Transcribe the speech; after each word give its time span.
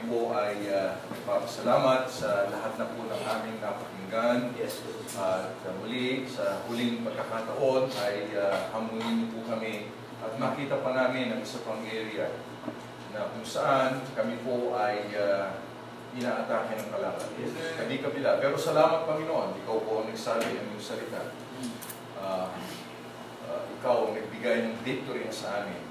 kami 0.00 0.16
po 0.16 0.32
ay 0.32 0.64
uh, 0.72 0.96
nagpapasalamat 1.12 2.08
sa 2.08 2.48
lahat 2.48 2.72
na 2.80 2.88
po 2.88 3.04
ng 3.04 3.20
aming 3.20 3.60
napakinggan. 3.60 4.48
Yes. 4.56 4.80
At 5.12 5.60
uh, 5.60 5.76
muli, 5.76 6.24
sa 6.24 6.64
huling 6.64 7.04
pagkakataon 7.04 7.92
ay 8.00 8.32
uh, 8.32 8.72
hamunin 8.72 9.20
niyo 9.20 9.36
po 9.36 9.44
kami 9.52 9.92
at 10.24 10.32
makita 10.40 10.80
pa 10.80 10.96
namin 10.96 11.36
ang 11.36 11.44
isa 11.44 11.60
pang 11.68 11.84
area 11.84 12.32
na 13.12 13.28
kung 13.28 13.44
saan 13.44 14.00
kami 14.16 14.40
po 14.40 14.72
ay 14.72 15.04
uh, 15.20 15.52
inaatake 16.16 16.80
ng 16.80 16.88
kalaban. 16.96 17.28
Kami 17.76 18.00
kabila. 18.00 18.40
Pero 18.40 18.56
salamat 18.56 19.04
Panginoon, 19.04 19.52
ikaw 19.60 19.84
po 19.84 20.00
ang 20.00 20.08
nagsabi 20.08 20.48
ng 20.48 20.80
iyong 20.80 20.80
salita. 20.80 21.28
Uh, 22.16 22.48
uh, 23.52 23.62
ikaw 23.76 24.08
ang 24.08 24.16
nagbigay 24.16 24.64
ng 24.64 24.80
victory 24.80 25.28
na 25.28 25.34
sa 25.36 25.60
amin. 25.60 25.84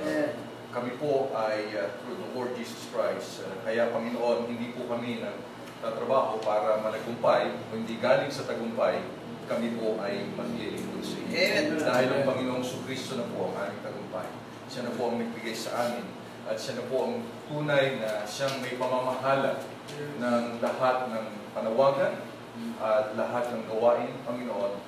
Uh, 0.00 0.48
kami 0.70 0.94
po 1.02 1.34
ay 1.34 1.74
uh, 1.74 1.90
through 2.00 2.18
the 2.18 2.28
Lord 2.34 2.54
Jesus 2.54 2.86
Christ. 2.94 3.42
Uh, 3.42 3.54
kaya 3.66 3.90
Panginoon, 3.90 4.46
hindi 4.46 4.70
po 4.70 4.86
kami 4.86 5.18
nagtatrabaho 5.18 6.38
para 6.42 6.78
managumpay, 6.78 7.50
hindi 7.74 7.98
galing 7.98 8.30
sa 8.30 8.46
tagumpay, 8.46 9.02
kami 9.50 9.74
po 9.74 9.98
ay 9.98 10.30
maglilingkod 10.38 11.02
sa. 11.02 11.18
Amen. 11.26 11.74
Dahil 11.74 12.08
ang 12.14 12.24
Panginoong 12.26 12.66
Kristo 12.86 13.18
na 13.18 13.26
po 13.34 13.50
ang 13.50 13.66
aming 13.66 13.82
tagumpay. 13.82 14.28
Siya 14.70 14.86
na 14.86 14.94
po 14.94 15.10
ang 15.10 15.18
nagbigay 15.18 15.54
sa 15.54 15.90
amin 15.90 16.06
at 16.46 16.56
siya 16.58 16.78
na 16.78 16.86
po 16.86 17.06
ang 17.06 17.14
tunay 17.50 17.98
na 17.98 18.22
siyang 18.26 18.62
may 18.62 18.78
pamamahala 18.78 19.58
ng 20.18 20.44
lahat 20.62 21.10
ng 21.10 21.26
panawagan 21.50 22.14
at 22.78 23.14
lahat 23.18 23.50
ng 23.54 23.62
gawain, 23.70 24.10
Panginoon, 24.22 24.78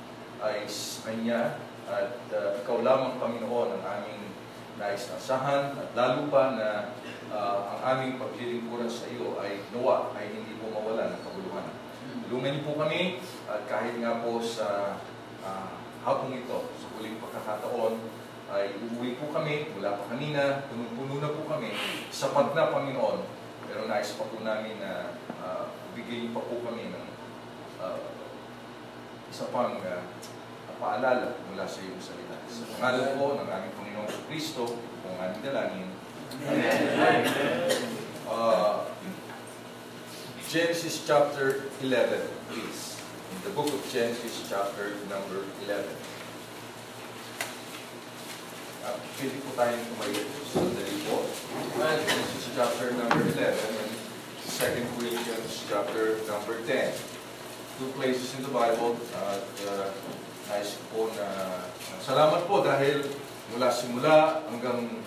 ay 0.43 0.67
Kanya 1.07 1.59
at 1.87 2.19
uh, 2.31 2.59
Ikaw 2.63 2.83
lamang, 2.83 3.19
Panginoon, 3.19 3.69
ang 3.79 3.85
aming 3.85 4.32
nais 4.83 5.07
na 5.07 5.15
asahan 5.15 5.65
at 5.79 5.89
lalo 5.95 6.27
pa 6.27 6.59
na 6.59 6.91
uh, 7.31 7.59
ang 7.71 7.81
aming 7.95 8.19
paglilingkuran 8.19 8.91
sa 8.91 9.07
iyo 9.07 9.39
ay 9.39 9.63
nawa 9.71 10.11
ay 10.19 10.35
hindi 10.35 10.59
po 10.59 10.75
mawala 10.75 11.15
ng 11.15 11.23
kabuluhan. 11.23 11.71
Tulungan 12.27 12.51
niyo 12.59 12.67
po 12.67 12.83
kami 12.83 13.23
at 13.47 13.63
kahit 13.71 13.95
nga 14.03 14.19
po 14.27 14.43
sa 14.43 14.99
uh, 15.47 15.71
hapong 16.03 16.35
ito, 16.35 16.67
sa 16.75 16.87
huling 16.99 17.23
pagkakataon, 17.23 17.95
ay 18.53 18.75
uuwi 18.75 19.17
po 19.17 19.31
kami, 19.31 19.71
mula 19.73 19.97
pa 19.97 20.05
kanina, 20.13 20.67
punong-puno 20.67 21.23
na 21.23 21.31
po 21.31 21.47
kami, 21.47 21.73
sapat 22.11 22.53
na 22.53 22.75
Panginoon, 22.75 23.25
pero 23.65 23.87
nais 23.87 24.13
pa 24.19 24.27
po 24.29 24.43
namin 24.43 24.83
na 24.83 25.15
uh, 25.41 25.71
bigyan 25.95 26.35
pa 26.35 26.43
po 26.43 26.59
kami 26.67 26.91
ng 26.91 27.07
uh, 27.81 28.03
isa 29.31 29.49
pang 29.49 29.79
uh, 29.81 30.03
paalala 30.83 31.39
mula 31.47 31.63
sa 31.63 31.79
iyong 31.79 32.03
salita. 32.03 32.35
Sa 32.51 32.67
pangalan 32.75 33.15
po 33.15 33.39
ng 33.39 33.47
aming 33.47 33.75
Panginoong 33.79 34.11
Kristo, 34.27 34.83
ang 35.07 35.17
aming 35.23 35.43
dalangin. 35.47 35.89
Amen. 36.43 37.23
Uh, 38.27 38.91
Genesis 40.51 41.07
chapter 41.07 41.71
11, 41.87 42.19
please. 42.51 42.99
In 43.31 43.39
the 43.47 43.53
book 43.55 43.71
of 43.71 43.81
Genesis 43.95 44.43
chapter 44.51 44.99
number 45.07 45.47
11. 45.63 45.87
Uh, 48.83 48.99
pwede 49.15 49.39
po 49.47 49.55
tayong 49.55 49.87
tumayo 49.95 50.23
sandali 50.51 50.97
po. 51.07 51.23
Uh, 51.79 51.95
Genesis 52.03 52.51
chapter 52.59 52.91
number 52.99 53.23
11 53.23 53.55
and 53.55 53.95
2 54.51 54.99
Corinthians 54.99 55.63
chapter 55.71 56.19
number 56.27 56.59
10. 56.67 56.91
Two 57.79 57.89
places 57.95 58.35
in 58.35 58.43
the 58.43 58.53
Bible 58.53 58.99
at 59.15 59.47
uh, 59.71 59.89
nais 60.53 60.77
ko 60.77 60.85
po 60.93 61.01
na 61.17 61.25
uh, 61.25 61.65
salamat 61.97 62.45
po 62.45 62.61
dahil 62.61 63.01
mula 63.57 63.73
simula 63.73 64.45
hanggang 64.53 65.01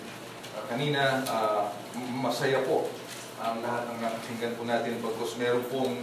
uh, 0.58 0.62
kanina 0.66 1.22
uh, 1.30 1.70
masaya 2.18 2.66
po 2.66 2.90
ang 3.38 3.62
lahat 3.62 3.86
ng 3.86 3.98
nakakinggan 4.02 4.58
po 4.58 4.66
natin 4.66 4.98
pagkos 4.98 5.38
meron 5.38 5.62
pong 5.70 6.02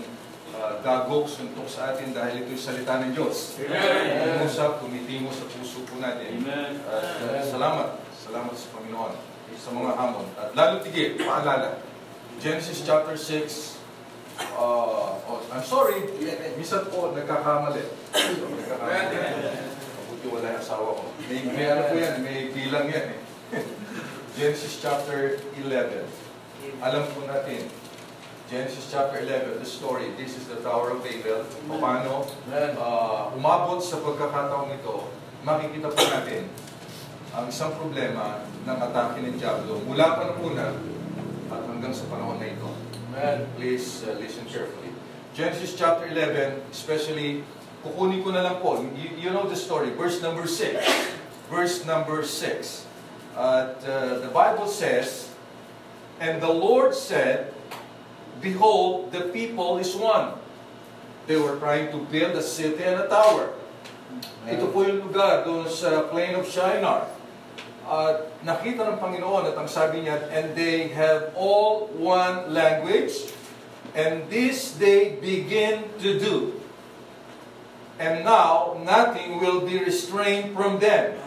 uh, 0.55 0.79
dagok 0.79 1.27
suntok 1.27 1.67
sa 1.67 1.91
atin 1.91 2.15
dahil 2.15 2.47
ito'y 2.47 2.55
salita 2.55 3.03
ng 3.03 3.11
Diyos. 3.11 3.59
Amen. 3.67 4.39
Umusap, 4.39 4.79
tumitingo 4.79 5.33
sa 5.33 5.49
puso 5.51 5.83
po 5.83 5.99
natin. 5.99 6.39
Amen. 6.39 6.79
Uh, 6.87 7.43
salamat, 7.43 7.99
salamat 8.15 8.55
sa 8.55 8.67
Panginoon 8.71 9.13
sa 9.59 9.69
mga 9.73 9.91
hamon. 9.97 10.27
At 10.39 10.55
lalo 10.55 10.81
tigil, 10.81 11.19
paalala, 11.19 11.81
Genesis 12.41 12.81
chapter 12.85 13.17
6, 13.17 13.72
uh, 14.57 15.17
oh, 15.29 15.41
I'm 15.53 15.65
sorry, 15.65 16.01
minsan 16.57 16.89
po 16.89 17.13
nagkakamali. 17.13 17.83
So, 18.13 18.49
nagkakamali. 18.49 19.15
Mabuti 20.01 20.25
wala 20.29 20.47
yung 20.53 20.61
asawa 20.61 20.89
ko. 20.97 21.03
May, 21.29 21.39
may 21.49 21.65
ano 21.69 21.81
po 21.89 21.95
yan, 21.97 22.15
may 22.25 22.49
bilang 22.49 22.89
yan 22.89 23.13
eh. 23.13 23.19
Genesis 24.37 24.81
chapter 24.81 25.37
11. 25.61 26.09
Alam 26.81 27.03
po 27.13 27.29
natin, 27.29 27.69
Genesis 28.49 28.89
chapter 28.89 29.21
11, 29.21 29.61
the 29.61 29.65
story, 29.65 30.13
this 30.17 30.33
is 30.33 30.49
the 30.49 30.57
Tower 30.65 30.97
of 30.97 31.05
Babel. 31.05 31.45
Paano 31.77 32.25
uh, 32.49 33.29
umabot 33.37 33.77
sa 33.77 34.01
pagkakataong 34.01 34.73
ito, 34.73 35.13
makikita 35.45 35.93
po 35.93 36.01
natin 36.09 36.49
ang 37.33 37.45
isang 37.49 37.77
problema 37.77 38.41
ng 38.65 38.77
atake 38.77 39.21
ng 39.21 39.37
Diablo 39.37 39.81
mula 39.85 40.17
pa 40.17 40.21
nung 40.33 40.53
una 40.53 40.69
at 41.53 41.61
hanggang 41.69 41.93
sa 41.93 42.09
panahon 42.09 42.41
na 42.41 42.49
ito. 42.49 42.72
Please 43.13 44.03
uh, 44.03 44.17
listen 44.17 44.45
carefully. 44.45 44.89
Genesis 45.35 45.77
chapter 45.77 46.09
11, 46.09 46.61
especially, 46.73 47.45
kukunin 47.85 48.25
ko 48.25 48.33
na 48.33 48.41
lang 48.41 48.57
po, 48.57 48.81
you, 48.97 49.09
you 49.17 49.29
know 49.29 49.45
the 49.45 49.57
story, 49.57 49.93
verse 49.93 50.17
number 50.21 50.49
6. 50.49 50.81
Verse 51.49 51.85
number 51.85 52.25
6. 52.25 52.85
Uh, 53.37 53.73
the 54.17 54.29
Bible 54.33 54.65
says, 54.65 55.29
And 56.17 56.41
the 56.41 56.49
Lord 56.49 56.93
said, 56.93 57.53
Behold, 58.41 59.13
the 59.13 59.29
people 59.29 59.77
is 59.77 59.93
one. 59.93 60.33
They 61.29 61.37
were 61.37 61.57
trying 61.57 61.93
to 61.93 62.01
build 62.09 62.33
a 62.33 62.43
city 62.43 62.81
and 62.83 62.99
a 62.99 63.07
tower. 63.07 63.53
Ito 64.49 64.73
po 64.73 64.83
yung 64.83 65.07
lugar 65.09 65.45
doon 65.45 65.69
sa 65.69 66.09
plain 66.09 66.35
of 66.35 66.49
Shinar. 66.49 67.07
At 67.83 68.31
nakita 68.47 68.87
ng 68.87 68.97
Panginoon 69.03 69.51
at 69.51 69.55
ang 69.59 69.67
sabi 69.67 70.07
niya, 70.07 70.15
and 70.31 70.55
they 70.55 70.87
have 70.95 71.35
all 71.35 71.91
one 71.99 72.47
language, 72.55 73.31
and 73.91 74.23
this 74.31 74.79
they 74.79 75.19
begin 75.19 75.91
to 75.99 76.15
do. 76.15 76.35
And 77.99 78.23
now 78.23 78.79
nothing 78.81 79.43
will 79.43 79.67
be 79.67 79.83
restrained 79.83 80.55
from 80.55 80.79
them, 80.79 81.19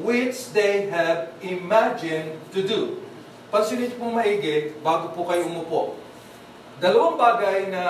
which 0.00 0.56
they 0.56 0.88
have 0.88 1.36
imagined 1.44 2.40
to 2.56 2.64
do. 2.64 3.04
Pansinin 3.54 3.94
pong 3.94 4.18
maigi 4.18 4.74
bago 4.82 5.14
po 5.14 5.28
kayo 5.30 5.46
umupo. 5.46 5.94
Dalawang 6.82 7.14
bagay 7.14 7.70
na 7.70 7.84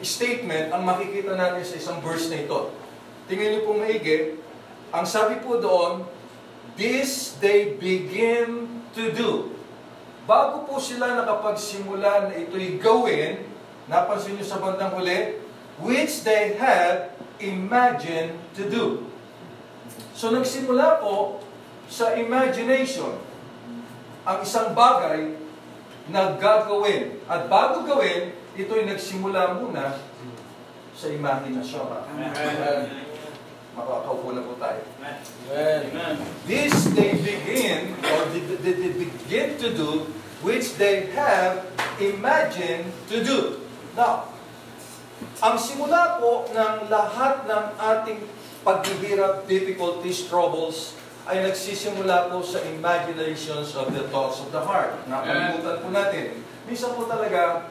statement 0.00 0.72
ang 0.72 0.88
makikita 0.88 1.36
natin 1.36 1.60
sa 1.60 1.76
isang 1.76 1.98
verse 2.00 2.32
na 2.32 2.40
ito. 2.40 2.72
Tingnan 3.28 3.60
niyo 3.60 3.60
pong 3.68 3.84
maigi. 3.84 4.40
Ang 4.96 5.04
sabi 5.04 5.36
po 5.44 5.60
doon, 5.60 6.08
This 6.76 7.40
they 7.40 7.74
begin 7.80 8.84
to 8.92 9.12
do. 9.12 9.56
Bago 10.28 10.68
po 10.68 10.76
sila 10.76 11.16
nakapagsimula 11.16 12.28
na 12.28 12.34
ito'y 12.36 12.76
gawin, 12.76 13.48
napansin 13.88 14.36
niyo 14.36 14.44
sa 14.44 14.60
bandang 14.60 14.92
huli, 14.92 15.40
which 15.80 16.20
they 16.26 16.58
have 16.60 17.16
imagined 17.40 18.36
to 18.52 18.68
do. 18.68 19.08
So 20.12 20.32
nagsimula 20.32 21.00
po 21.00 21.40
sa 21.86 22.18
imagination 22.18 23.16
ang 24.26 24.42
isang 24.42 24.74
bagay 24.74 25.38
na 26.10 26.34
gagawin. 26.34 27.22
At 27.30 27.46
bago 27.46 27.86
gawin, 27.86 28.34
ito'y 28.58 28.84
nagsimula 28.84 29.62
muna 29.62 30.02
sa 30.96 31.06
imaginasyon. 31.12 31.86
Amen. 31.86 33.05
Makakaupo 33.76 34.32
na 34.32 34.40
po 34.40 34.56
tayo. 34.56 34.80
Amen. 35.52 36.16
This 36.48 36.72
they 36.96 37.12
begin, 37.20 37.92
or 38.00 38.24
they, 38.32 38.40
they, 38.40 38.72
they 38.72 38.92
begin 38.96 39.60
to 39.60 39.68
do, 39.76 40.08
which 40.40 40.80
they 40.80 41.12
have 41.12 41.68
imagined 42.00 42.88
to 43.12 43.20
do. 43.20 43.60
Now, 43.92 44.32
ang 45.44 45.60
simula 45.60 46.16
po 46.16 46.48
ng 46.52 46.88
lahat 46.88 47.44
ng 47.44 47.64
ating 47.76 48.20
paghihirap, 48.64 49.44
difficulties, 49.44 50.24
troubles, 50.24 50.96
ay 51.26 51.42
nagsisimula 51.42 52.32
po 52.32 52.40
sa 52.40 52.62
imaginations 52.64 53.74
of 53.76 53.90
the 53.92 54.08
thoughts 54.08 54.40
of 54.40 54.48
the 54.54 54.62
heart. 54.62 54.94
Nakalimutan 55.10 55.84
po 55.84 55.88
natin. 55.90 56.40
Minsan 56.64 56.94
po 56.94 57.04
talaga, 57.04 57.68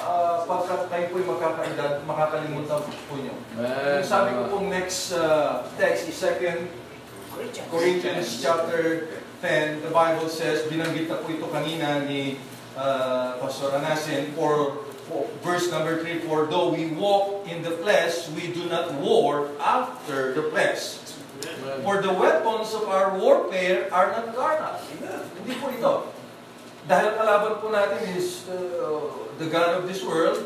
uh, 0.00 0.48
pagka 0.48 0.88
kayo 0.88 1.12
po'y 1.12 1.24
makakaedad, 1.26 2.06
makakalimutan 2.08 2.80
po 2.80 3.14
nyo. 3.20 3.34
Yung 3.60 4.06
sabi 4.06 4.32
ko 4.32 4.42
pong 4.48 4.72
next 4.72 5.12
uh, 5.12 5.66
text 5.76 6.08
is 6.08 6.16
2 6.16 7.72
Corinthians 7.72 8.40
chapter 8.40 9.08
10, 9.40 9.82
the 9.82 9.90
Bible 9.90 10.28
says, 10.28 10.62
binanggit 10.70 11.10
na 11.10 11.18
po 11.18 11.32
ito 11.32 11.48
kanina 11.50 12.04
ni 12.06 12.38
uh, 12.78 13.40
Pastor 13.42 13.74
Anasin, 13.74 14.30
for, 14.38 14.86
for 15.10 15.26
verse 15.42 15.66
number 15.72 16.04
3, 16.04 16.22
For 16.28 16.46
though 16.46 16.70
we 16.70 16.92
walk 16.94 17.48
in 17.48 17.64
the 17.64 17.74
flesh, 17.82 18.30
we 18.36 18.52
do 18.54 18.68
not 18.70 18.94
war 19.00 19.50
after 19.58 20.36
the 20.36 20.46
flesh. 20.52 21.00
For 21.82 21.98
the 21.98 22.12
weapons 22.14 22.70
of 22.70 22.86
our 22.86 23.18
warfare 23.18 23.90
are 23.90 24.14
not 24.14 24.30
carnal. 24.36 24.78
Hindi 25.42 25.54
po 25.58 25.66
ito. 25.74 25.92
Dahil 26.90 27.14
kalaban 27.14 27.62
po 27.62 27.70
natin 27.70 28.02
is 28.18 28.50
uh, 28.50 29.06
the 29.38 29.46
God 29.46 29.82
of 29.82 29.86
this 29.86 30.02
world, 30.02 30.42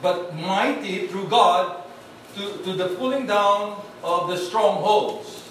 but 0.00 0.32
mighty 0.32 1.08
through 1.12 1.28
God 1.28 1.84
to, 2.36 2.62
to 2.64 2.70
the 2.72 2.96
pulling 2.96 3.28
down 3.28 3.76
of 4.00 4.32
the 4.32 4.38
strongholds. 4.38 5.44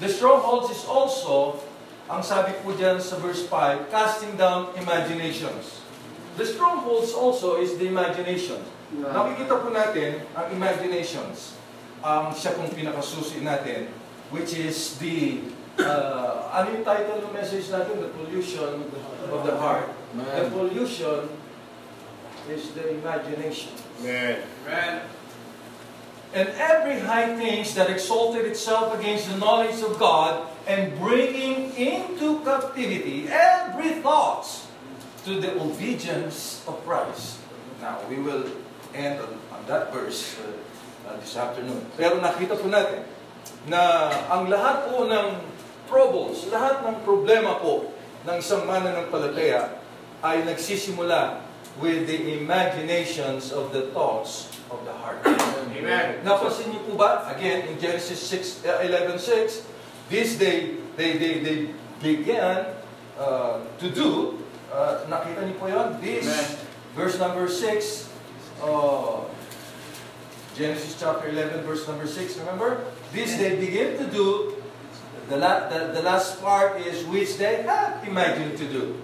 The 0.00 0.08
strongholds 0.08 0.72
is 0.72 0.88
also, 0.88 1.60
ang 2.08 2.24
sabi 2.24 2.56
po 2.64 2.72
dyan 2.72 3.04
sa 3.04 3.20
verse 3.20 3.44
5, 3.44 3.92
casting 3.92 4.32
down 4.40 4.72
imaginations. 4.80 5.84
The 6.40 6.48
strongholds 6.48 7.12
also 7.12 7.60
is 7.60 7.76
the 7.76 7.84
imagination. 7.84 8.64
Nakikita 8.96 9.60
po 9.60 9.68
natin 9.68 10.24
ang 10.32 10.48
imaginations. 10.56 11.54
Ang 12.00 12.32
siya 12.32 12.56
pong 12.56 12.72
pinakasusi 12.72 13.44
natin, 13.44 13.92
which 14.32 14.56
is 14.56 14.96
the, 14.96 15.44
uh, 15.84 16.50
ano 16.52 16.66
yung 16.74 16.84
title 16.84 17.22
ng 17.24 17.32
message 17.32 17.70
natin? 17.70 18.00
The 18.00 18.12
pollution 18.12 18.88
of 19.30 19.40
the 19.46 19.54
heart. 19.56 19.88
The 20.16 20.50
pollution 20.50 21.30
is 22.50 22.74
the 22.74 22.98
imagination. 22.98 23.72
Amen. 24.02 25.06
And 26.30 26.46
every 26.54 27.02
high 27.02 27.34
thing 27.34 27.66
that 27.74 27.90
exalted 27.90 28.46
itself 28.46 28.94
against 28.94 29.26
the 29.30 29.38
knowledge 29.38 29.82
of 29.82 29.98
God, 29.98 30.46
and 30.70 30.94
bringing 31.02 31.74
into 31.74 32.38
captivity 32.46 33.26
every 33.26 33.98
thought 33.98 34.46
to 35.26 35.40
the 35.40 35.58
obedience 35.58 36.62
of 36.70 36.78
Christ. 36.86 37.42
Now, 37.82 37.98
we 38.08 38.22
will 38.22 38.44
end 38.94 39.20
on, 39.20 39.34
on 39.50 39.60
that 39.66 39.92
verse 39.92 40.36
uh, 40.38 41.10
uh, 41.10 41.16
this 41.18 41.34
afternoon. 41.36 41.82
Pero 41.96 42.22
nakita 42.22 42.54
po 42.54 42.68
natin 42.68 43.02
na 43.66 44.12
ang 44.30 44.46
lahat 44.46 44.88
po 44.88 45.08
ng 45.08 45.26
troubles, 45.90 46.46
lahat 46.54 46.86
ng 46.86 47.02
problema 47.02 47.58
po 47.58 47.90
ng 48.22 48.38
isang 48.38 48.62
mananampalataya 48.62 49.82
ay 50.22 50.46
nagsisimula 50.46 51.42
with 51.82 52.06
the 52.06 52.38
imaginations 52.38 53.50
of 53.50 53.74
the 53.74 53.90
thoughts 53.90 54.46
of 54.70 54.78
the 54.86 54.94
heart. 54.94 55.18
Amen. 55.74 56.22
Napansin 56.22 56.70
niyo 56.70 56.86
po 56.86 56.94
ba? 56.94 57.26
Again, 57.34 57.66
in 57.66 57.74
Genesis 57.82 58.22
6, 58.22 58.68
uh, 58.70 58.86
11.6, 58.86 59.66
this 60.12 60.38
they, 60.38 60.78
they, 60.94 61.18
they, 61.18 61.34
they 61.42 61.58
began 61.98 62.70
uh, 63.18 63.58
to 63.82 63.90
do. 63.90 64.38
Uh, 64.70 65.02
nakita 65.10 65.42
niyo 65.42 65.56
po 65.58 65.66
yun? 65.66 65.98
This, 65.98 66.30
Amen. 66.30 66.46
verse 66.94 67.16
number 67.18 67.50
6, 67.50 68.12
uh, 68.62 69.26
Genesis 70.54 70.94
chapter 71.00 71.32
11, 71.32 71.64
verse 71.64 71.88
number 71.88 72.06
6, 72.06 72.38
remember? 72.44 72.84
This 73.10 73.34
they 73.40 73.56
begin 73.56 73.96
to 73.98 74.06
do. 74.12 74.59
The, 75.30 75.38
la- 75.38 75.70
the, 75.70 75.94
the 75.94 76.02
last 76.02 76.42
part 76.42 76.82
is 76.82 77.06
which 77.06 77.38
they 77.38 77.62
had 77.62 78.02
imagined 78.02 78.58
to 78.58 78.66
do. 78.66 78.98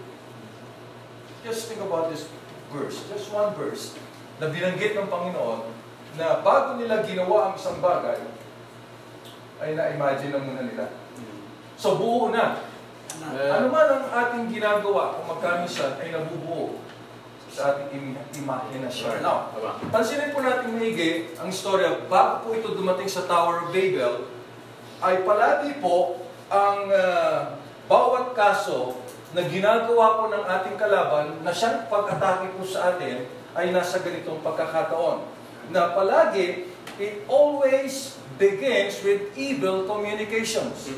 Just 1.46 1.70
think 1.70 1.78
about 1.78 2.10
this 2.10 2.26
verse, 2.74 2.98
just 3.06 3.30
one 3.30 3.54
verse, 3.54 3.94
na 4.42 4.50
binanggit 4.50 4.98
ng 4.98 5.06
Panginoon 5.06 5.70
na 6.18 6.42
bago 6.42 6.74
nila 6.74 7.06
ginawa 7.06 7.52
ang 7.52 7.54
isang 7.54 7.78
bagay, 7.78 8.18
ay 9.62 9.78
na-imagine 9.78 10.34
na 10.34 10.42
muna 10.42 10.62
nila. 10.66 10.90
So 11.78 11.94
buo 11.94 12.34
na. 12.34 12.66
Ano 13.32 13.70
man 13.72 13.86
ang 13.86 14.04
ating 14.10 14.52
ginagawa 14.52 15.16
kung 15.16 15.38
magkamisan 15.38 15.96
ay 16.02 16.12
nabubuo 16.12 16.82
sa 17.48 17.72
ating 17.72 17.88
im- 17.96 18.20
imahinasyon. 18.36 19.24
Now, 19.24 19.54
pansinin 19.88 20.34
po 20.34 20.44
natin 20.44 20.76
maigi 20.76 21.32
ang 21.40 21.48
istorya 21.48 22.04
bago 22.10 22.44
po 22.44 22.52
ito 22.52 22.76
dumating 22.76 23.08
sa 23.08 23.24
Tower 23.24 23.64
of 23.64 23.72
Babel, 23.72 24.28
ay 25.04 25.24
palagi 25.26 25.76
po 25.82 26.20
ang 26.48 26.88
ah, 26.88 27.58
bawat 27.90 28.32
kaso 28.32 28.98
na 29.34 29.44
ginagawa 29.44 30.22
po 30.22 30.24
ng 30.32 30.44
ating 30.46 30.76
kalaban 30.78 31.42
na 31.42 31.52
siyang 31.52 31.84
pag-atake 31.90 32.54
po 32.56 32.62
sa 32.64 32.94
atin 32.94 33.26
ay 33.52 33.74
nasa 33.74 34.00
ganitong 34.00 34.40
pagkakataon. 34.40 35.26
Na 35.74 35.92
palagi, 35.92 36.70
it 36.96 37.26
always 37.26 38.16
begins 38.40 39.02
with 39.02 39.34
evil 39.34 39.84
communications. 39.84 40.88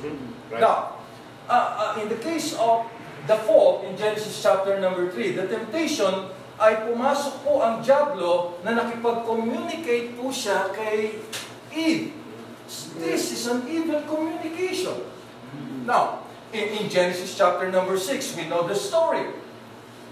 Right. 0.50 0.60
Now, 0.60 1.00
uh, 1.48 1.96
uh, 1.96 2.02
in 2.02 2.12
the 2.12 2.20
case 2.20 2.54
of 2.58 2.86
the 3.26 3.38
fall 3.42 3.82
in 3.86 3.96
Genesis 3.96 4.38
chapter 4.38 4.76
number 4.78 5.08
3, 5.10 5.38
the 5.38 5.46
temptation 5.48 6.30
ay 6.58 6.90
pumasok 6.90 7.46
po 7.46 7.62
ang 7.62 7.78
Diablo 7.80 8.58
na 8.66 8.74
nakipag-communicate 8.74 10.18
po 10.18 10.34
siya 10.34 10.74
kay 10.74 11.22
Eve. 11.70 12.10
This 12.68 13.32
is 13.32 13.46
an 13.48 13.64
evil 13.64 14.04
communication. 14.04 15.00
Now, 15.88 16.28
in, 16.52 16.68
in 16.68 16.90
Genesis 16.92 17.32
chapter 17.32 17.72
number 17.72 17.96
6, 17.96 18.36
we 18.36 18.44
know 18.44 18.68
the 18.68 18.76
story. 18.76 19.24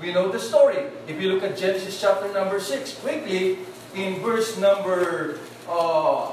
We 0.00 0.12
know 0.12 0.32
the 0.32 0.41
story. 0.41 0.88
If 1.06 1.20
you 1.20 1.37
look 1.37 1.44
at 1.44 1.56
Genesis 1.56 2.00
chapter 2.00 2.32
number 2.32 2.56
6, 2.56 3.00
quickly, 3.05 3.58
in 3.93 4.25
verse 4.25 4.56
number, 4.56 5.37
uh, 5.69 6.32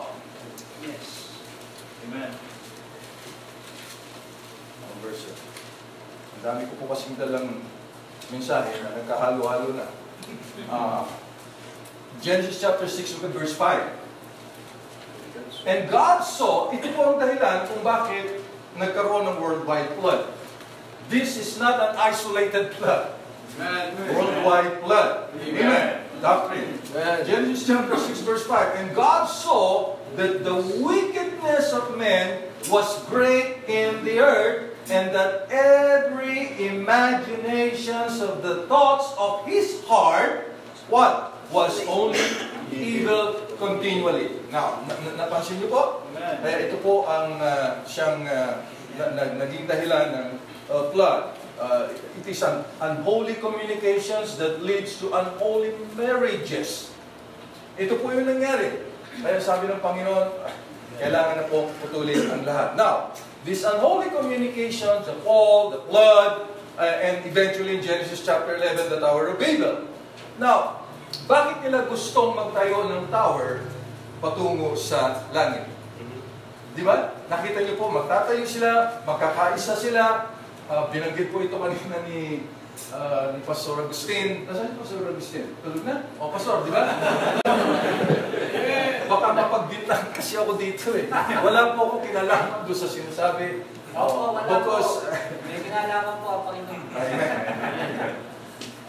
yes, 0.79 1.35
Amen. 2.07 2.31
ang 4.79 4.99
verse. 5.03 5.27
Ang 6.39 6.43
dami 6.43 6.61
ko 6.71 6.73
po 6.79 6.95
kasing 6.95 7.19
dalang 7.19 7.67
mensahe 8.31 8.79
na 8.79 8.95
nagkahalo-halo 8.95 9.75
na. 9.75 9.87
Ah, 10.71 11.03
Genesis 12.23 12.63
chapter 12.63 12.87
6, 12.87 13.19
look 13.19 13.27
at 13.27 13.35
verse 13.35 13.55
5. 13.55 14.02
And 15.63 15.87
God 15.87 16.23
saw, 16.27 16.71
ito 16.75 16.91
po 16.91 17.15
ang 17.15 17.17
dahilan 17.23 17.71
kung 17.71 17.81
bakit 17.87 18.43
nagkaroon 18.75 19.23
ng 19.31 19.37
worldwide 19.39 19.95
flood. 19.95 20.27
This 21.07 21.39
is 21.39 21.55
not 21.55 21.79
an 21.79 21.93
isolated 21.95 22.75
flood. 22.75 23.15
Worldwide 24.11 24.83
flood. 24.83 25.31
Amen. 25.39 26.03
Doctrine. 26.19 26.79
Genesis 27.27 27.67
chapter 27.67 27.95
6 27.95 28.27
verse 28.27 28.43
5. 28.47 28.79
And 28.79 28.87
God 28.95 29.27
saw 29.27 29.95
that 30.15 30.43
the 30.43 30.57
wickedness 30.83 31.71
of 31.71 31.95
men 31.95 32.43
was 32.71 33.03
great 33.11 33.63
in 33.67 34.03
the 34.07 34.23
earth, 34.23 34.71
and 34.87 35.15
that 35.15 35.47
every 35.51 36.55
imaginations 36.59 38.19
of 38.19 38.43
the 38.43 38.67
thoughts 38.67 39.11
of 39.19 39.43
his 39.47 39.83
heart, 39.87 40.51
what? 40.87 41.35
Was 41.53 41.85
only 41.85 42.23
evil 42.73 43.37
continually. 43.63 44.43
Now, 44.51 44.83
na- 44.83 44.99
na- 45.07 45.15
napansin 45.23 45.63
niyo 45.63 45.71
po? 45.71 46.03
Amen. 46.11 46.43
Kaya 46.43 46.57
ito 46.67 46.77
po 46.83 47.07
ang 47.07 47.39
ah, 47.39 47.79
siyang 47.87 48.27
ah, 48.27 48.59
na- 48.99 49.11
na- 49.15 49.35
naging 49.39 49.63
dahilan 49.63 50.11
ng 50.11 50.27
uh, 50.67 50.91
flood. 50.91 51.31
Uh, 51.53 51.87
it 52.19 52.25
is 52.27 52.41
an 52.43 52.65
unholy 52.81 53.39
communications 53.39 54.35
that 54.41 54.59
leads 54.59 54.99
to 54.99 55.13
unholy 55.15 55.71
marriages. 55.95 56.91
Ito 57.79 58.03
po 58.03 58.11
yung 58.11 58.27
nangyari. 58.27 58.83
Kaya 59.21 59.37
sabi 59.39 59.69
ng 59.69 59.79
Panginoon, 59.79 60.27
kailangan 60.97 61.35
na 61.39 61.45
pong 61.47 61.69
putulin 61.79 62.29
ang 62.29 62.43
lahat. 62.43 62.75
Now, 62.75 63.13
this 63.45 63.63
unholy 63.63 64.09
communications, 64.11 65.05
the 65.07 65.15
fall, 65.23 65.71
the 65.71 65.81
flood, 65.87 66.49
uh, 66.75 67.05
and 67.05 67.21
eventually 67.25 67.77
in 67.77 67.81
Genesis 67.85 68.25
chapter 68.25 68.57
11, 68.57 68.89
the 68.89 68.99
Tower 68.99 69.31
of 69.33 69.37
Babel. 69.37 69.87
Now, 70.41 70.82
bakit 71.29 71.57
nila 71.63 71.87
gustong 71.87 72.35
magtayo 72.35 72.91
ng 72.91 73.07
tower 73.07 73.63
patungo 74.19 74.75
sa 74.75 75.23
langit? 75.31 75.73
Di 76.73 76.81
ba? 76.81 77.13
Nakita 77.29 77.61
niyo 77.61 77.77
po, 77.77 77.93
magtatayo 77.93 78.41
sila, 78.43 78.99
magkakaisa 79.05 79.77
sila. 79.77 80.33
Ah, 80.65 80.89
binanggit 80.89 81.29
po 81.29 81.43
ito 81.43 81.61
kanina 81.61 82.01
ni 82.09 82.49
ah, 82.89 83.29
ni 83.29 83.39
Pastor 83.45 83.85
Agustin. 83.85 84.49
Nasaan 84.49 84.73
si 84.73 84.77
Pastor 84.81 85.05
Agustin? 85.05 85.45
Tulog 85.61 85.85
na? 85.85 86.01
O, 86.17 86.33
Pastor, 86.33 86.65
di 86.65 86.73
ba? 86.73 86.83
Baka 89.11 89.27
mapagbintang 89.37 90.09
kasi 90.17 90.39
ako 90.39 90.57
dito 90.57 90.97
eh. 90.97 91.05
Wala 91.45 91.77
po 91.77 91.79
akong 91.85 92.03
kinalaman 92.09 92.65
doon 92.65 92.79
sa 92.79 92.89
sinasabi. 92.89 93.61
Opo, 93.93 94.33
wala 94.33 94.49
Because, 94.49 95.05
po. 95.05 95.13
May 95.45 95.61
kinalaman 95.61 96.15
po 96.17 96.27
ang 96.33 96.43
Panginoon. 96.49 96.83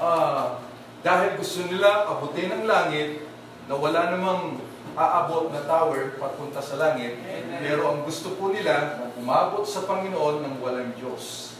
Ah, 0.01 0.65
dahil 1.05 1.37
gusto 1.37 1.69
nila 1.69 2.09
abutin 2.09 2.49
ang 2.49 2.65
langit 2.65 3.29
na 3.69 3.77
wala 3.77 4.17
namang 4.17 4.57
aabot 4.97 5.53
na 5.53 5.61
tower 5.69 6.17
papunta 6.17 6.65
sa 6.65 6.81
langit, 6.81 7.21
pero 7.61 7.93
ang 7.93 8.01
gusto 8.09 8.33
po 8.41 8.49
nila 8.49 9.05
umabot 9.21 9.69
sa 9.69 9.85
Panginoon 9.85 10.41
ng 10.41 10.55
walang 10.65 10.97
Diyos. 10.97 11.55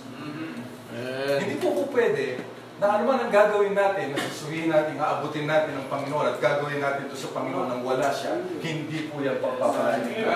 Hindi 1.45 1.61
po 1.61 1.77
po 1.77 1.83
pwede 1.93 2.41
na 2.81 2.99
ano 2.99 3.03
man 3.07 3.21
ang 3.21 3.31
gagawin 3.31 3.77
natin, 3.77 4.15
na 4.15 4.19
susuhin 4.19 4.67
natin, 4.73 4.99
aabutin 4.99 5.47
natin 5.47 5.77
ng 5.77 5.87
Panginoon 5.93 6.27
at 6.27 6.37
gagawin 6.43 6.83
natin 6.83 7.07
ito 7.07 7.19
sa 7.19 7.31
Panginoon 7.37 7.69
nang 7.71 7.83
wala 7.85 8.09
siya, 8.11 8.41
hindi 8.65 9.13
po 9.13 9.21
yan 9.23 9.39
papapalain 9.45 10.09
ng 10.09 10.15
Diyos. 10.15 10.31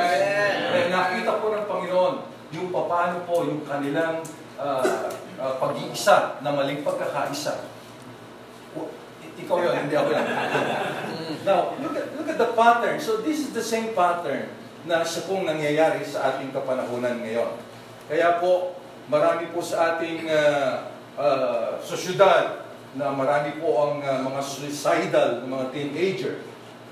Kaya 0.68 0.86
nakita 0.92 1.40
po 1.40 1.46
ng 1.54 1.66
Panginoon 1.66 2.14
yung 2.52 2.68
paano 2.70 3.16
po 3.24 3.46
yung 3.46 3.62
kanilang 3.64 4.20
ah, 4.58 5.10
ah, 5.38 5.54
pag-iisa 5.56 6.42
na 6.42 6.50
maling 6.52 6.82
pagkakaisa. 6.82 7.77
Ikaw 9.38 9.57
yun, 9.62 9.75
hindi 9.87 9.95
ako 9.95 10.11
yan. 10.11 10.26
Now, 11.47 11.78
look 11.78 11.95
at, 11.95 12.07
look 12.18 12.28
at 12.28 12.38
the 12.38 12.50
pattern. 12.52 12.97
So 12.99 13.23
this 13.23 13.40
is 13.40 13.50
the 13.54 13.64
same 13.64 13.95
pattern 13.95 14.50
na 14.88 15.04
siya 15.04 15.26
pong 15.28 15.45
nangyayari 15.45 16.02
sa 16.02 16.35
ating 16.35 16.50
kapanahunan 16.50 17.23
ngayon. 17.23 17.57
Kaya 18.09 18.40
po, 18.40 18.78
marami 19.09 19.52
po 19.52 19.61
sa 19.61 19.97
ating 19.97 20.28
uh, 20.28 20.85
sa 21.80 21.97
syudad 21.97 22.68
na 22.97 23.12
marami 23.12 23.59
po 23.61 23.68
ang 23.85 23.95
uh, 24.00 24.21
mga 24.25 24.40
suicidal 24.40 25.45
mga 25.45 25.66
teenager. 25.75 26.35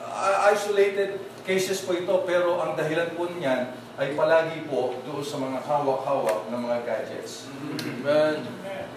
Uh, 0.02 0.50
isolated 0.52 1.20
cases 1.46 1.80
po 1.84 1.94
ito 1.94 2.12
pero 2.26 2.58
ang 2.60 2.74
dahilan 2.74 3.14
po 3.14 3.30
niyan 3.30 3.70
ay 3.96 4.12
palagi 4.12 4.68
po 4.68 5.00
doon 5.08 5.24
sa 5.24 5.40
mga 5.40 5.64
hawak-hawak 5.64 6.52
ng 6.52 6.60
mga 6.60 6.78
gadgets. 6.84 7.48
Amen. 7.80 8.44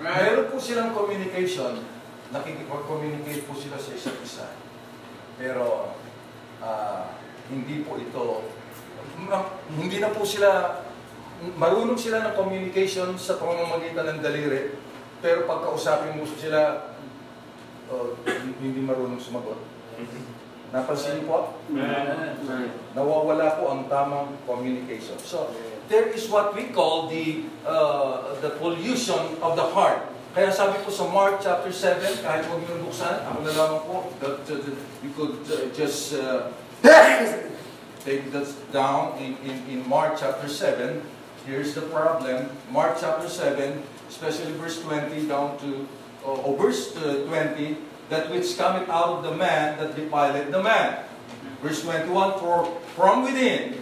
Meron 0.04 0.48
po 0.52 0.60
silang 0.60 0.92
communication, 0.92 1.80
nakikipag-communicate 2.30 3.46
po 3.50 3.54
sila 3.58 3.78
sa 3.78 3.92
isa't 3.94 4.18
isa. 4.22 4.48
Pero 5.38 5.94
ah, 6.62 7.14
hindi 7.50 7.82
po 7.82 7.98
ito, 7.98 8.46
hindi 9.74 9.98
na 9.98 10.14
po 10.14 10.22
sila, 10.24 10.82
marunong 11.58 11.98
sila 11.98 12.24
ng 12.30 12.34
communication 12.38 13.18
sa 13.18 13.40
pamamagitan 13.42 14.16
ng 14.16 14.20
daliri, 14.22 14.78
pero 15.20 15.50
pagkausapin 15.50 16.16
mo 16.16 16.24
sila, 16.24 16.94
oh, 17.92 18.16
hindi 18.62 18.80
marunong 18.84 19.20
sumagot. 19.20 19.60
Napansin 20.70 21.18
niyo 21.18 21.26
po? 21.26 21.40
Nawawala 22.94 23.58
po 23.58 23.74
ang 23.74 23.90
tamang 23.90 24.38
communication. 24.46 25.18
So, 25.18 25.50
there 25.90 26.14
is 26.14 26.30
what 26.30 26.54
we 26.54 26.70
call 26.70 27.10
the 27.10 27.50
uh, 27.66 28.38
the 28.38 28.54
pollution 28.62 29.42
of 29.42 29.58
the 29.58 29.66
heart. 29.66 30.06
Kaya 30.30 30.54
sabi 30.54 30.78
ko 30.86 30.94
sa 30.94 31.10
Mark 31.10 31.42
chapter 31.42 31.74
7, 31.74 32.22
kahit 32.22 32.46
huwag 32.46 32.62
niyo 32.62 32.86
buksan, 32.86 33.26
ako 33.26 33.40
na 33.42 33.54
lamang 33.58 33.84
po, 33.90 33.98
that, 34.22 34.46
that, 34.46 34.62
that 34.62 34.78
you 35.02 35.10
could 35.18 35.42
uh, 35.50 35.66
just 35.74 36.14
uh, 36.14 36.54
take 38.06 38.30
that 38.30 38.46
down 38.70 39.18
in, 39.18 39.34
in, 39.42 39.58
in 39.66 39.80
Mark 39.90 40.22
chapter 40.22 40.46
7. 40.46 41.02
Here's 41.50 41.74
the 41.74 41.82
problem. 41.90 42.46
Mark 42.70 43.02
chapter 43.02 43.26
7, 43.26 43.82
especially 44.06 44.54
verse 44.62 44.78
20 44.86 45.26
down 45.26 45.58
to, 45.66 45.90
uh, 46.22 46.46
or 46.46 46.54
verse 46.62 46.94
uh, 47.02 47.26
20, 47.26 47.82
that 48.14 48.30
which 48.30 48.54
cometh 48.54 48.86
out 48.86 49.18
of 49.18 49.22
the 49.26 49.34
man 49.34 49.82
that 49.82 49.98
defileth 49.98 50.54
the 50.54 50.62
man. 50.62 51.10
Verse 51.66 51.82
21, 51.82 52.38
for 52.38 52.70
from 52.94 53.26
within, 53.26 53.82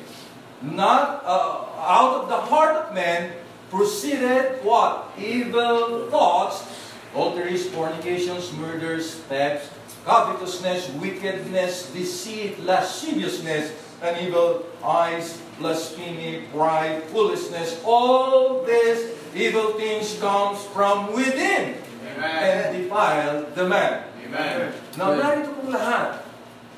not 0.64 1.28
uh, 1.28 1.68
out 1.76 2.24
of 2.24 2.32
the 2.32 2.40
heart 2.40 2.88
of 2.88 2.96
man, 2.96 3.36
proceeded 3.70 4.64
what? 4.64 5.12
Evil 5.18 6.08
thoughts, 6.10 6.64
adulteries, 7.12 7.70
fornications, 7.70 8.54
murders, 8.54 9.16
thefts, 9.28 9.74
covetousness, 10.06 10.90
wickedness, 11.02 11.92
deceit, 11.92 12.64
lasciviousness, 12.64 13.76
and 14.02 14.14
evil 14.22 14.64
eyes, 14.86 15.42
blasphemy, 15.60 16.46
pride, 16.54 17.04
foolishness. 17.12 17.82
All 17.84 18.64
these 18.64 19.18
evil 19.36 19.74
things 19.76 20.16
comes 20.22 20.64
from 20.72 21.12
within 21.12 21.76
and 22.18 22.78
defile 22.78 23.46
the 23.54 23.66
man. 23.68 24.06
Amen. 24.28 24.74
Now, 25.00 25.16
narito 25.16 25.56
pong 25.56 25.72
lahat, 25.72 26.24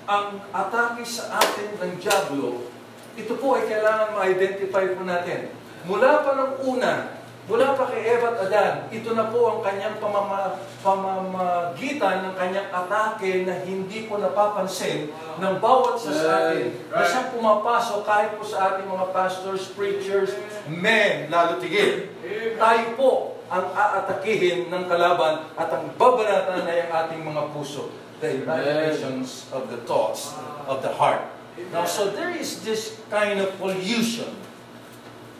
ang 0.10 0.42
atake 0.54 1.06
sa 1.06 1.38
atin 1.38 1.70
ng 1.82 1.92
Diablo, 2.02 2.66
ito 3.14 3.34
po 3.38 3.58
ay 3.58 3.66
kailangan 3.70 4.16
ma-identify 4.16 4.86
po 4.94 5.02
natin. 5.06 5.54
Mula 5.88 6.26
pa 6.28 6.32
ng 6.36 6.54
una, 6.68 7.20
mula 7.48 7.74
pa 7.74 7.88
kay 7.88 8.04
Eva 8.04 8.36
at 8.36 8.46
Adan, 8.46 8.76
ito 8.92 9.16
na 9.16 9.32
po 9.32 9.48
ang 9.48 9.60
kanyang 9.64 9.96
pamama, 9.98 10.60
pamamagitan 10.84 12.28
ng 12.28 12.36
kanyang 12.36 12.70
atake 12.70 13.48
na 13.48 13.64
hindi 13.64 14.06
po 14.06 14.20
napapansin 14.20 15.10
ng 15.40 15.56
bawat 15.58 15.96
sa 15.96 16.12
sa 16.12 16.30
atin 16.52 16.76
na 16.92 17.02
siyang 17.02 17.30
pumapasok 17.32 18.00
kahit 18.04 18.32
po 18.36 18.44
sa 18.44 18.76
ating 18.76 18.92
mga 18.92 19.06
pastors, 19.16 19.72
preachers, 19.72 20.36
men, 20.68 21.32
lalo 21.32 21.58
tigil. 21.58 22.12
Tayo 22.60 22.86
po 23.00 23.12
ang 23.50 23.66
aatakihin 23.74 24.70
ng 24.70 24.84
kalaban 24.86 25.48
at 25.58 25.74
ang 25.74 25.90
babanatan 25.98 26.70
ay 26.70 26.86
ang 26.86 26.92
ating 27.08 27.24
mga 27.24 27.50
puso. 27.56 27.90
The 28.20 28.44
imaginations 28.44 29.48
of 29.56 29.72
the 29.72 29.80
thoughts 29.88 30.36
of 30.68 30.84
the 30.84 30.92
heart. 30.92 31.24
Now, 31.72 31.88
so 31.88 32.12
there 32.12 32.36
is 32.36 32.62
this 32.68 33.00
kind 33.08 33.40
of 33.40 33.56
pollution 33.58 34.49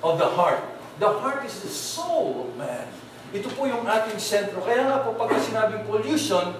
of 0.04 0.20
the 0.20 0.28
heart. 0.28 0.64
The 1.00 1.08
heart 1.08 1.48
is 1.48 1.64
the 1.64 1.72
soul 1.72 2.48
of 2.48 2.50
man. 2.60 2.88
Ito 3.32 3.48
po 3.54 3.70
yung 3.70 3.86
ating 3.86 4.20
sentro. 4.20 4.60
Kaya 4.66 4.90
nga 4.90 4.98
po, 5.06 5.14
pagka 5.16 5.38
sinabing 5.40 5.86
pollution, 5.86 6.58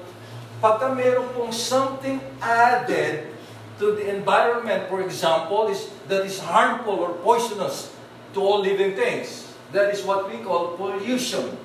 pagka 0.62 0.94
meron 0.94 1.28
pong 1.34 1.52
something 1.52 2.22
added 2.40 3.34
to 3.82 3.96
the 3.98 4.06
environment, 4.12 4.86
for 4.88 5.02
example, 5.02 5.68
is, 5.72 5.90
that 6.12 6.24
is 6.24 6.38
harmful 6.40 7.00
or 7.00 7.16
poisonous 7.26 7.96
to 8.36 8.40
all 8.44 8.62
living 8.62 8.94
things. 8.94 9.50
That 9.74 9.90
is 9.92 10.06
what 10.06 10.30
we 10.30 10.40
call 10.46 10.78
pollution. 10.78 11.58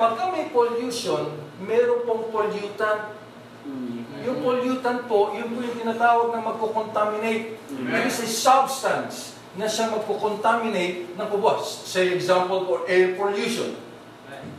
Pagka 0.00 0.32
may 0.32 0.48
pollution, 0.50 1.36
meron 1.60 2.06
pong 2.08 2.32
pollutant. 2.32 3.12
Yung 4.24 4.40
pollutant 4.40 5.04
po, 5.06 5.36
yun 5.36 5.52
po 5.52 5.58
yung 5.62 5.76
tinatawag 5.76 6.32
na 6.32 6.40
magkukontaminate. 6.40 7.60
It 7.70 8.04
is 8.08 8.18
a 8.24 8.28
substance 8.30 9.35
na 9.56 9.64
siya 9.64 9.88
magkukontaminate 9.92 11.16
ng 11.16 11.28
kubos. 11.32 11.88
Say 11.88 12.12
example 12.12 12.68
for 12.68 12.78
air 12.84 13.16
pollution. 13.16 13.76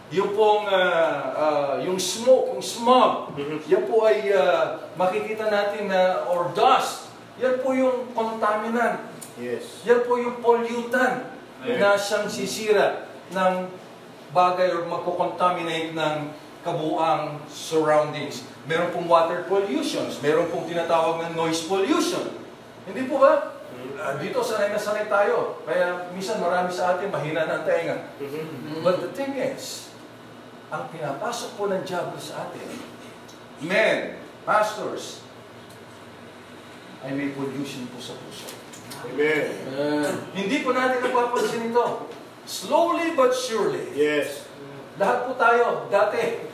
Yung 0.09 0.33
pong, 0.33 0.65
ah, 0.71 1.35
ah, 1.35 1.73
yung 1.83 1.99
smoke, 1.99 2.55
yung 2.55 2.63
smog, 2.63 3.35
yan 3.67 3.83
po 3.85 4.07
ay 4.07 4.31
ah, 4.33 4.89
makikita 4.97 5.51
natin 5.51 5.91
na, 5.91 6.25
or 6.31 6.49
dust, 6.57 7.11
yan 7.37 7.61
po 7.61 7.75
yung 7.77 8.09
contaminant. 8.15 9.05
Yes. 9.37 9.85
Yan 9.85 10.01
po 10.07 10.17
yung 10.17 10.41
pollutant 10.41 11.29
na 11.61 11.93
siyang 11.99 12.25
sisira 12.31 13.05
ng 13.29 13.69
bagay 14.33 14.73
or 14.73 14.87
magkukontaminate 14.89 15.93
ng 15.93 16.15
kabuang 16.65 17.39
surroundings. 17.47 18.43
Meron 18.67 18.91
pong 18.91 19.07
water 19.07 19.47
pollutions, 19.47 20.19
meron 20.19 20.51
pong 20.51 20.67
tinatawag 20.67 21.23
na 21.23 21.29
noise 21.35 21.63
pollution. 21.67 22.31
Hindi 22.87 23.07
po 23.07 23.19
ba? 23.23 23.56
Ah, 24.07 24.15
dito 24.15 24.39
sanay 24.39 24.71
na 24.71 24.79
sanay 24.79 25.11
tayo. 25.11 25.59
Kaya 25.67 26.07
minsan 26.15 26.39
marami 26.39 26.71
sa 26.71 26.95
atin 26.95 27.11
mahina 27.11 27.43
na 27.43 27.59
ang 27.59 27.65
tainga. 27.67 28.07
But 28.79 29.03
the 29.03 29.11
thing 29.11 29.35
is, 29.35 29.91
ang 30.71 30.87
pinapasok 30.87 31.59
po 31.59 31.67
ng 31.67 31.83
Diablo 31.83 32.15
sa 32.15 32.47
atin, 32.47 32.71
men, 33.67 34.15
pastors, 34.47 35.27
ay 37.03 37.11
may 37.19 37.35
pollution 37.35 37.83
po 37.91 37.99
sa 37.99 38.15
puso. 38.15 38.47
Amen. 39.11 39.51
Hindi 40.31 40.63
po 40.63 40.71
natin 40.71 41.03
napapansin 41.03 41.67
ito. 41.67 42.07
Slowly 42.47 43.11
but 43.11 43.35
surely. 43.35 43.91
Yes. 43.91 44.47
Lahat 44.95 45.27
po 45.27 45.35
tayo, 45.35 45.91
dati, 45.91 46.47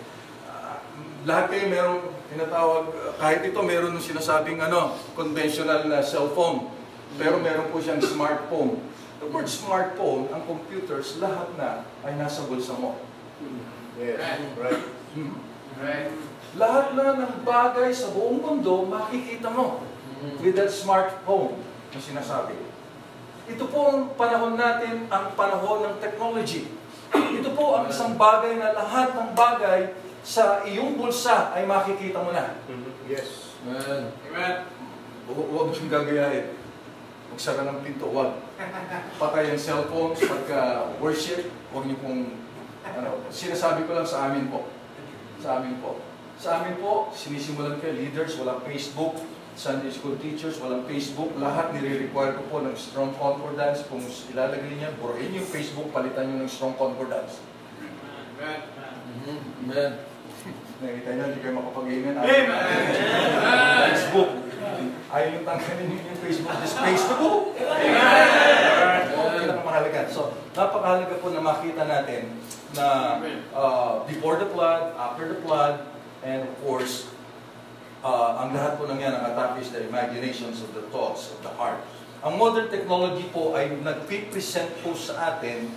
ah, 0.50 0.82
lahat 1.30 1.54
kayo 1.54 1.70
merong 1.70 2.02
tinatawag, 2.34 2.90
kahit 3.22 3.46
ito 3.46 3.62
meron 3.62 3.94
nung 3.94 4.02
sinasabing 4.02 4.58
ano, 4.58 4.98
conventional 5.14 5.86
na 5.86 6.02
cellphone. 6.02 6.73
Pero 7.18 7.38
meron 7.40 7.70
po 7.70 7.78
siyang 7.78 8.02
smartphone. 8.02 8.82
The 9.22 9.32
word 9.32 9.48
smartphone, 9.48 10.28
ang 10.36 10.44
computers, 10.44 11.22
lahat 11.24 11.48
na 11.56 11.88
ay 12.04 12.20
nasa 12.20 12.44
bulsa 12.44 12.76
mo. 12.76 13.00
Yes. 13.96 14.20
Right. 14.60 14.84
Hmm. 15.16 15.38
Right. 15.80 16.12
Lahat 16.54 16.94
na 16.94 17.18
ng 17.18 17.34
bagay 17.42 17.90
sa 17.90 18.12
buong 18.12 18.42
mundo, 18.42 18.86
makikita 18.86 19.50
mo 19.50 19.82
with 20.40 20.56
that 20.56 20.72
smartphone 20.72 21.60
na 21.92 22.00
sinasabi. 22.00 22.56
Ito 23.44 23.68
po 23.68 23.92
ang 23.92 24.16
panahon 24.16 24.56
natin, 24.56 25.08
ang 25.12 25.36
panahon 25.36 25.84
ng 25.84 25.96
technology. 26.00 26.72
Ito 27.12 27.50
po 27.54 27.76
ang 27.76 27.92
isang 27.92 28.16
bagay 28.16 28.56
na 28.56 28.72
lahat 28.72 29.14
ng 29.14 29.36
bagay 29.36 29.92
sa 30.24 30.64
iyong 30.64 30.96
bulsa 30.96 31.52
ay 31.52 31.68
makikita 31.68 32.24
mo 32.24 32.32
na. 32.32 32.56
Yes. 33.06 33.52
Man. 33.64 34.12
Amen. 34.32 34.56
Hu- 35.28 35.48
Huwag 35.52 35.72
mong 35.72 35.92
gagayahin. 35.92 36.63
Magsara 37.34 37.66
ng 37.66 37.82
pinto, 37.82 38.14
huwag. 38.14 38.38
Patay 39.18 39.50
ang 39.50 39.58
cellphones 39.58 40.22
pagka 40.22 40.94
worship, 41.02 41.50
huwag 41.74 41.90
niyo 41.90 41.98
pong, 42.06 42.38
ano, 42.86 43.26
sinasabi 43.34 43.90
ko 43.90 43.98
lang 43.98 44.06
sa 44.06 44.30
amin 44.30 44.54
po. 44.54 44.70
Sa 45.42 45.58
amin 45.58 45.82
po. 45.82 45.98
Sa 46.38 46.62
amin 46.62 46.78
po, 46.78 47.10
sinisimulan 47.10 47.82
kayo, 47.82 47.98
leaders, 47.98 48.38
walang 48.38 48.62
Facebook, 48.62 49.18
Sunday 49.58 49.90
school 49.90 50.14
teachers, 50.22 50.62
walang 50.62 50.86
Facebook, 50.86 51.34
lahat 51.42 51.74
nire-require 51.74 52.38
ko 52.38 52.44
po 52.54 52.62
ng 52.62 52.78
strong 52.78 53.18
concordance. 53.18 53.82
Kung 53.90 54.06
ilalagay 54.06 54.78
niya, 54.78 54.94
buruin 55.02 55.34
yung 55.34 55.50
Facebook, 55.50 55.90
palitan 55.90 56.30
niyo 56.30 56.46
ng 56.46 56.52
strong 56.54 56.78
concordance. 56.78 57.42
Amen. 58.38 58.62
Amen. 59.66 59.92
Nakita 60.86 61.10
niyo, 61.18 61.24
hindi 61.34 61.40
kayo 61.42 61.54
makapag-amen. 61.58 62.14
Amen. 62.14 62.46
Facebook. 63.90 64.43
Ayaw 65.14 65.30
yung 65.30 65.46
tanggalin 65.46 65.94
yung 65.94 66.20
Facebook. 66.26 66.50
Just 66.58 66.74
Facebook. 66.82 67.54
Ang 69.46 69.62
mahalaga. 69.62 70.10
So, 70.10 70.34
napakahalaga 70.58 71.22
po 71.22 71.30
na 71.30 71.38
makita 71.38 71.86
natin 71.86 72.34
na 72.74 73.22
uh, 73.54 74.02
before 74.10 74.42
the 74.42 74.50
flood, 74.50 74.98
after 74.98 75.30
the 75.30 75.38
flood, 75.46 75.86
and 76.26 76.50
of 76.50 76.54
course, 76.66 77.14
uh, 78.02 78.42
ang 78.42 78.58
lahat 78.58 78.82
po 78.82 78.90
ng 78.90 78.98
yan, 78.98 79.14
ang 79.14 79.38
attack 79.38 79.62
is 79.62 79.70
the 79.70 79.86
imaginations 79.86 80.66
of 80.66 80.74
the 80.74 80.82
thoughts 80.90 81.30
of 81.30 81.38
the 81.46 81.54
heart. 81.62 81.78
Ang 82.26 82.42
modern 82.42 82.74
technology 82.74 83.30
po 83.30 83.54
ay 83.54 83.70
nagpipresent 83.70 84.82
po 84.82 84.98
sa 84.98 85.38
atin 85.38 85.70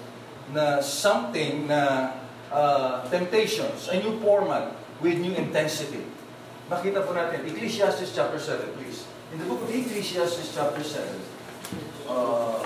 na 0.56 0.80
something 0.80 1.68
na 1.68 2.16
uh, 2.48 3.04
temptations, 3.12 3.92
a 3.92 4.00
new 4.00 4.16
format 4.24 4.72
with 5.04 5.20
new 5.20 5.36
intensity. 5.36 6.08
Makita 6.72 7.04
po 7.04 7.12
natin, 7.12 7.44
Ecclesiastes 7.44 8.16
chapter 8.16 8.40
7, 8.40 8.80
please. 8.80 9.04
In 9.36 9.44
the 9.44 9.52
book 9.52 9.68
of 9.68 9.74
Ecclesiastes 9.74 10.56
chapter 10.56 10.80
7, 10.80 11.04
uh, 12.08 12.56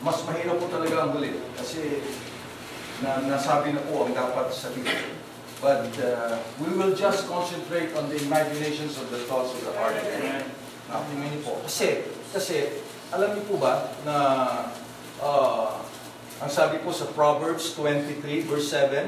mas 0.00 0.16
mahirap 0.24 0.56
po 0.56 0.64
talaga 0.72 1.04
ang 1.04 1.12
huli. 1.12 1.44
Kasi 1.60 2.00
na, 3.04 3.20
nasabi 3.28 3.76
na 3.76 3.84
po 3.84 4.08
ang 4.08 4.16
dapat 4.16 4.48
sabihin. 4.48 5.12
But 5.60 5.92
uh, 6.00 6.40
we 6.64 6.72
will 6.72 6.96
just 6.96 7.28
concentrate 7.28 7.92
on 8.00 8.08
the 8.08 8.16
imaginations 8.16 8.96
of 8.96 9.12
the 9.12 9.20
thoughts 9.28 9.52
of 9.52 9.68
the 9.68 9.76
heart. 9.76 10.00
Now, 10.88 11.04
tingnan 11.04 11.36
niyo 11.36 11.44
po. 11.44 11.60
Kasi, 11.68 12.08
kasi, 12.32 12.80
alam 13.12 13.36
niyo 13.36 13.44
po 13.44 13.60
ba 13.60 13.92
na 14.08 14.16
uh, 15.20 15.84
ang 16.40 16.48
sabi 16.48 16.80
po 16.80 16.96
sa 16.96 17.04
Proverbs 17.12 17.76
23 17.76 18.24
verse 18.48 18.72
7, 18.72 19.04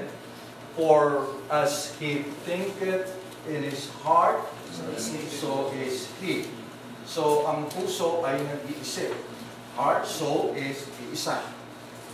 For 0.76 1.24
as 1.48 1.96
he 1.96 2.28
thinketh 2.44 3.16
in 3.48 3.64
his 3.64 3.88
heart, 4.04 4.44
so 5.28 5.72
is 5.74 6.08
he. 6.20 6.46
So, 7.10 7.42
ang 7.50 7.66
puso 7.66 8.22
ay 8.22 8.38
nag-iisip. 8.38 9.10
Heart, 9.74 10.06
soul 10.06 10.54
is 10.54 10.86
iisa. 11.10 11.42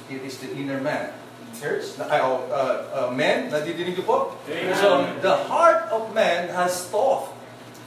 It 0.09 0.25
is 0.25 0.41
the 0.41 0.49
inner 0.57 0.81
man. 0.81 1.13
Hearts, 1.61 2.01
uh, 2.01 2.09
uh, 2.09 2.37
uh, 2.49 3.11
men, 3.13 3.53
nadidinig 3.53 4.01
po? 4.05 4.37
So, 4.77 5.05
the 5.21 5.37
heart 5.53 5.89
of 5.93 6.13
man 6.17 6.49
has 6.53 6.89
thought. 6.89 7.33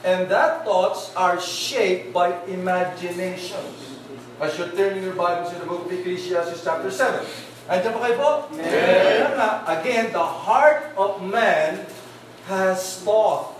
And 0.05 0.31
that 0.31 0.63
thoughts 0.63 1.11
are 1.17 1.41
shaped 1.41 2.15
by 2.15 2.31
imaginations. 2.47 3.99
As 4.39 4.55
you're 4.55 4.71
turning 4.71 5.03
your 5.03 5.17
Bibles 5.17 5.51
in 5.51 5.59
the 5.59 5.67
book 5.67 5.85
of 5.85 5.91
Ecclesiastes 5.91 6.63
chapter 6.63 6.87
7. 6.87 7.19
Andiyan 7.69 7.91
pa 7.93 7.99
kayo 8.01 8.15
po? 8.17 8.31
Nga, 8.55 9.49
again, 9.69 10.09
the 10.15 10.23
heart 10.23 10.89
of 10.97 11.21
man 11.21 11.85
has 12.47 13.03
thought. 13.05 13.58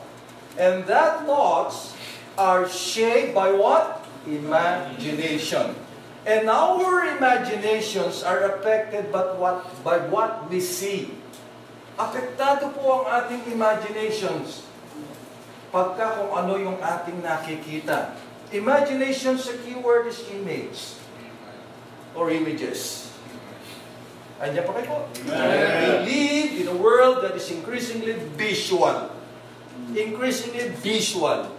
And 0.59 0.83
that 0.91 1.23
thoughts 1.23 1.95
are 2.35 2.67
shaped 2.67 3.31
by 3.31 3.55
what? 3.55 4.03
Imagination. 4.27 5.71
And 6.27 6.51
our 6.51 7.15
imaginations 7.15 8.27
are 8.27 8.43
affected 8.43 9.07
by 9.07 9.23
what, 9.39 9.63
by 9.87 10.03
what 10.11 10.51
we 10.51 10.59
see. 10.59 11.15
Apektado 11.95 12.75
po 12.75 13.01
ang 13.01 13.23
ating 13.23 13.55
imaginations 13.55 14.67
pagka 15.71 16.19
kung 16.19 16.31
ano 16.35 16.59
yung 16.59 16.77
ating 16.83 17.23
nakikita. 17.23 18.15
Imagination 18.51 19.39
sa 19.39 19.55
keyword 19.63 20.11
is 20.11 20.19
image 20.33 20.99
or 22.17 22.33
images. 22.33 23.09
Andiyan 24.39 24.63
pa 24.63 24.71
kayo 24.79 24.87
po? 24.87 24.97
We 26.07 26.07
live 26.07 26.51
in 26.55 26.67
a 26.71 26.77
world 26.79 27.21
that 27.27 27.35
is 27.35 27.47
increasingly 27.51 28.15
visual. 28.39 29.08
Increasingly 29.93 30.69
visual. 30.79 31.49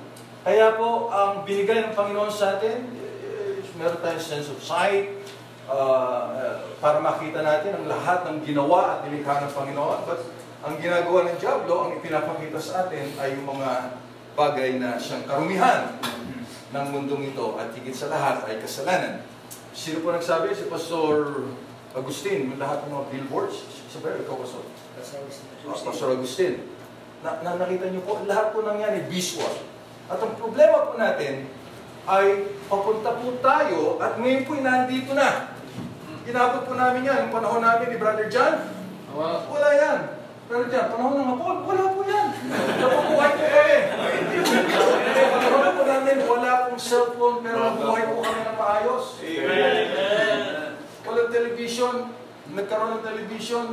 Kaya 0.40 0.78
po, 0.78 1.12
ang 1.12 1.44
binigay 1.44 1.84
ng 1.84 1.94
Panginoon 1.98 2.32
sa 2.32 2.56
atin, 2.56 2.80
eh, 2.96 3.60
meron 3.76 4.00
tayong 4.00 4.22
sense 4.22 4.48
of 4.48 4.62
sight, 4.62 5.20
uh, 5.68 6.64
para 6.80 6.98
makita 6.98 7.44
natin 7.44 7.76
ang 7.76 7.86
lahat 7.90 8.24
ng 8.30 8.46
ginawa 8.46 8.98
at 8.98 8.98
nilikha 9.06 9.44
ng 9.44 9.52
Panginoon. 9.52 9.98
But 10.08 10.20
ang 10.64 10.80
ginagawa 10.80 11.28
ng 11.28 11.36
Diablo, 11.40 11.74
ang 11.88 11.90
ipinapakita 12.00 12.60
sa 12.60 12.86
atin 12.88 13.12
ay 13.20 13.36
yung 13.36 13.48
mga 13.48 13.70
bagay 14.36 14.80
na 14.80 14.96
siyang 14.96 15.28
karumihan 15.28 16.00
ng 16.70 16.86
mundong 16.94 17.34
ito 17.34 17.58
at 17.58 17.74
higit 17.74 17.96
sa 17.96 18.08
lahat 18.08 18.46
ay 18.48 18.62
kasalanan. 18.62 19.26
Sino 19.74 20.00
po 20.00 20.14
nagsabi? 20.14 20.54
Si 20.54 20.70
Pastor 20.70 21.46
Agustin, 21.92 22.46
yung 22.48 22.60
lahat 22.62 22.86
ng 22.86 22.94
mga 22.94 23.06
billboards. 23.10 23.66
Sabi, 23.90 24.22
ikaw 24.22 24.38
Pastor. 24.38 24.64
Uh, 24.64 25.74
Pastor 25.74 26.08
Agustin. 26.14 26.79
Na, 27.20 27.36
na 27.44 27.60
nakita 27.60 27.92
niyo 27.92 28.00
po, 28.08 28.24
lahat 28.24 28.56
po 28.56 28.64
nang 28.64 28.80
yan 28.80 28.96
ay 28.96 29.04
visual. 29.12 29.52
At 30.08 30.16
ang 30.24 30.40
problema 30.40 30.88
po 30.88 30.96
natin 30.96 31.52
ay 32.08 32.48
papunta 32.64 33.12
po 33.20 33.36
tayo 33.44 34.00
at 34.00 34.16
ngayon 34.16 34.48
po 34.48 34.56
nandito 34.56 35.12
na. 35.12 35.52
Inabot 36.24 36.64
po 36.64 36.72
namin 36.72 37.04
yan, 37.04 37.28
yung 37.28 37.34
panahon 37.34 37.60
namin 37.60 37.92
ni 37.92 37.96
Brother 38.00 38.28
John. 38.32 38.72
Wala 39.52 39.68
yan. 39.76 39.98
Brother 40.48 40.68
John, 40.72 40.86
panahon 40.96 41.14
ng 41.20 41.28
hapon, 41.28 41.56
wala 41.68 41.82
po 41.92 42.00
yan. 42.08 42.28
Napabuhay 42.80 43.30
po 43.36 43.44
kami. 43.52 43.78
Panahon 45.44 45.72
po 45.76 45.82
namin, 45.84 46.16
wala 46.24 46.50
pong 46.66 46.80
cellphone 46.80 47.36
pero 47.44 47.56
nabuhay 47.60 48.04
po 48.08 48.24
kami 48.24 48.40
ng 48.48 48.56
maayos. 48.58 49.04
Walang 51.04 51.30
television, 51.30 51.94
nagkaroon 52.56 52.92
ng 52.96 53.04
television, 53.04 53.66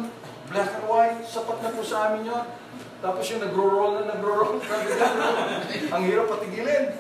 black 0.51 0.69
and 0.77 0.85
white, 0.85 1.19
sapat 1.23 1.57
na 1.63 1.71
po 1.71 1.81
sa 1.81 2.11
amin 2.11 2.27
yun. 2.27 2.45
Tapos 2.97 3.29
yung 3.29 3.45
nagro-roll 3.45 4.01
na 4.01 4.17
nagro-roll. 4.17 4.57
Ang 5.93 6.01
hirap 6.09 6.25
patigilin. 6.33 6.97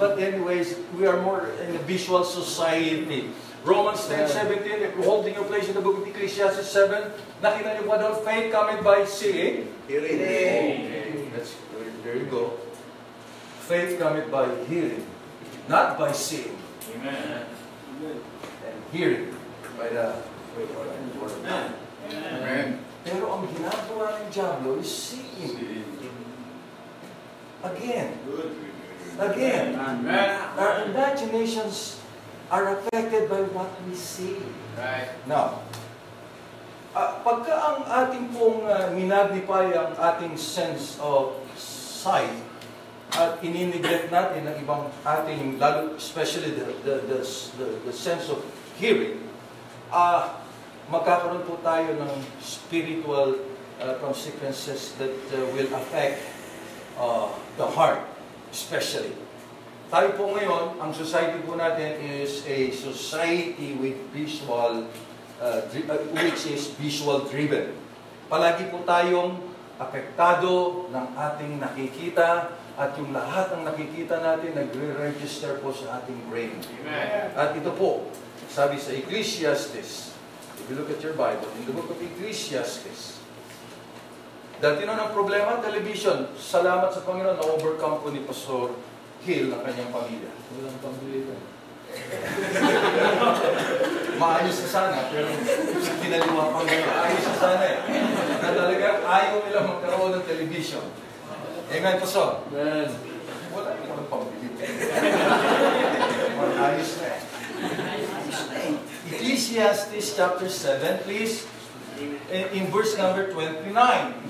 But 0.00 0.16
anyways, 0.16 0.80
we 0.96 1.04
are 1.04 1.20
more 1.20 1.52
in 1.60 1.76
a 1.76 1.82
visual 1.84 2.24
society. 2.24 3.28
Romans 3.66 4.00
10:17, 4.08 4.64
if 4.80 4.94
you're 4.96 5.04
holding 5.04 5.34
your 5.34 5.44
place 5.44 5.68
in 5.68 5.74
the 5.74 5.84
book 5.84 6.00
of 6.00 6.06
Ecclesiastes 6.08 6.64
7, 6.72 7.12
nakita 7.44 7.76
niyo 7.76 7.84
ba 7.90 8.00
doon, 8.00 8.16
faith 8.24 8.48
coming 8.48 8.80
by 8.80 9.04
seeing? 9.04 9.68
Hearing. 9.90 11.28
That's, 11.34 11.52
there 12.06 12.16
you 12.16 12.30
go. 12.30 12.56
Faith 13.68 14.00
coming 14.00 14.24
by 14.32 14.48
hearing, 14.70 15.04
not 15.68 16.00
by 16.00 16.14
seeing. 16.14 16.56
And 17.04 17.44
hearing 18.94 19.36
by 19.76 19.92
the 19.92 20.22
word 20.56 20.70
of 21.36 21.42
God. 21.44 21.68
Amen. 22.08 22.87
Pero 23.06 23.24
ang 23.30 23.44
ginagawa 23.46 24.22
ng 24.22 24.28
Diablo 24.32 24.70
is 24.82 24.90
seeing. 24.90 25.84
Again, 27.58 28.14
again, 29.18 29.74
Amen. 29.74 30.30
our 30.54 30.86
imaginations 30.86 31.98
are 32.50 32.78
affected 32.78 33.26
by 33.26 33.42
what 33.50 33.70
we 33.82 33.94
see. 33.98 34.38
Right. 34.78 35.10
Now, 35.26 35.66
ah, 36.94 37.18
pagka 37.26 37.50
ang 37.50 37.78
ating 37.82 38.30
pong 38.30 38.62
uh, 38.62 38.94
minagnify 38.94 39.74
ang 39.74 39.98
ating 39.98 40.38
sense 40.38 41.02
of 41.02 41.34
sight 41.58 42.30
at 43.18 43.42
inineglect 43.42 44.14
natin 44.14 44.46
ang 44.46 44.56
ibang 44.62 44.86
ating, 45.02 45.58
lalo, 45.58 45.98
especially 45.98 46.54
the, 46.54 46.66
the, 46.86 46.94
the, 47.10 47.18
the, 47.58 47.66
the 47.90 47.94
sense 47.94 48.30
of 48.30 48.38
hearing, 48.78 49.18
ah 49.90 50.46
magkakaroon 50.88 51.44
po 51.44 51.60
tayo 51.60 52.00
ng 52.00 52.12
spiritual 52.40 53.36
uh, 53.80 53.94
consequences 54.00 54.96
that 54.96 55.12
uh, 55.36 55.44
will 55.52 55.68
affect 55.76 56.24
uh, 56.96 57.28
the 57.60 57.68
heart, 57.68 58.00
especially. 58.48 59.12
Tayo 59.88 60.16
po 60.16 60.36
ngayon, 60.36 60.80
ang 60.80 60.92
society 60.92 61.40
po 61.44 61.56
natin 61.56 61.96
is 62.20 62.44
a 62.44 62.72
society 62.72 63.76
with 63.80 63.96
visual, 64.12 64.84
uh, 65.40 65.60
uh, 65.64 66.00
which 66.12 66.44
is 66.48 66.72
visual 66.76 67.24
driven. 67.24 67.72
Palagi 68.28 68.68
po 68.68 68.84
tayong 68.84 69.40
apektado 69.80 70.84
ng 70.92 71.06
ating 71.16 71.56
nakikita 71.56 72.52
at 72.76 72.94
yung 73.00 73.16
lahat 73.16 73.56
ng 73.56 73.62
nakikita 73.64 74.20
natin 74.20 74.52
nagre-register 74.52 75.56
po 75.64 75.72
sa 75.72 76.00
ating 76.02 76.18
brain. 76.28 76.52
Amen. 76.84 77.32
At 77.32 77.56
ito 77.56 77.72
po, 77.72 78.12
sabi 78.52 78.76
sa 78.76 78.92
Ecclesiastes, 78.92 80.17
if 80.68 80.76
you 80.76 80.84
look 80.84 80.92
at 80.92 81.00
your 81.00 81.16
Bible, 81.16 81.48
in 81.56 81.64
the 81.64 81.72
book 81.72 81.88
of 81.88 81.96
Ecclesiastes, 81.96 83.24
dati 84.60 84.84
na 84.84 85.00
ng 85.00 85.16
problema, 85.16 85.64
television. 85.64 86.28
Salamat 86.36 86.92
sa 86.92 87.08
Panginoon, 87.08 87.40
na-overcome 87.40 88.04
po 88.04 88.12
ni 88.12 88.20
Pastor 88.20 88.76
Hill 89.24 89.48
ng 89.48 89.64
kanyang 89.64 89.88
pamilya. 89.88 90.28
Walang 90.28 90.80
pambili 90.84 91.24
ko. 91.24 91.32
Maayos 94.20 94.58
na 94.60 94.68
sana, 94.68 95.08
pero 95.08 95.32
kinaliwa 96.04 96.52
pa 96.52 96.60
nila. 96.68 96.92
Ayos 97.00 97.24
na 97.24 97.36
sana 97.40 97.64
eh. 97.64 97.78
Na 98.44 98.52
talaga, 98.52 98.86
ayaw 99.08 99.40
nila 99.48 99.64
magkaroon 99.64 100.20
ng 100.20 100.28
television. 100.28 100.84
Eh 101.72 101.80
ngayon, 101.80 102.04
Pastor, 102.04 102.44
wala 103.56 103.70
naman 103.72 104.04
pambili. 104.12 104.52
Ayos 106.60 106.92
na. 107.00 107.07
Ecclesiastes 109.38 110.18
chapter 110.18 110.50
7, 110.50 110.98
please. 111.06 111.46
In, 112.02 112.18
in 112.50 112.66
verse 112.74 112.98
number 112.98 113.30
29. 113.30 113.70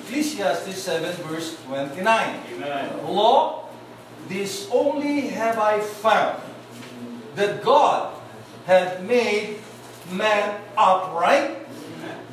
Ecclesiastes 0.05 0.77
7 0.77 1.17
verse 1.25 1.57
29. 1.65 2.05
Law, 3.09 3.73
this 4.29 4.69
only 4.69 5.33
have 5.33 5.57
I 5.57 5.81
found, 5.81 6.37
that 7.41 7.65
God 7.65 8.21
had 8.69 9.01
made 9.09 9.65
man 10.13 10.61
upright, 10.77 11.65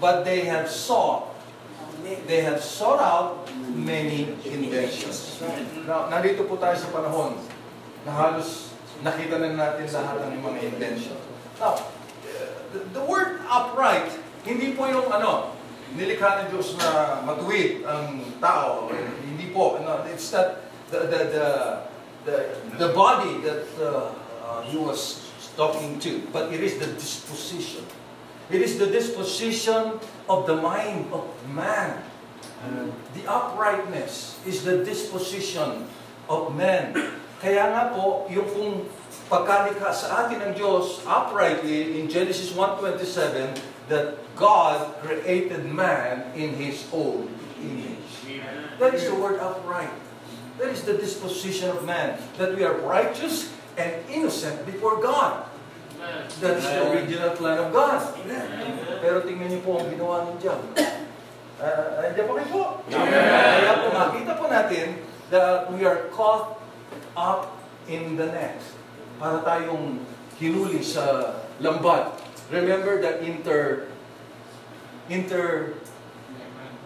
but 0.04 0.28
they 0.28 0.44
have 0.44 0.68
sought, 0.68 1.32
they 2.28 2.44
have 2.44 2.60
sought 2.60 3.00
out 3.00 3.48
many 3.72 4.36
inventions. 4.44 5.40
Now, 5.88 6.12
nandito 6.12 6.44
po 6.44 6.60
tayo 6.60 6.76
sa 6.76 6.92
panahon 6.92 7.40
na 8.04 8.12
halos 8.12 8.76
nakita 9.00 9.40
na 9.40 9.56
natin 9.56 9.88
lahat 9.88 10.28
ng 10.28 10.44
mga 10.44 10.60
invention. 10.76 11.16
Now, 11.56 11.95
the, 12.94 13.04
word 13.04 13.40
upright 13.48 14.12
hindi 14.46 14.78
po 14.78 14.86
yung 14.86 15.10
ano, 15.10 15.58
nilikha 15.98 16.46
ng 16.46 16.48
Diyos 16.54 16.78
na 16.78 17.22
matuwid 17.26 17.82
ang 17.82 18.22
tao. 18.38 18.94
Hindi 19.26 19.50
po. 19.50 19.82
No, 19.82 20.06
it's 20.06 20.30
not 20.30 20.62
the, 20.94 21.10
the, 21.10 21.22
the, 21.34 21.48
the, 22.30 22.38
the 22.78 22.90
body 22.94 23.42
that 23.42 23.66
uh, 23.82 24.14
uh, 24.46 24.62
he 24.70 24.78
was 24.78 25.26
talking 25.58 25.98
to, 25.98 26.22
but 26.30 26.54
it 26.54 26.62
is 26.62 26.78
the 26.78 26.94
disposition. 26.94 27.82
It 28.54 28.62
is 28.62 28.78
the 28.78 28.86
disposition 28.86 29.98
of 30.30 30.46
the 30.46 30.54
mind 30.54 31.10
of 31.10 31.26
man. 31.50 32.06
The 33.18 33.26
uprightness 33.26 34.38
is 34.46 34.62
the 34.62 34.86
disposition 34.86 35.90
of 36.30 36.54
man. 36.54 36.94
Kaya 37.42 37.74
nga 37.74 37.84
po, 37.98 38.30
yung 38.30 38.46
kung 38.54 38.74
pagkalikha 39.26 39.90
sa 39.90 40.26
atin 40.26 40.42
ng 40.42 40.54
Diyos 40.54 41.02
uprightly 41.06 41.98
in 41.98 42.06
Genesis 42.06 42.54
1.27 42.54 43.58
that 43.90 44.22
God 44.38 44.98
created 45.02 45.66
man 45.66 46.30
in 46.38 46.54
His 46.58 46.86
own 46.94 47.30
image. 47.62 48.42
That 48.78 48.94
is 48.94 49.08
the 49.08 49.16
word 49.16 49.40
upright. 49.40 49.94
That 50.60 50.70
is 50.72 50.84
the 50.84 50.96
disposition 50.96 51.72
of 51.72 51.84
man. 51.84 52.20
That 52.38 52.56
we 52.56 52.64
are 52.64 52.76
righteous 52.84 53.52
and 53.78 53.92
innocent 54.12 54.66
before 54.66 55.02
God. 55.02 55.48
That 56.42 56.60
is 56.60 56.66
the 56.66 56.92
original 56.92 57.32
plan 57.34 57.58
of 57.60 57.74
God. 57.74 58.00
Pero 59.02 59.26
tingnan 59.26 59.50
niyo 59.50 59.62
po 59.66 59.82
ang 59.82 59.90
ginawa 59.90 60.28
ng 60.30 60.38
Diyan. 60.38 60.62
Uh, 61.56 62.04
Andiyan 62.04 62.26
pa 62.28 62.34
kayo 62.36 62.50
po. 62.52 62.64
Kaya 62.92 63.74
po 63.80 63.88
makita 63.96 64.32
po 64.36 64.46
natin 64.52 64.88
that 65.32 65.72
we 65.72 65.88
are 65.88 66.12
caught 66.12 66.60
up 67.16 67.56
in 67.88 68.20
the 68.20 68.28
net. 68.28 68.60
Para 69.16 69.40
tayong 69.42 70.04
hinuli 70.36 70.84
sa 70.84 71.38
lambat. 71.64 72.20
Remember 72.52 73.00
that 73.02 73.24
inter 73.24 73.88
inter 75.08 75.74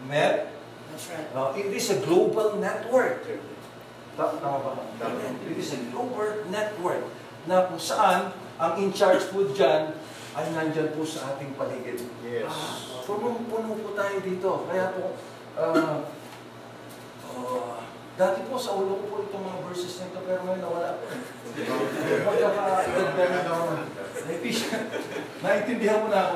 net? 0.08 0.54
That's 0.92 1.06
right. 1.10 1.28
Uh, 1.34 1.52
it 1.56 1.72
is 1.72 1.90
a 1.90 2.00
global 2.04 2.60
network. 2.60 3.24
Ta- 4.20 4.36
Tama 4.40 4.60
ba? 4.62 4.84
It 5.48 5.56
is 5.58 5.74
a 5.76 5.80
global 5.92 6.44
network 6.52 7.04
na 7.48 7.66
kung 7.72 7.80
saan 7.80 8.36
ang 8.60 8.74
in 8.78 8.92
charge 8.92 9.24
po 9.32 9.48
dyan 9.56 9.96
ay 10.36 10.46
nandyan 10.54 10.92
po 10.94 11.02
sa 11.08 11.34
ating 11.34 11.56
paligid. 11.56 12.04
Yes. 12.22 12.46
Ah, 12.46 13.02
Punong-puno 13.08 13.74
po 13.80 13.96
tayo 13.98 14.20
dito. 14.22 14.68
Kaya 14.70 14.94
po, 14.94 15.16
ah, 15.58 16.04
ah, 17.26 17.89
dati 18.20 18.44
po 18.52 18.60
sa 18.60 18.76
ulo 18.76 19.00
ko 19.00 19.06
po 19.08 19.16
itong 19.32 19.48
mga 19.48 19.60
verses 19.64 19.96
na 20.04 20.12
ito, 20.12 20.20
pero 20.28 20.44
ngayon 20.44 20.60
nawala 20.60 21.00
po. 21.00 21.08
Pagkaka-edad 22.28 23.32
na 23.32 23.42
ako. 23.48 23.64
Naintindihan 25.40 26.04
mo 26.04 26.08
na 26.12 26.20
ako. 26.28 26.34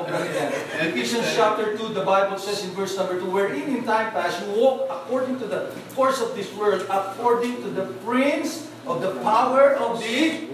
Ephesians 0.80 1.28
chapter 1.36 1.76
2, 1.76 1.92
the 1.92 2.00
Bible 2.00 2.40
says 2.40 2.64
in 2.64 2.72
verse 2.72 2.96
number 2.96 3.20
2, 3.20 3.28
Wherein 3.28 3.68
in 3.68 3.84
time 3.84 4.16
past 4.16 4.40
you 4.40 4.56
walk 4.56 4.88
according 4.88 5.36
to 5.44 5.46
the 5.46 5.68
course 5.92 6.24
of 6.24 6.32
this 6.32 6.48
world, 6.56 6.88
according 6.88 7.60
to 7.60 7.68
the 7.68 7.84
prince 8.00 8.72
of 8.88 9.04
the 9.04 9.12
power 9.20 9.76
of 9.76 10.00
the 10.00 10.48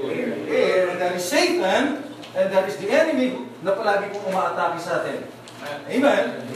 air, 0.50 0.90
and 0.90 0.98
that 0.98 1.14
is 1.14 1.22
Satan, 1.22 2.10
and 2.34 2.46
that 2.50 2.66
is 2.66 2.74
the 2.82 2.90
enemy 2.90 3.46
na 3.62 3.78
palagi 3.78 4.10
pong 4.10 4.34
umaatake 4.34 4.82
sa 4.82 5.06
atin. 5.06 5.22
Amen. 5.88 6.46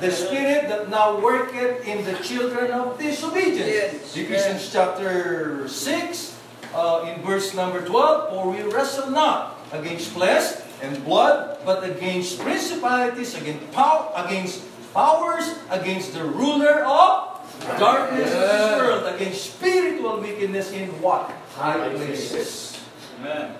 The 0.00 0.10
spirit 0.10 0.68
that 0.68 0.88
now 0.88 1.18
worketh 1.18 1.82
in 1.86 2.04
the 2.04 2.14
children 2.22 2.70
of 2.70 2.98
disobedience. 2.98 4.14
Yes. 4.14 4.16
Ephesians 4.16 4.62
chapter 4.70 5.66
6, 5.66 6.38
uh, 6.74 7.10
in 7.10 7.22
verse 7.22 7.54
number 7.54 7.82
12, 7.84 8.30
For 8.30 8.50
we 8.50 8.62
wrestle 8.62 9.10
not 9.10 9.58
against 9.72 10.10
flesh 10.14 10.62
and 10.82 11.02
blood, 11.04 11.58
but 11.64 11.82
against 11.82 12.38
principalities, 12.40 13.34
against, 13.34 13.66
pow- 13.72 14.12
against 14.14 14.62
powers, 14.94 15.58
against 15.70 16.14
the 16.14 16.22
ruler 16.24 16.84
of 16.86 17.38
darkness 17.78 18.30
of 18.30 18.40
this 18.46 18.78
world, 18.78 19.02
against 19.14 19.54
spiritual 19.58 20.20
wickedness 20.20 20.70
in 20.72 20.88
what? 21.02 21.30
High 21.58 21.90
places. 21.94 22.78
Amen. 23.20 23.54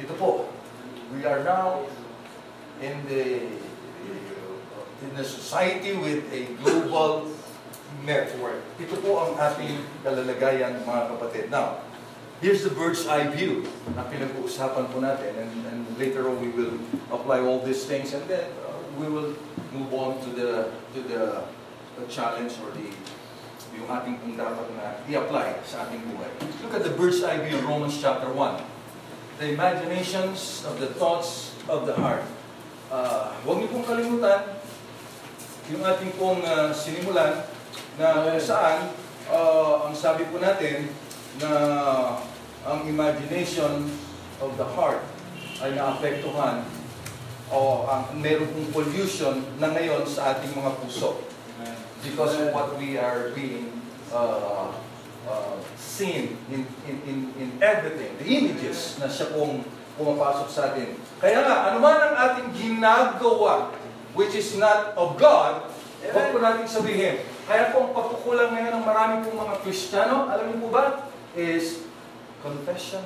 Ito 0.00 0.14
po, 0.16 0.30
we 1.12 1.24
are 1.24 1.44
now 1.44 1.84
in 2.80 2.96
the 3.08 3.48
in 5.02 5.12
a 5.18 5.24
society 5.24 5.92
with 5.98 6.24
a 6.32 6.46
global 6.62 7.26
network. 8.06 8.62
Ito 8.78 8.94
po 9.02 9.10
ang 9.26 9.32
ating 9.38 9.82
kalalagayan 10.02 10.82
mga 10.82 11.02
kapatid. 11.14 11.44
Now, 11.50 11.82
here's 12.42 12.62
the 12.62 12.74
bird's 12.74 13.06
eye 13.06 13.30
view 13.30 13.66
na 13.94 14.06
pinag-uusapan 14.06 14.90
po 14.90 14.98
natin 14.98 15.38
and, 15.38 15.52
and 15.70 15.80
later 15.98 16.26
on 16.26 16.40
we 16.42 16.50
will 16.50 16.74
apply 17.14 17.38
all 17.42 17.62
these 17.62 17.86
things 17.86 18.14
and 18.14 18.24
then 18.26 18.50
uh, 18.66 18.74
we 18.98 19.06
will 19.06 19.34
move 19.70 19.90
on 19.94 20.18
to 20.26 20.30
the 20.34 20.50
to 20.96 21.00
the, 21.06 21.46
the 21.98 22.04
challenge 22.10 22.58
or 22.62 22.74
the 22.74 22.90
yung 23.72 23.88
ating 23.88 24.20
kung 24.20 24.36
dapat 24.36 24.68
na 24.76 25.00
i-apply 25.08 25.56
sa 25.64 25.88
ating 25.88 26.04
buhay. 26.12 26.28
Look 26.60 26.76
at 26.76 26.84
the 26.84 26.92
bird's 26.92 27.24
eye 27.24 27.40
view 27.40 27.56
of 27.56 27.64
Romans 27.64 27.96
chapter 27.96 28.28
1 28.28 28.72
the 29.42 29.52
imaginations 29.52 30.62
of 30.70 30.78
the 30.78 30.86
thoughts 30.86 31.50
of 31.68 31.82
the 31.86 31.94
heart. 31.98 32.22
Uh, 32.92 33.34
huwag 33.42 33.58
niyo 33.58 33.74
pong 33.74 33.82
kalimutan 33.82 34.38
yung 35.70 35.82
ating 35.86 36.10
pong 36.18 36.42
uh, 36.42 36.74
sinimulan 36.74 37.46
na 37.94 38.26
kung 38.26 38.40
saan 38.42 38.90
uh, 39.30 39.86
ang 39.86 39.94
sabi 39.94 40.26
po 40.26 40.42
natin 40.42 40.90
na 41.38 41.50
ang 42.66 42.82
imagination 42.90 43.86
of 44.42 44.50
the 44.58 44.66
heart 44.74 45.02
ay 45.62 45.78
naapektuhan 45.78 46.66
o 47.52 47.86
ang 47.86 48.10
meron 48.18 48.48
pong 48.50 48.70
pollution 48.74 49.44
na 49.62 49.70
ngayon 49.70 50.02
sa 50.08 50.34
ating 50.34 50.50
mga 50.56 50.72
puso. 50.82 51.22
Because 52.02 52.34
of 52.42 52.50
what 52.50 52.74
we 52.82 52.98
are 52.98 53.30
being 53.30 53.70
uh, 54.10 54.74
uh, 55.22 55.54
seen 55.78 56.34
in, 56.50 56.66
in, 56.82 56.96
in, 57.06 57.18
in 57.38 57.48
everything, 57.62 58.10
the 58.18 58.26
images 58.26 58.98
na 58.98 59.06
siya 59.06 59.30
pong 59.30 59.62
pumapasok 59.94 60.48
sa 60.50 60.74
atin. 60.74 60.98
Kaya 61.22 61.46
nga, 61.46 61.70
ano 61.70 61.78
man 61.78 61.94
ang 61.94 62.16
ating 62.18 62.50
ginagawa, 62.58 63.70
which 64.12 64.36
is 64.36 64.56
not 64.60 64.92
of 64.96 65.16
God, 65.16 65.66
huwag 66.10 66.26
po 66.34 66.38
natin 66.42 66.66
sabihin. 66.68 67.22
Kaya 67.46 67.74
po 67.74 67.88
ang 67.88 67.92
pagkukulang 67.94 68.54
ngayon 68.54 68.72
ng 68.80 68.84
marami 68.84 69.14
pong 69.26 69.38
mga 69.38 69.54
Kristiyano, 69.64 70.30
alam 70.30 70.50
niyo 70.50 70.58
po 70.66 70.68
ba, 70.70 71.10
is 71.34 71.86
confession. 72.42 73.02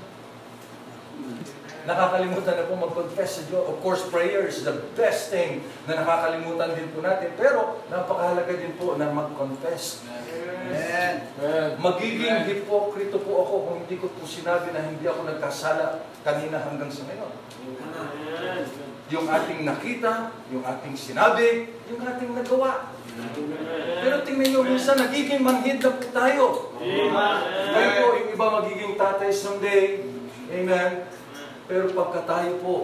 Nakakalimutan 1.87 2.59
na 2.59 2.66
po 2.66 2.75
mag-confess 2.75 3.38
sa 3.38 3.42
Diyos. 3.47 3.62
Of 3.62 3.79
course, 3.79 4.03
prayer 4.11 4.42
is 4.51 4.66
the 4.66 4.75
best 4.99 5.31
thing 5.31 5.62
na 5.87 6.03
nakakalimutan 6.03 6.75
din 6.75 6.90
po 6.90 6.99
natin. 6.99 7.31
Pero 7.38 7.79
napakahalaga 7.87 8.51
din 8.59 8.75
po 8.75 8.99
na 8.99 9.07
mag-confess. 9.14 10.03
Amen. 10.66 11.31
Magiging 11.79 12.42
hipokrito 12.51 13.23
po 13.23 13.47
ako 13.47 13.55
kung 13.71 13.77
hindi 13.87 14.03
ko 14.03 14.11
po 14.11 14.27
sinabi 14.27 14.75
na 14.75 14.83
hindi 14.83 15.07
ako 15.07 15.31
nagkasala 15.31 16.03
kanina 16.27 16.59
hanggang 16.59 16.90
sa 16.90 17.07
ngayon. 17.07 17.33
Yung 19.07 19.27
ating 19.31 19.62
nakita, 19.62 20.35
yung 20.51 20.66
ating 20.66 20.97
sinabi, 20.99 21.71
yung 21.87 22.03
ating 22.03 22.35
nagawa. 22.35 22.90
Pero 24.03 24.16
tingnan 24.27 24.49
nyo, 24.51 24.61
minsan 24.66 24.99
nagiging 24.99 25.40
manhid 25.40 25.79
na 25.79 25.95
po 25.95 26.05
tayo. 26.11 26.45
Kaya 27.71 27.88
po, 28.03 28.07
yung 28.19 28.31
iba 28.35 28.47
magiging 28.61 28.95
tatay 28.99 29.31
someday. 29.31 30.05
Amen. 30.51 31.07
Pero 31.66 31.90
pagka 31.95 32.23
tayo 32.27 32.62
po 32.62 32.75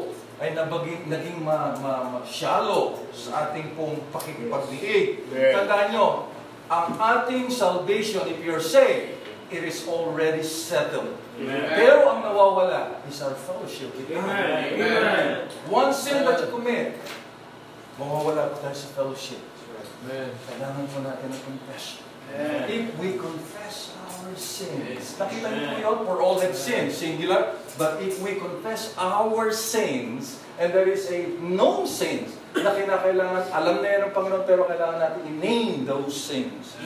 ay 0.43 0.59
nabaging, 0.59 1.07
naging 1.07 1.39
ma, 1.39 1.71
ma, 1.79 2.19
ma- 2.19 2.27
shallow 2.27 2.99
sa 3.15 3.51
ating 3.51 3.79
pong 3.79 4.03
pakikipagdiig. 4.11 5.31
Tandaan 5.31 5.95
nyo, 5.95 6.27
ang 6.67 6.99
ating 6.99 7.47
salvation, 7.47 8.27
if 8.27 8.43
you're 8.43 8.63
saved, 8.63 9.23
it 9.53 9.63
is 9.63 9.87
already 9.87 10.43
settled. 10.43 11.15
Pero 11.41 12.13
ang 12.13 12.21
nawawala 12.21 13.01
is 13.09 13.17
our 13.25 13.33
fellowship 13.33 13.95
with 13.97 14.13
God. 14.13 14.29
Amen. 14.29 15.49
One 15.73 15.91
sin 15.97 16.25
that 16.29 16.45
you 16.45 16.53
commit, 16.53 17.01
mawawala 17.97 18.53
po 18.53 18.61
tayo 18.61 18.77
sa 18.77 18.89
fellowship. 18.93 19.41
Amen. 20.05 20.29
Kailangan 20.51 20.85
po 20.93 20.99
natin 21.01 21.33
ng 21.33 21.43
confession. 21.47 22.05
If 22.69 22.97
we 22.97 23.21
confess 23.21 23.93
our 24.09 24.33
sins, 24.41 25.21
nakita 25.21 25.53
niyo 25.53 25.69
po 25.69 25.77
yun, 25.81 25.99
for 26.09 26.17
all 26.25 26.41
have 26.41 26.57
sinned, 26.57 26.89
singular, 26.89 27.61
but 27.77 28.01
if 28.01 28.21
we 28.25 28.41
confess 28.41 28.97
our 28.97 29.53
sins, 29.53 30.41
and 30.57 30.73
there 30.73 30.89
is 30.89 31.13
a 31.13 31.29
known 31.45 31.85
sins, 31.85 32.33
na 32.53 32.77
kinakailangan, 32.77 33.45
alam 33.49 33.81
na 33.81 33.89
yan 33.89 34.01
ng 34.09 34.15
Panginoon, 34.15 34.45
pero 34.45 34.69
kailangan 34.69 35.01
natin 35.01 35.23
i-name 35.25 35.89
those 35.89 36.13
sins. 36.13 36.77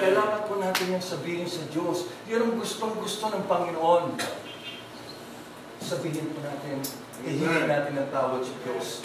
Kailangan 0.00 0.48
po 0.48 0.56
natin 0.56 0.96
yung 0.96 1.04
sabihin 1.04 1.44
sa 1.44 1.60
Diyos. 1.68 2.08
Yun 2.24 2.48
ang 2.48 2.54
gustong-gusto 2.56 3.28
ng 3.28 3.44
Panginoon. 3.44 4.16
Sabihin 5.84 6.32
po 6.32 6.40
natin, 6.40 6.80
ihingi 7.20 7.68
natin 7.68 7.92
ng 8.00 8.08
tawad 8.08 8.40
sa 8.40 8.54
Diyos. 8.64 9.04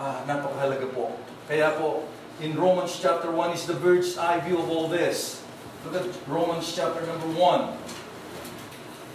Ah, 0.00 0.24
napakahalaga 0.24 0.88
po. 0.96 1.20
Kaya 1.44 1.76
po, 1.76 2.08
in 2.40 2.56
Romans 2.56 2.96
chapter 2.96 3.28
1 3.28 3.52
is 3.52 3.68
the 3.68 3.76
bird's 3.76 4.16
eye 4.16 4.40
view 4.40 4.56
of 4.56 4.72
all 4.72 4.88
this. 4.88 5.44
Look 5.84 5.98
at 5.98 6.08
Romans 6.24 6.64
chapter 6.72 7.04
number 7.04 7.28
1. 7.36 7.68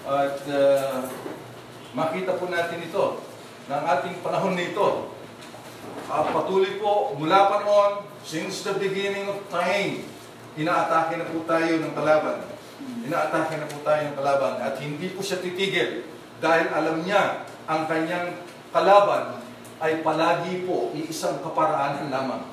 At 0.04 0.38
uh, 0.52 1.08
makita 1.96 2.36
po 2.38 2.52
natin 2.52 2.84
ito, 2.84 3.24
ng 3.72 3.84
ating 3.88 4.16
panahon 4.20 4.60
nito. 4.60 5.13
Ah, 6.10 6.26
patuloy 6.30 6.78
po, 6.78 7.16
mula 7.18 7.50
pa 7.50 7.58
noon, 7.64 7.92
since 8.24 8.64
the 8.64 8.76
beginning 8.78 9.28
of 9.28 9.40
time, 9.52 10.06
inaatake 10.56 11.18
na 11.18 11.28
po 11.28 11.44
tayo 11.44 11.82
ng 11.82 11.94
kalaban. 11.98 12.40
Inaatake 13.04 13.56
na 13.58 13.68
po 13.68 13.78
tayo 13.82 14.02
ng 14.12 14.16
kalaban 14.16 14.54
at 14.62 14.76
hindi 14.80 15.12
po 15.12 15.20
siya 15.20 15.42
titigil 15.42 16.08
dahil 16.44 16.68
alam 16.72 17.02
niya 17.04 17.48
ang 17.66 17.88
kanyang 17.88 18.36
kalaban 18.76 19.40
ay 19.84 20.00
palagi 20.04 20.64
po 20.64 20.92
iisang 20.96 21.44
kaparaanan 21.44 22.08
lamang 22.08 22.44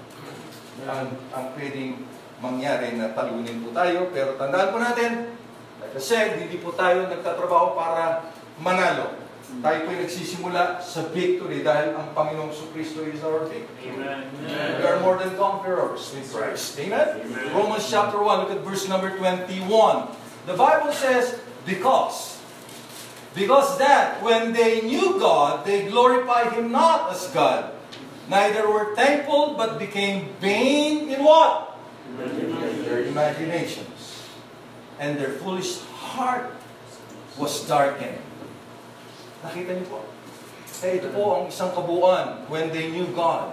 ang, 0.88 1.12
ang 1.34 1.46
pwedeng 1.54 2.02
mangyari 2.40 2.96
na 2.96 3.12
talunin 3.12 3.60
po 3.60 3.70
tayo. 3.76 4.08
Pero 4.10 4.40
tandaan 4.40 4.72
po 4.72 4.78
natin, 4.80 5.36
like 5.82 5.94
I 5.96 6.02
said, 6.02 6.40
hindi 6.40 6.56
po 6.58 6.72
tayo 6.72 7.06
nagtatrabaho 7.06 7.76
para 7.76 8.32
manalo. 8.56 9.19
Tayo 9.58 9.78
po 9.82 9.88
ay 9.90 9.98
nagsisimula 10.06 10.78
sa 10.78 11.10
victory 11.10 11.66
dahil 11.66 11.98
ang 11.98 12.14
Panginoong 12.14 12.54
Kristo 12.70 13.02
is 13.02 13.18
our 13.26 13.50
victory. 13.50 13.90
We 13.98 14.86
are 14.86 15.02
more 15.02 15.18
than 15.18 15.34
conquerors 15.34 16.14
with 16.14 16.30
Christ. 16.30 16.78
Amen? 16.78 17.26
Romans 17.50 17.84
chapter 17.90 18.22
1, 18.22 18.46
look 18.46 18.52
at 18.54 18.62
verse 18.62 18.86
number 18.86 19.10
21. 19.18 19.66
The 20.46 20.54
Bible 20.54 20.94
says, 20.94 21.42
because. 21.66 22.38
Because 23.34 23.78
that 23.78 24.22
when 24.22 24.54
they 24.54 24.86
knew 24.86 25.18
God, 25.18 25.66
they 25.66 25.90
glorified 25.90 26.54
Him 26.54 26.70
not 26.70 27.10
as 27.10 27.26
God. 27.34 27.74
Neither 28.30 28.70
were 28.70 28.94
thankful, 28.94 29.58
but 29.58 29.78
became 29.78 30.30
vain 30.38 31.10
in 31.10 31.26
what? 31.26 31.74
Their 32.86 33.10
imaginations. 33.10 34.24
And 35.02 35.18
their 35.18 35.34
foolish 35.42 35.82
heart 36.14 36.54
was 37.38 37.66
darkened. 37.66 38.22
Nakita 39.40 39.70
niyo 39.72 39.86
po? 39.88 40.00
Eh, 40.80 40.96
ito 40.96 41.08
po 41.12 41.22
ang 41.36 41.44
isang 41.48 41.72
kabuuan 41.76 42.48
when 42.48 42.72
they 42.72 42.88
knew 42.92 43.08
God. 43.12 43.52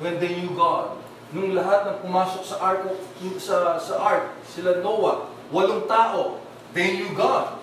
When 0.00 0.20
they 0.20 0.36
knew 0.36 0.52
God. 0.52 1.00
Nung 1.32 1.52
lahat 1.52 1.88
ng 1.88 1.96
pumasok 2.04 2.42
sa 2.44 2.56
ark, 2.60 2.88
sa, 3.36 3.76
sa 3.76 3.94
ark, 4.00 4.32
sila 4.48 4.80
Noah, 4.80 5.28
walong 5.52 5.84
tao, 5.84 6.40
they 6.72 7.00
knew 7.00 7.12
God. 7.12 7.60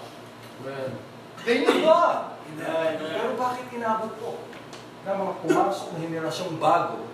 Amen. 0.62 0.98
They 1.46 1.66
knew 1.66 1.82
God. 1.82 2.38
Pero 2.58 3.34
bakit 3.38 3.66
inabot 3.74 4.14
po 4.22 4.38
na 5.06 5.18
mga 5.18 5.34
pumasok 5.46 5.88
na 5.94 6.00
henerasyong 6.06 6.58
bago? 6.62 7.06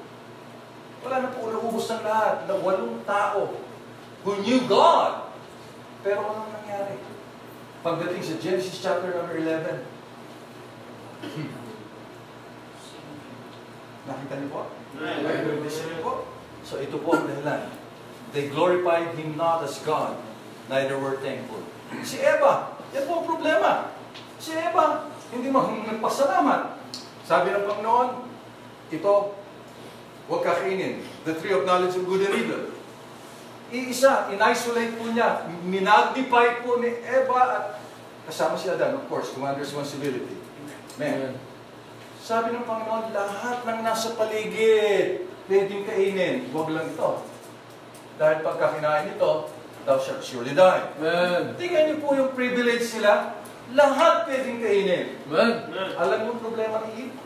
Wala 1.02 1.16
na 1.24 1.34
po 1.34 1.50
naubos 1.50 1.88
ng 1.90 2.04
lahat 2.04 2.46
na 2.46 2.56
walong 2.60 3.02
tao 3.08 3.58
who 4.22 4.32
knew 4.44 4.62
God. 4.70 5.34
Pero 6.06 6.20
anong 6.32 6.52
nangyari? 6.52 6.96
Pagdating 7.82 8.22
sa 8.22 8.36
Genesis 8.38 8.78
chapter 8.78 9.10
number 9.10 9.36
11, 9.42 9.91
nakita 14.10 14.34
niyo 14.42 14.50
po? 14.50 14.62
Listen 15.62 15.86
niyo 15.94 16.00
po? 16.02 16.14
So 16.66 16.82
ito 16.82 16.98
po 17.02 17.18
ang 17.18 17.30
dahilan. 17.30 17.70
They 18.32 18.48
glorified 18.48 19.14
Him 19.20 19.36
not 19.36 19.64
as 19.68 19.78
God, 19.84 20.16
neither 20.72 20.96
were 20.96 21.20
thankful. 21.20 21.62
Si 22.08 22.24
Eva, 22.24 22.80
yan 22.96 23.04
po 23.04 23.22
ang 23.22 23.28
problema. 23.28 23.92
Si 24.40 24.56
Eva, 24.56 25.12
hindi 25.36 25.52
marunong 25.52 26.00
nagpasalamat. 26.00 26.80
Sabi 27.28 27.52
ng 27.52 27.68
Panginoon, 27.68 28.10
ito, 28.92 29.14
huwag 30.32 30.44
kakainin. 30.44 31.04
The 31.28 31.36
tree 31.36 31.52
of 31.52 31.68
knowledge 31.68 32.00
of 32.00 32.08
good 32.08 32.24
and 32.24 32.36
evil. 32.36 32.64
Iisa, 33.72 34.32
in-isolate 34.32 35.00
po 35.00 35.08
niya. 35.12 35.48
Minagnify 35.64 36.64
po 36.64 36.80
ni 36.80 36.92
Eva 37.04 37.40
at 37.52 37.66
kasama 38.28 38.60
si 38.60 38.68
Adan, 38.68 39.00
of 39.00 39.08
course, 39.08 39.32
command 39.32 39.60
responsibility. 39.60 40.41
Men, 41.00 41.40
sabi 42.22 42.56
ng 42.56 42.68
Panginoon, 42.68 43.16
lahat 43.16 43.64
ng 43.64 43.80
nasa 43.84 44.16
paligid, 44.16 45.26
pwedeng 45.48 45.84
kainin. 45.88 46.48
Huwag 46.52 46.72
lang 46.72 46.88
ito. 46.92 47.26
Dahil 48.16 48.38
pagka 48.46 48.78
kinain 48.78 49.12
ito, 49.12 49.50
thou 49.88 49.98
shalt 49.98 50.22
surely 50.22 50.54
die. 50.54 50.84
Amen. 51.00 51.58
Tingnan 51.58 51.84
niyo 51.90 51.98
po 52.04 52.14
yung 52.14 52.32
privilege 52.38 52.86
sila. 52.86 53.40
Lahat 53.74 54.28
pwedeng 54.28 54.62
kainin. 54.62 55.18
Amen. 55.28 55.54
Alam 55.98 56.20
yung 56.30 56.40
problema 56.40 56.84
ng 56.86 56.94
Eve? 56.96 57.18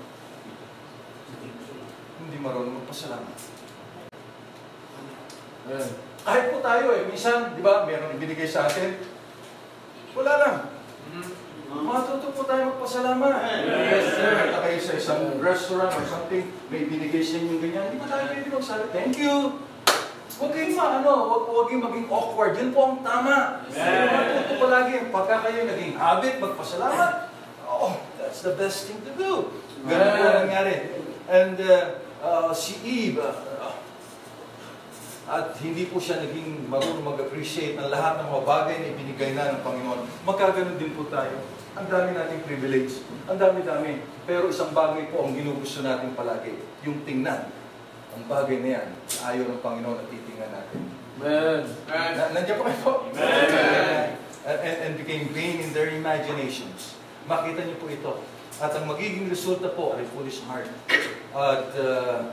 Hindi 2.21 2.37
marunong 2.39 2.79
magpasalamat. 2.85 3.37
Amen. 5.65 5.89
Kahit 6.25 6.45
po 6.49 6.57
tayo 6.65 6.85
eh, 6.97 7.05
minsan, 7.05 7.53
di 7.53 7.61
ba, 7.61 7.85
meron 7.85 8.17
ibinigay 8.17 8.49
sa 8.49 8.65
atin, 8.65 8.97
wala 10.17 10.33
lang. 10.41 10.55
Matuto 11.83 12.31
po 12.31 12.47
tayo 12.47 12.71
magpasalamat. 12.71 13.35
Yes, 13.67 14.15
sir. 14.15 14.31
Kaya 14.31 14.59
kayo 14.63 14.79
sa 14.79 14.93
isang 14.95 15.21
restaurant 15.43 15.91
or 15.91 16.05
something, 16.07 16.47
may 16.71 16.87
binigay 16.87 17.19
sa 17.19 17.43
inyo 17.43 17.59
ganyan, 17.59 17.91
di 17.91 17.99
ba 17.99 18.07
tayo 18.07 18.31
pwede 18.31 18.47
magsalat? 18.47 18.89
Thank 18.95 19.19
you! 19.19 19.59
Huwag 20.35 20.51
kayong 20.51 20.75
maano, 20.75 21.11
huwag, 21.31 21.43
huwag 21.47 21.65
kayong 21.71 21.85
maging 21.91 22.07
awkward. 22.11 22.53
Yun 22.59 22.71
po 22.71 22.79
ang 22.91 22.99
tama. 23.03 23.63
Amen. 23.67 24.07
Matuto 24.07 24.53
palagi, 24.59 24.95
pagka 25.11 25.35
kayo 25.47 25.59
naging 25.67 25.95
habit, 25.99 26.33
magpasalamat, 26.39 27.11
oh, 27.67 27.99
that's 28.19 28.39
the 28.43 28.55
best 28.55 28.87
thing 28.87 28.99
to 29.03 29.11
do. 29.19 29.51
Ganun 29.83 30.09
po 30.15 30.21
ang 30.23 30.39
nangyari. 30.47 30.75
And 31.27 31.55
uh, 31.59 31.99
uh, 32.23 32.51
si 32.55 32.79
Eve, 32.83 33.19
uh, 33.19 33.75
at 35.25 35.57
hindi 35.57 35.89
po 35.89 35.97
siya 35.97 36.21
naging 36.21 36.69
marunong 36.69 37.01
mag-appreciate 37.01 37.73
ng 37.81 37.89
lahat 37.89 38.21
ng 38.21 38.29
mga 38.29 38.43
bagay 38.45 38.75
na 38.77 38.87
ibinigay 38.93 39.33
na 39.33 39.57
ng 39.57 39.65
Panginoon. 39.65 40.05
Magkaganon 40.21 40.77
din 40.77 40.93
po 40.93 41.09
tayo. 41.09 41.33
Ang 41.75 41.87
dami 41.91 42.15
nating 42.15 42.41
privilege. 42.47 43.03
Ang 43.27 43.35
dami-dami. 43.35 43.99
Pero 44.23 44.47
isang 44.47 44.71
bagay 44.71 45.11
po 45.11 45.27
ang 45.27 45.35
ginugusto 45.35 45.83
natin 45.83 46.15
palagi. 46.15 46.55
Yung 46.87 47.03
tingnan. 47.03 47.51
Ang 48.15 48.23
bagay 48.31 48.63
na 48.63 48.79
yan, 48.79 48.87
ayaw 49.27 49.43
ng 49.43 49.59
Panginoon 49.59 49.99
at 49.99 50.07
titingnan 50.07 50.51
natin. 50.55 50.79
Amen. 51.19 51.61
Na, 51.91 52.31
nandiyan 52.31 52.55
po 52.55 52.63
kayo 52.63 52.79
po? 52.79 52.93
Amen. 53.11 54.15
And, 54.47 54.59
and, 54.63 54.77
and 54.87 54.93
became 54.95 55.35
vain 55.35 55.59
in 55.59 55.75
their 55.75 55.91
imaginations. 55.91 56.95
Makita 57.27 57.67
niyo 57.67 57.75
po 57.75 57.91
ito. 57.91 58.23
At 58.63 58.71
ang 58.71 58.87
magiging 58.87 59.27
resulta 59.27 59.67
po 59.75 59.99
ay 59.99 60.07
foolish 60.15 60.47
heart. 60.47 60.71
At 61.35 61.75
uh, 61.75 62.31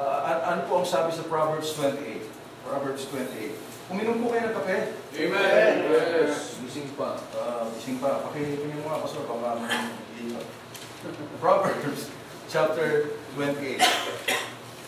uh, 0.00 0.18
an- 0.24 0.44
ano 0.48 0.60
po 0.64 0.80
ang 0.80 0.88
sabi 0.88 1.12
sa 1.12 1.28
Proverbs 1.28 1.76
28? 1.76 2.24
Proverbs 2.64 3.04
28. 3.12 3.67
Uminom 3.88 4.20
po 4.20 4.26
kayo 4.28 4.52
ng 4.52 4.54
kape. 4.60 4.78
Amen. 5.16 5.72
Yes. 5.88 6.60
Gising 6.60 6.92
pa. 6.92 7.16
Uh, 7.32 7.72
ising 7.80 7.96
pa. 7.96 8.20
Pakihipin 8.28 8.68
niyo 8.68 8.84
mga 8.84 9.00
pastor. 9.00 9.24
Baka 9.24 9.56
Proverbs 11.42 12.12
chapter 12.52 13.16
28. 13.32 13.80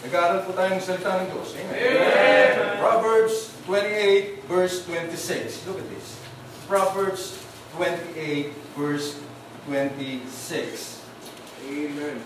Nag-aaral 0.01 0.45
po 0.45 0.53
tayo 0.53 0.71
ng 0.77 0.83
salita 0.85 1.21
ng 1.25 1.29
Diyos. 1.33 1.57
Amen. 1.57 1.77
Amen. 1.77 2.53
Proverbs 2.77 3.57
28 3.65 4.45
verse 4.49 4.85
26. 4.85 5.65
Look 5.69 5.81
at 5.81 5.89
this. 5.89 6.21
Proverbs 6.69 7.41
28 7.77 8.53
verse 8.77 9.17
26. 9.65 11.01
Amen. 11.71 12.21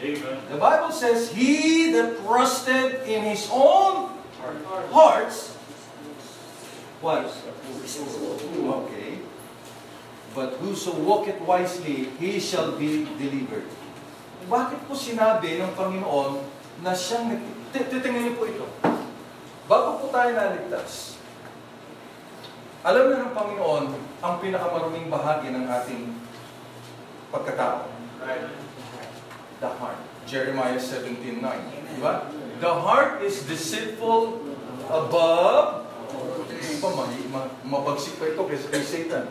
The 0.00 0.56
Bible 0.56 0.92
says, 0.92 1.32
He 1.32 1.92
that 1.92 2.24
trusted 2.24 3.04
in 3.04 3.22
his 3.22 3.48
own 3.52 4.08
hearts, 4.92 5.56
what? 7.00 7.26
Okay. 8.84 9.10
But 10.30 10.62
whoso 10.62 10.94
walketh 10.94 11.42
wisely, 11.42 12.12
he 12.22 12.38
shall 12.38 12.78
be 12.78 13.08
delivered. 13.18 13.66
Bakit 14.46 14.86
po 14.86 14.94
sinabi 14.94 15.58
ng 15.58 15.74
Panginoon 15.74 16.40
na 16.80 16.94
siyang, 16.94 17.34
nag- 17.34 17.50
titingnan 17.74 18.30
niyo 18.30 18.34
po 18.38 18.44
ito. 18.46 18.66
Bago 19.66 20.00
po 20.00 20.06
tayo 20.10 20.30
naligtas, 20.32 21.18
alam 22.80 23.12
na 23.12 23.26
ng 23.26 23.34
Panginoon 23.36 23.84
ang 24.22 24.34
pinakamaruming 24.40 25.12
bahagi 25.12 25.52
ng 25.52 25.68
ating 25.68 26.16
pagkatao 27.28 27.86
Right. 28.20 28.52
the 29.60 29.70
heart. 29.80 30.00
Jeremiah 30.24 30.76
17.9. 30.76 31.40
Di 31.40 32.00
ba? 32.00 32.28
The 32.60 32.72
heart 32.72 33.24
is 33.24 33.44
deceitful 33.44 34.40
above 34.88 35.88
ma- 37.32 37.52
mabagsik 37.64 38.20
pa 38.20 38.30
ito 38.30 38.42
kay, 38.44 38.58
kay 38.58 38.84
Satan. 38.84 39.24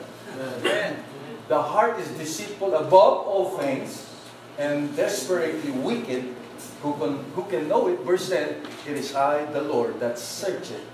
The 1.50 1.62
heart 1.62 1.98
is 1.98 2.10
deceitful 2.14 2.78
above 2.78 3.26
all 3.26 3.58
things 3.58 4.06
and 4.62 4.94
desperately 4.94 5.74
wicked. 5.74 6.38
Who 6.86 6.96
can, 6.96 7.14
who 7.36 7.44
can 7.50 7.68
know 7.68 7.90
it? 7.90 8.00
Verse 8.06 8.30
10, 8.30 8.64
It 8.88 8.96
is 8.96 9.12
I, 9.16 9.50
the 9.52 9.62
Lord, 9.66 10.00
that 10.00 10.16
searcheth 10.16 10.86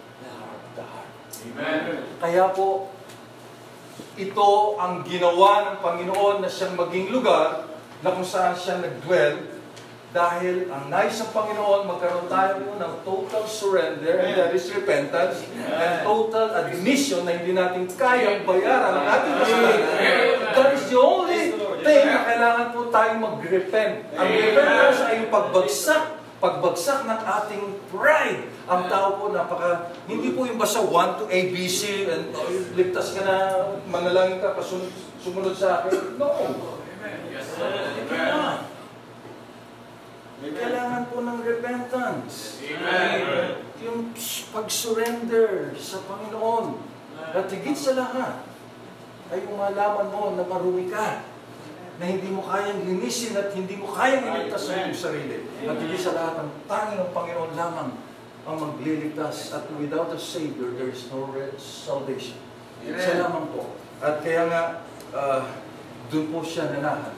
the 0.74 0.84
heart. 0.84 1.12
Amen. 1.46 2.08
Kaya 2.18 2.50
po, 2.56 2.90
ito 4.16 4.48
ang 4.80 5.04
ginawa 5.04 5.76
ng 5.76 5.78
Panginoon 5.84 6.40
na 6.42 6.50
siyang 6.50 6.80
maging 6.80 7.12
lugar 7.12 7.68
na 8.00 8.16
kung 8.16 8.28
saan 8.28 8.56
siya 8.56 8.80
nag-dwell 8.80 9.55
dahil 10.12 10.72
ang 10.72 10.88
nais 10.88 11.18
ng 11.18 11.32
Panginoon, 11.36 11.88
magkaroon 11.90 12.28
tayo 12.32 12.56
ng 12.78 12.94
total 13.04 13.44
surrender, 13.50 14.22
and 14.24 14.32
that 14.38 14.52
is 14.56 14.70
repentance, 14.72 15.44
and 15.56 16.06
total 16.08 16.56
admission 16.56 17.28
na 17.28 17.36
hindi 17.36 17.52
natin 17.52 17.84
kayang 17.90 18.48
bayaran 18.48 18.96
ang 18.96 19.08
ating 19.08 19.36
kasalanan. 19.44 19.92
That 20.56 20.70
is 20.72 20.84
the 20.88 21.00
only 21.00 21.42
thing 21.84 22.04
na 22.08 22.22
kailangan 22.24 22.68
po 22.72 22.80
tayong 22.94 23.20
mag-repent. 23.20 23.94
Ang 24.16 24.30
repentance 24.32 25.00
ay 25.04 25.14
yung 25.20 25.32
pagbagsak, 25.32 26.04
pagbagsak 26.40 27.00
ng 27.04 27.20
ating 27.20 27.64
pride. 27.92 28.44
Ang 28.66 28.82
tao 28.88 29.20
po 29.20 29.36
napaka, 29.36 29.92
hindi 30.08 30.32
po 30.32 30.48
yung 30.48 30.58
basta 30.58 30.80
1 30.80 31.20
to 31.22 31.24
A, 31.28 31.40
B, 31.52 31.68
C, 31.68 32.08
and 32.08 32.32
oh, 32.32 32.50
ligtas 32.74 33.14
ka 33.14 33.22
na, 33.22 33.36
manalangin 33.92 34.40
ka, 34.40 34.56
kasunod, 34.56 34.90
sumunod 35.20 35.54
sa 35.54 35.84
akin. 35.84 36.16
No. 36.16 36.30
Hindi 37.96 38.16
na. 38.16 38.75
Kailangan 40.54 41.10
po 41.10 41.26
ng 41.26 41.40
repentance. 41.42 42.62
Yung 43.82 44.14
pag-surrender 44.54 45.74
sa 45.80 46.06
Panginoon. 46.06 46.78
At 47.34 47.50
higit 47.50 47.78
sa 47.78 47.98
lahat, 47.98 48.46
ay 49.34 49.42
yung 49.42 49.58
malaman 49.58 50.08
mo 50.14 50.38
na 50.38 50.46
marumi 50.46 50.86
ka. 50.92 51.26
Na 51.96 52.06
hindi 52.06 52.28
mo 52.30 52.44
kayang 52.44 52.84
linisin 52.86 53.40
at 53.40 53.56
hindi 53.56 53.80
mo 53.80 53.90
kayang 53.90 54.28
iligtas 54.28 54.68
sa 54.68 54.84
iyong 54.84 54.94
sarili. 54.94 55.48
At 55.66 55.80
higit 55.80 56.02
sa 56.02 56.14
lahat, 56.14 56.36
ang 56.46 56.52
tanging 56.70 57.00
ng 57.02 57.12
Panginoon 57.16 57.54
lamang 57.58 57.90
ang 58.46 58.58
magliligtas. 58.62 59.56
At 59.56 59.66
without 59.82 60.14
a 60.14 60.20
Savior, 60.20 60.76
there 60.78 60.92
is 60.92 61.10
no 61.10 61.34
salvation. 61.58 62.38
Siya 62.86 63.26
lamang 63.26 63.50
po. 63.50 63.74
At 64.04 64.22
kaya 64.22 64.46
nga, 64.46 64.64
uh, 65.16 65.42
doon 66.14 66.30
po 66.30 66.46
siya 66.46 66.70
nanahan. 66.70 67.16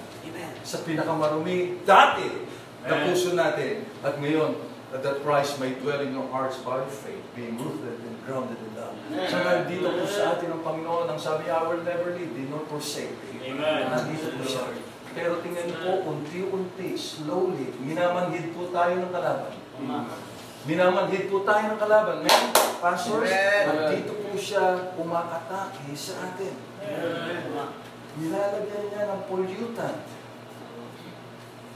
Sa 0.63 0.83
pinakamarumi, 0.83 1.83
dati, 1.87 2.46
na 2.87 2.95
puso 3.05 3.35
natin. 3.35 3.83
At 4.01 4.17
ngayon, 4.17 4.55
that 4.91 5.03
that 5.03 5.19
Christ 5.19 5.59
may 5.59 5.75
dwell 5.83 5.99
in 5.99 6.15
your 6.15 6.27
hearts 6.31 6.63
by 6.63 6.79
faith, 6.87 7.23
being 7.35 7.59
rooted 7.59 7.99
and 7.99 8.15
grounded 8.23 8.55
in 8.55 8.71
love. 8.79 8.95
So 9.27 9.35
nandito 9.43 9.91
po 9.91 10.03
sa 10.07 10.39
atin 10.39 10.47
ang 10.55 10.63
Panginoon, 10.63 11.11
ang 11.11 11.19
sabi, 11.19 11.51
I 11.51 11.59
will 11.67 11.83
never 11.83 12.15
leave 12.15 12.31
thee 12.31 12.47
nor 12.47 12.63
forsake 12.71 13.11
thee. 13.27 13.51
Amen. 13.51 13.91
Nandito 13.91 14.31
po 14.39 14.43
siya. 14.47 14.71
Pero 15.11 15.43
tingnan 15.43 15.75
po, 15.81 16.07
unti-unti, 16.07 16.95
slowly, 16.95 17.73
minamanhid 17.83 18.53
po 18.55 18.71
tayo 18.71 18.95
ng 19.01 19.11
kalaban. 19.11 19.51
Minamanhid 20.63 21.25
po 21.27 21.43
tayo 21.43 21.63
ng 21.73 21.79
kalaban. 21.79 22.23
Ngayon, 22.23 22.47
pastors, 22.79 23.31
Amen. 23.31 23.63
at 23.67 23.79
dito 23.91 24.13
po 24.23 24.31
siya 24.39 24.95
umaatake 24.95 25.91
sa 25.97 26.31
atin. 26.31 26.53
Nilalagyan 28.17 28.83
niya 28.87 29.03
ng 29.09 29.21
pollutant, 29.27 29.99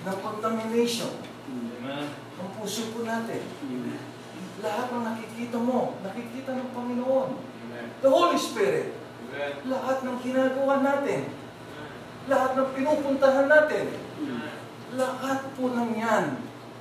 ng 0.02 0.18
contamination, 0.22 1.14
ang 2.38 2.50
puso 2.58 2.90
po 2.94 3.06
natin. 3.06 3.42
Lahat 4.62 4.94
ng 4.94 5.04
nakikita 5.06 5.58
mo, 5.58 5.98
nakikita 6.06 6.58
ng 6.58 6.70
Panginoon. 6.74 7.30
The 8.02 8.10
Holy 8.10 8.38
Spirit. 8.38 8.94
Lahat 9.66 10.06
ng 10.06 10.18
ginagawa 10.22 10.82
natin. 10.86 11.30
Lahat 12.30 12.52
ng 12.54 12.70
pinupuntahan 12.78 13.50
natin. 13.50 13.86
Lahat 14.94 15.40
po 15.58 15.72
ng 15.72 15.90
yan 15.98 16.26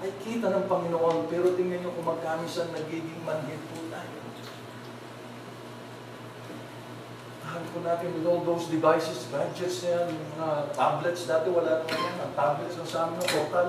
ay 0.01 0.11
kita 0.21 0.53
ng 0.53 0.69
Panginoon. 0.69 1.29
Pero 1.33 1.57
tingnan 1.57 1.81
nyo 1.85 1.91
kung 1.97 2.09
magkano 2.09 2.45
siya 2.45 2.69
nagiging 2.73 3.25
manhid 3.25 3.61
po 3.73 3.80
po 7.75 7.83
natin 7.83 8.15
with 8.15 8.27
all 8.31 8.43
those 8.47 8.71
devices, 8.71 9.27
gadgets 9.27 9.83
na 9.83 9.89
yan, 9.91 10.09
mga 10.39 10.57
tablets. 10.77 11.27
Dati 11.27 11.49
wala 11.51 11.83
naman 11.83 11.99
yan. 11.99 12.17
Ang 12.23 12.35
tablets 12.39 12.75
lang 12.79 12.89
sa 12.89 12.99
amin, 13.11 13.23
total. 13.27 13.69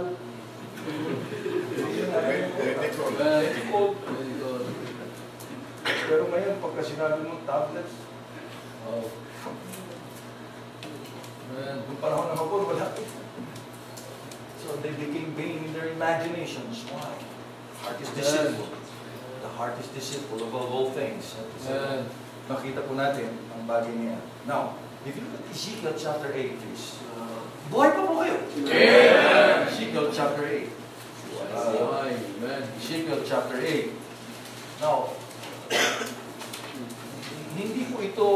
Pero 5.81 6.23
ngayon, 6.29 6.55
pagka 6.61 6.81
sinabi 6.85 7.17
mo 7.25 7.41
tablets, 7.49 7.93
oh, 8.85 9.09
panahon 12.01 12.27
ng 12.29 12.37
hapon, 12.37 12.61
wala. 12.69 12.85
So 14.61 14.77
they 14.85 14.93
became 14.93 15.33
vain 15.33 15.65
in 15.65 15.71
their 15.73 15.89
imaginations. 15.97 16.85
Why? 16.93 17.17
The 17.17 17.81
Heart 17.81 17.97
is 18.01 18.09
deceitful. 18.13 18.69
The 19.41 19.49
heart 19.57 19.73
is 19.81 19.89
deceitful 19.89 20.37
above 20.37 20.69
all 20.69 20.89
things. 20.93 21.33
Amen. 21.65 22.05
Nakita 22.49 22.81
po 22.85 22.97
natin 22.97 23.29
ang 23.53 23.63
bagay 23.69 23.93
niya. 23.93 24.17
Now, 24.49 24.79
if 25.05 25.13
you 25.13 25.21
look 25.25 25.37
at 25.37 25.45
Ezekiel 25.49 25.93
chapter 25.93 26.33
8, 26.33 26.57
please. 26.57 26.97
Uh, 27.13 27.45
buhay 27.69 27.89
pa 27.93 28.01
po 28.05 28.13
kayo. 28.21 28.37
Amen. 28.41 29.69
Ezekiel 29.69 30.07
chapter 30.09 30.43
8. 30.45 30.81
Amen. 31.51 32.63
Ezekiel 32.79 33.21
chapter 33.21 33.57
8. 33.59 33.93
Now, 34.81 35.13
hindi 37.53 37.83
po 37.93 37.97
ito, 38.01 38.27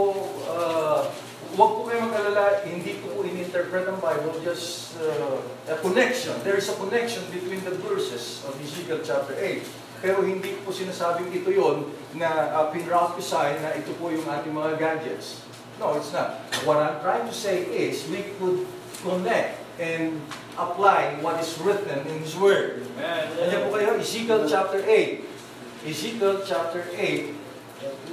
uh, 0.46 1.10
huwag 1.56 1.72
po 1.74 1.82
kayo 1.90 2.06
mag-alala, 2.06 2.62
hindi 2.68 3.02
ko 3.02 3.16
po 3.16 3.20
in-interpret 3.26 3.90
ang 3.90 3.98
Bible, 3.98 4.38
just 4.46 5.00
uh, 5.02 5.42
a 5.72 5.76
connection. 5.82 6.36
There 6.46 6.60
is 6.60 6.70
a 6.70 6.78
connection 6.78 7.26
between 7.34 7.64
the 7.66 7.74
verses 7.82 8.46
of 8.46 8.54
Ezekiel 8.62 9.02
chapter 9.02 9.34
8. 9.34 9.85
Pero 10.06 10.22
hindi 10.22 10.54
po 10.62 10.70
sinasabing 10.70 11.34
ito 11.34 11.50
yon 11.50 11.90
na 12.14 12.54
uh, 12.54 12.70
pinrophesy 12.70 13.58
na 13.58 13.74
ito 13.74 13.90
po 13.98 14.14
yung 14.14 14.22
ating 14.30 14.54
mga 14.54 14.78
gadgets. 14.78 15.42
No, 15.82 15.98
it's 15.98 16.14
not. 16.14 16.46
What 16.62 16.78
I'm 16.78 17.02
trying 17.02 17.26
to 17.26 17.34
say 17.34 17.66
is, 17.74 18.06
we 18.14 18.22
could 18.38 18.70
connect 19.02 19.66
and 19.82 20.22
apply 20.62 21.18
what 21.26 21.42
is 21.42 21.58
written 21.58 22.06
in 22.06 22.22
His 22.22 22.38
Word. 22.38 22.86
Nandiyan 23.02 23.66
po 23.66 23.82
kayo, 23.82 23.98
Ezekiel 23.98 24.46
chapter 24.46 24.86
8. 24.86 25.90
Ezekiel 25.90 26.46
chapter 26.46 26.86
8, 26.94 27.34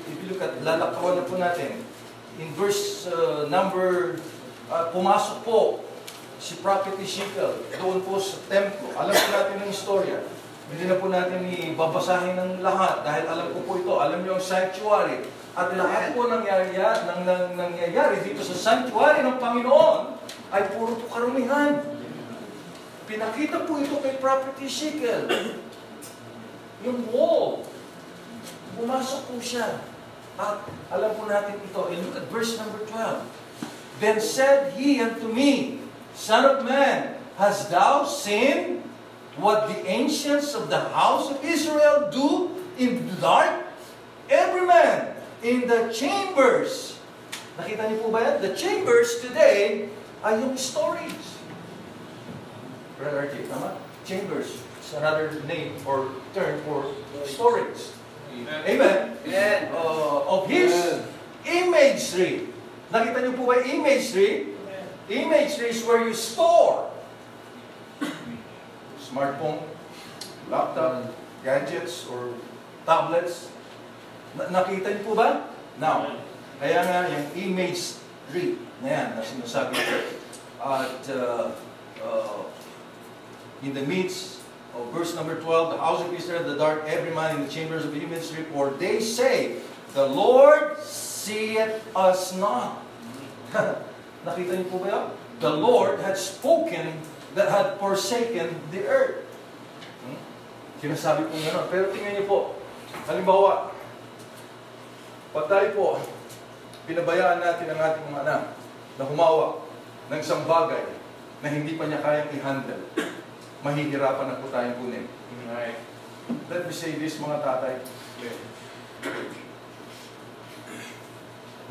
if 0.08 0.16
you 0.16 0.26
look 0.32 0.40
at, 0.40 0.64
lalakawan 0.64 1.20
na 1.20 1.28
po 1.28 1.36
natin. 1.36 1.76
In 2.40 2.48
verse 2.56 3.04
uh, 3.12 3.52
number, 3.52 4.16
uh, 4.72 4.88
pumasok 4.96 5.44
po 5.44 5.84
si 6.40 6.56
Prophet 6.64 6.96
Ezekiel 6.96 7.52
doon 7.76 8.00
po 8.00 8.16
sa 8.16 8.40
templo. 8.48 8.96
Alam 8.96 9.12
po 9.12 9.28
natin 9.28 9.60
ang 9.60 9.68
istorya. 9.68 10.31
Hindi 10.72 10.88
na 10.88 10.96
po 10.96 11.12
natin 11.12 11.44
ibabasahin 11.52 12.32
ng 12.32 12.52
lahat 12.64 13.04
dahil 13.04 13.24
alam 13.28 13.52
ko 13.52 13.60
po 13.68 13.76
ito. 13.76 13.92
Alam 14.00 14.24
niyo 14.24 14.40
ang 14.40 14.44
sanctuary. 14.44 15.20
At 15.52 15.68
lahat 15.76 16.16
po 16.16 16.32
nangyayari, 16.32 16.72
nang, 17.04 17.28
nang, 17.28 17.52
nangyayari 17.60 18.24
dito 18.24 18.40
sa 18.40 18.56
sanctuary 18.56 19.20
ng 19.20 19.36
Panginoon 19.36 20.16
ay 20.48 20.72
puro 20.72 20.96
po 20.96 21.04
karumihan. 21.12 21.84
Pinakita 23.04 23.68
po 23.68 23.76
ito 23.84 24.00
kay 24.00 24.16
Prophet 24.16 24.56
Ezekiel 24.64 25.28
yung 26.88 27.04
wall. 27.12 27.68
Pumasok 28.80 29.28
po 29.28 29.36
siya. 29.44 29.84
At 30.40 30.64
alam 30.88 31.12
po 31.20 31.28
natin 31.28 31.60
ito. 31.60 31.82
And 31.92 32.00
look 32.00 32.16
at 32.16 32.32
verse 32.32 32.56
number 32.56 32.80
12. 32.88 34.00
Then 34.00 34.16
said 34.24 34.72
he 34.80 35.04
unto 35.04 35.28
me, 35.28 35.84
Son 36.16 36.48
of 36.48 36.64
man, 36.64 37.20
hast 37.36 37.68
thou 37.68 38.08
seen 38.08 38.80
what 39.36 39.68
the 39.68 39.86
ancients 39.86 40.54
of 40.54 40.68
the 40.68 40.80
house 40.92 41.30
of 41.30 41.42
Israel 41.44 42.10
do 42.12 42.52
in 42.76 43.08
the 43.08 43.16
dark? 43.16 43.66
Every 44.28 44.66
man 44.66 45.16
in 45.42 45.66
the 45.66 45.92
chambers. 45.92 46.96
Nakita 47.58 47.88
niyo 47.90 48.06
po 48.06 48.08
ba 48.12 48.20
yan? 48.24 48.34
The 48.40 48.52
chambers 48.56 49.20
today 49.20 49.88
ay 50.24 50.40
yung 50.40 50.56
stories. 50.56 51.40
Brother 52.96 53.28
RT, 53.28 53.50
tama? 53.50 53.76
Chambers. 54.06 54.62
It's 54.78 54.94
another 54.94 55.32
name 55.48 55.74
or 55.84 56.12
term 56.32 56.60
for 56.64 56.92
storage. 57.24 57.92
Amen. 58.32 58.60
Amen. 59.26 59.68
Uh, 59.74 60.36
of 60.38 60.48
His 60.48 60.72
imagery. 61.44 62.48
Nakita 62.92 63.24
niyo 63.24 63.32
po 63.36 63.48
ba 63.48 63.60
yung 63.64 63.84
imagery? 63.84 64.52
Imagery 65.10 65.72
is 65.72 65.82
where 65.84 66.04
you 66.04 66.14
store. 66.14 66.91
Smartphone, 69.12 69.60
laptop, 70.48 71.12
gadgets, 71.44 72.08
or 72.08 72.32
tablets. 72.88 73.52
Na- 74.32 74.48
nakita 74.48 74.96
niyo 74.96 75.04
po 75.04 75.12
ba? 75.12 75.52
Now, 75.76 76.16
kaya 76.56 76.80
nga 76.80 77.12
yung 77.12 77.28
imagery 77.36 78.56
na 78.80 78.88
yan 78.88 79.08
na 79.12 79.20
sinasabi 79.20 79.76
ko. 79.76 79.96
At 80.64 81.04
uh, 81.12 81.52
uh, 82.00 82.40
in 83.60 83.76
the 83.76 83.84
midst 83.84 84.40
of 84.72 84.88
verse 84.96 85.12
number 85.12 85.36
12, 85.36 85.76
the 85.76 85.80
house 85.80 86.00
of 86.00 86.08
Israel, 86.16 86.48
the 86.48 86.56
dark, 86.56 86.88
every 86.88 87.12
man 87.12 87.36
in 87.36 87.44
the 87.44 87.52
chambers 87.52 87.84
of 87.84 87.92
the 87.92 88.00
imagery, 88.00 88.48
for 88.56 88.72
they 88.80 89.04
say, 89.04 89.60
the 89.92 90.08
Lord 90.08 90.80
seeth 90.80 91.84
us 91.92 92.32
not. 92.32 92.80
Nakita 94.24 94.56
niyo 94.56 94.66
po 94.72 94.80
ba 94.80 94.88
yan? 94.88 95.06
The 95.42 95.52
Lord 95.52 96.00
had 96.00 96.16
spoken 96.16 96.96
that 97.34 97.48
had 97.48 97.80
forsaken 97.80 98.60
the 98.68 98.84
earth. 98.84 99.24
Hmm? 100.04 100.18
Sinasabi 100.80 101.28
po 101.28 101.34
gano'n. 101.36 101.66
Pero 101.72 101.84
tingnan 101.92 102.12
niyo 102.20 102.24
po, 102.28 102.38
halimbawa, 103.08 103.72
pag 105.32 105.46
tayo 105.48 105.68
po, 105.72 105.86
pinabayaan 106.84 107.40
natin 107.40 107.72
ang 107.72 107.80
ating 107.80 108.06
mga 108.12 108.22
anak 108.28 108.42
na 109.00 109.04
humawa 109.08 109.64
ng 110.12 110.18
isang 110.20 110.44
bagay 110.44 110.84
na 111.40 111.48
hindi 111.48 111.74
pa 111.80 111.88
niya 111.88 112.04
kayang 112.04 112.30
i-handle, 112.36 112.84
mahihirapan 113.64 114.26
na 114.28 114.38
po 114.38 114.46
tayong 114.52 114.78
kunin. 114.78 115.06
Let 116.52 116.68
me 116.68 116.74
say 116.74 117.00
this 117.00 117.18
mga 117.18 117.42
tatay. 117.42 117.82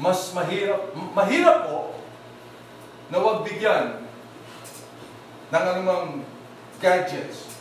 Mas 0.01 0.33
mahirap, 0.33 0.91
mahirap 1.13 1.57
po 1.69 1.79
na 3.13 3.17
wag 3.21 3.45
bigyan 3.45 4.01
ng 5.51 5.65
anumang 5.75 6.23
gadgets 6.79 7.59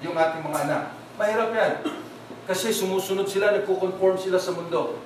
yung 0.00 0.16
ating 0.16 0.42
mga 0.42 0.60
anak. 0.66 0.84
Mahirap 1.20 1.52
yan. 1.52 1.74
Kasi 2.48 2.72
sumusunod 2.74 3.28
sila, 3.28 3.54
nagko-conform 3.54 4.16
sila 4.18 4.40
sa 4.40 4.56
mundo. 4.56 4.98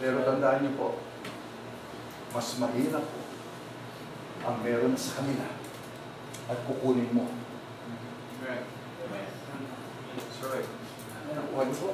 Pero 0.00 0.24
tandaan 0.24 0.64
niyo 0.64 0.72
po, 0.74 0.88
mas 2.32 2.48
mahirap 2.58 3.04
po 3.04 3.20
ang 4.48 4.56
meron 4.64 4.96
sa 4.96 5.20
kanila 5.20 5.46
at 6.48 6.58
kukunin 6.64 7.12
mo. 7.12 7.28
That's 10.16 10.40
right. 10.48 10.68
Nakuha 11.28 11.62
niyo 11.68 11.76
po. 11.76 11.90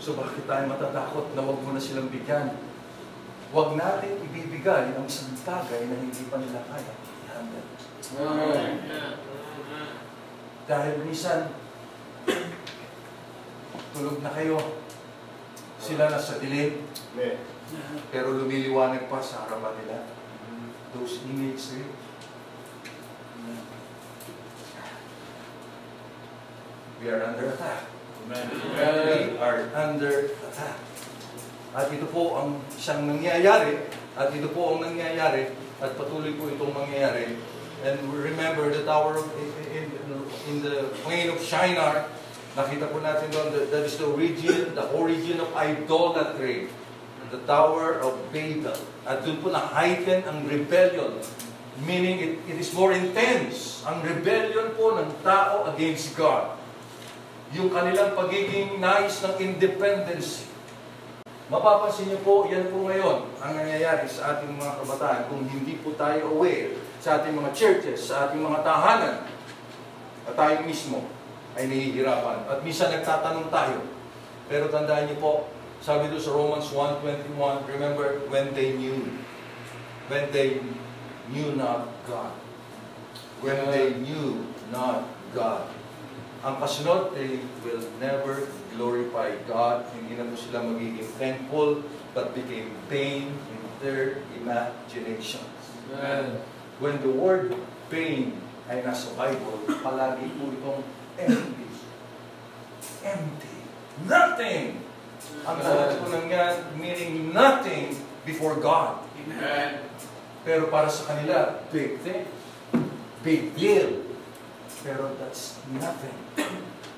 So 0.00 0.16
bakit 0.16 0.48
tayo 0.48 0.64
matatakot 0.70 1.34
na 1.36 1.42
wag 1.44 1.60
mo 1.60 1.70
na 1.76 1.82
silang 1.82 2.08
bigyan? 2.08 2.56
Huwag 3.54 3.78
natin 3.78 4.18
ibibigay 4.26 4.94
ang 4.94 5.06
isang 5.06 5.30
bagay 5.46 5.86
na 5.86 5.96
hindi 6.02 6.22
pa 6.26 6.36
nila 6.42 6.66
kaya 6.66 6.92
i-handle. 6.98 7.68
Dahil 10.66 10.94
minsan, 11.06 11.54
tulog 13.94 14.18
na 14.20 14.34
kayo, 14.34 14.58
sila 15.78 16.10
nasa 16.10 16.42
dilim, 16.42 16.90
pero 18.10 18.34
lumiliwanag 18.34 19.06
pa 19.06 19.22
sa 19.22 19.46
harapan 19.46 19.74
nila. 19.78 19.98
Those 20.96 21.22
image 21.28 21.82
eh. 21.82 21.86
We 26.96 27.12
are 27.12 27.20
under 27.20 27.52
attack. 27.52 27.92
We 28.26 29.36
are 29.38 29.60
under 29.76 30.14
attack. 30.40 30.85
At 31.76 31.92
ito 31.92 32.08
po 32.08 32.40
ang 32.40 32.56
siyang 32.72 33.04
nangyayari, 33.04 33.84
at 34.16 34.32
ito 34.32 34.48
po 34.56 34.72
ang 34.72 34.80
nangyayari, 34.80 35.52
at 35.76 35.92
patuloy 36.00 36.32
po 36.40 36.48
itong 36.48 36.72
mangyayari. 36.72 37.36
And 37.84 38.00
remember 38.08 38.72
the 38.72 38.88
tower 38.88 39.20
of, 39.20 39.28
in, 39.36 39.52
in, 39.76 39.86
in 40.48 40.56
the 40.64 40.88
plain 41.04 41.28
of 41.28 41.36
Shinar, 41.36 42.08
nakita 42.56 42.88
po 42.88 43.04
natin 43.04 43.28
doon, 43.28 43.52
that, 43.52 43.84
is 43.84 44.00
the 44.00 44.08
origin, 44.08 44.72
the 44.72 44.88
origin 44.96 45.36
of 45.36 45.52
idolatry. 45.52 46.72
The 47.26 47.42
Tower 47.42 47.98
of 48.06 48.14
Babel. 48.30 48.78
At 49.02 49.26
doon 49.26 49.42
po 49.42 49.50
na-heighten 49.50 50.22
ang 50.30 50.46
rebellion. 50.46 51.18
Meaning, 51.82 52.22
it, 52.22 52.34
it 52.46 52.56
is 52.62 52.70
more 52.70 52.94
intense. 52.94 53.82
Ang 53.82 53.98
rebellion 54.06 54.72
po 54.78 54.94
ng 54.94 55.10
tao 55.26 55.66
against 55.74 56.14
God. 56.14 56.54
Yung 57.50 57.74
kanilang 57.74 58.14
pagiging 58.14 58.78
nais 58.78 59.18
ng 59.26 59.34
independence. 59.42 60.46
Mapapansin 61.46 62.10
niyo 62.10 62.18
po, 62.26 62.42
yan 62.50 62.74
po 62.74 62.90
ngayon 62.90 63.30
ang 63.38 63.52
nangyayari 63.54 64.02
sa 64.10 64.34
ating 64.34 64.58
mga 64.58 64.82
kabataan 64.82 65.30
kung 65.30 65.46
hindi 65.46 65.78
po 65.78 65.94
tayo 65.94 66.34
aware 66.34 66.74
sa 66.98 67.22
ating 67.22 67.38
mga 67.38 67.54
churches, 67.54 68.10
sa 68.10 68.26
ating 68.26 68.42
mga 68.42 68.66
tahanan, 68.66 69.22
at 70.26 70.34
tayo 70.34 70.66
mismo 70.66 71.06
ay 71.54 71.70
nahihirapan. 71.70 72.50
At 72.50 72.66
minsan 72.66 72.90
nagtatanong 72.90 73.46
tayo. 73.54 73.78
Pero 74.50 74.74
tandaan 74.74 75.06
niyo 75.06 75.22
po, 75.22 75.32
sabi 75.78 76.10
doon 76.10 76.18
sa 76.18 76.34
Romans 76.34 76.66
1.21, 76.66 77.38
remember, 77.70 78.26
when 78.26 78.50
they 78.50 78.74
knew, 78.74 79.06
when 80.10 80.26
they 80.34 80.58
knew 81.30 81.54
not 81.54 81.94
God. 82.10 82.34
When 83.38 83.70
they 83.70 83.94
knew 84.02 84.50
not 84.74 85.06
God. 85.30 85.70
Ang 86.42 86.58
kasunod, 86.58 87.14
they 87.14 87.38
will 87.62 87.86
never 88.02 88.50
glorify 88.76 89.32
God. 89.48 89.88
Hindi 89.96 90.20
na 90.20 90.28
po 90.28 90.36
sila 90.36 90.62
magiging 90.62 91.08
thankful, 91.16 91.82
but 92.12 92.36
became 92.36 92.70
pain 92.92 93.32
in 93.32 93.60
their 93.80 94.20
imaginations. 94.36 95.48
Amen. 95.90 96.44
When 96.78 97.00
the 97.00 97.10
word 97.10 97.56
pain 97.88 98.36
ay 98.68 98.84
nasa 98.84 99.08
Bible, 99.16 99.64
palagi 99.80 100.28
po 100.36 100.52
itong 100.52 100.80
empty. 101.16 101.66
Empty. 103.00 103.56
Nothing. 104.04 104.84
Ang 105.46 105.58
sagot 105.62 105.96
po 106.02 106.06
ng 106.12 106.28
yan, 106.28 106.54
meaning 106.76 107.32
nothing 107.32 107.96
before 108.28 108.60
God. 108.60 109.00
Pero 110.44 110.68
para 110.68 110.90
sa 110.92 111.14
kanila, 111.14 111.64
big 111.72 111.98
thing. 112.04 112.28
Big 113.24 113.54
deal. 113.56 114.04
Pero 114.84 115.14
that's 115.18 115.58
nothing. 115.72 116.14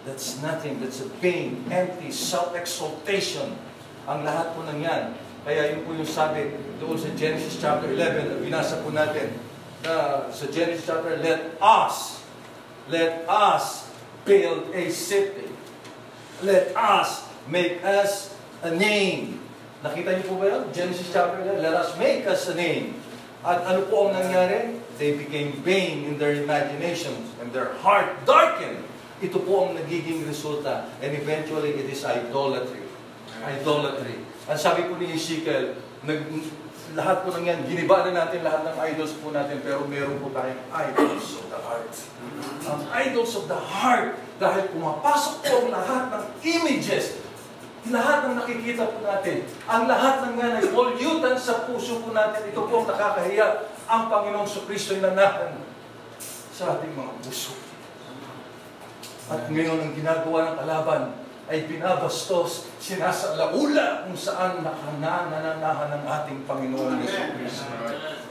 That's 0.08 0.40
nothing. 0.40 0.80
That's 0.80 1.04
a 1.04 1.08
pain, 1.20 1.68
empty, 1.68 2.08
self-exaltation. 2.08 3.52
Ang 4.08 4.24
lahat 4.24 4.56
po 4.56 4.64
ng 4.64 4.80
yan. 4.80 5.12
Kaya 5.44 5.76
yun 5.76 5.84
po 5.84 5.92
yung 5.92 6.08
sabi 6.08 6.48
doon 6.80 6.96
sa 6.96 7.12
Genesis 7.12 7.60
chapter 7.60 7.92
11 7.92 8.32
na 8.32 8.36
binasa 8.40 8.80
po 8.80 8.88
natin. 8.88 9.36
Na 9.84 10.24
sa 10.32 10.48
Genesis 10.48 10.88
chapter, 10.88 11.20
let 11.20 11.60
us, 11.60 12.24
let 12.88 13.28
us 13.28 13.92
build 14.24 14.72
a 14.72 14.88
city. 14.88 15.52
Let 16.40 16.72
us 16.72 17.28
make 17.44 17.84
us 17.84 18.32
a 18.64 18.72
name. 18.72 19.44
Nakita 19.84 20.16
niyo 20.16 20.24
po 20.24 20.34
ba 20.40 20.56
yun? 20.56 20.72
Genesis 20.72 21.12
chapter 21.12 21.44
11, 21.44 21.60
let 21.60 21.76
us 21.76 21.92
make 22.00 22.24
us 22.24 22.48
a 22.48 22.56
name. 22.56 22.96
At 23.44 23.60
ano 23.68 23.84
po 23.92 24.08
ang 24.08 24.16
nangyari? 24.16 24.72
They 24.96 25.20
became 25.20 25.52
vain 25.60 26.08
in 26.08 26.16
their 26.16 26.32
imaginations 26.32 27.28
and 27.44 27.52
their 27.52 27.76
heart 27.84 28.24
darkened. 28.24 28.88
Ito 29.18 29.42
po 29.42 29.66
ang 29.66 29.72
nagiging 29.74 30.22
resulta. 30.30 30.86
And 31.02 31.10
eventually, 31.10 31.74
it 31.74 31.90
is 31.90 32.06
idolatry. 32.06 32.86
Idolatry. 33.42 34.22
Ang 34.46 34.58
sabi 34.58 34.86
po 34.86 34.94
ni 34.94 35.10
Ezekiel, 35.10 35.74
nag, 36.06 36.22
lahat 36.94 37.26
po 37.26 37.34
ng 37.34 37.44
yan, 37.44 37.66
giniba 37.66 38.06
na 38.06 38.24
natin 38.24 38.46
lahat 38.46 38.62
ng 38.64 38.76
idols 38.94 39.12
po 39.18 39.34
natin, 39.34 39.60
pero 39.60 39.84
meron 39.90 40.22
po 40.22 40.30
tayong 40.30 40.62
idols 40.70 41.26
of 41.36 41.46
the 41.50 41.60
heart. 41.60 41.92
Ang 42.64 42.82
idols 42.94 43.32
of 43.36 43.44
the 43.50 43.58
heart, 43.58 44.16
dahil 44.38 44.64
pumapasok 44.72 45.34
po 45.44 45.54
ang 45.66 45.70
lahat 45.74 46.02
ng 46.14 46.24
images, 46.46 47.20
lahat 47.90 48.30
ng 48.30 48.34
nakikita 48.38 48.88
po 48.88 49.02
natin, 49.04 49.44
ang 49.66 49.84
lahat 49.90 50.14
ng 50.30 50.34
yan 50.38 50.52
ay 50.62 50.66
pollutan 50.70 51.36
sa 51.36 51.66
puso 51.66 52.00
po 52.00 52.14
natin. 52.14 52.54
Ito 52.54 52.60
po 52.64 52.84
ang 52.84 52.88
nakakahiya. 52.88 53.66
Ang 53.88 54.02
Panginoong 54.08 54.48
Kristo 54.64 54.94
ay 54.96 55.02
nanahan 55.02 55.58
sa 56.54 56.78
ating 56.78 56.92
mga 56.94 57.12
puso. 57.20 57.67
At 59.28 59.44
ngayon 59.52 59.78
ang 59.84 59.92
ginagawa 59.92 60.38
ng 60.52 60.56
kalaban 60.64 61.02
ay 61.48 61.64
binabastos, 61.64 62.68
sinasalaula 62.76 64.04
kung 64.04 64.16
saan 64.16 64.60
nakanananahan 64.60 65.96
ng 65.96 66.04
ating 66.04 66.38
Panginoong 66.44 67.00
Yeso 67.00 67.24
Kristo. 67.36 67.68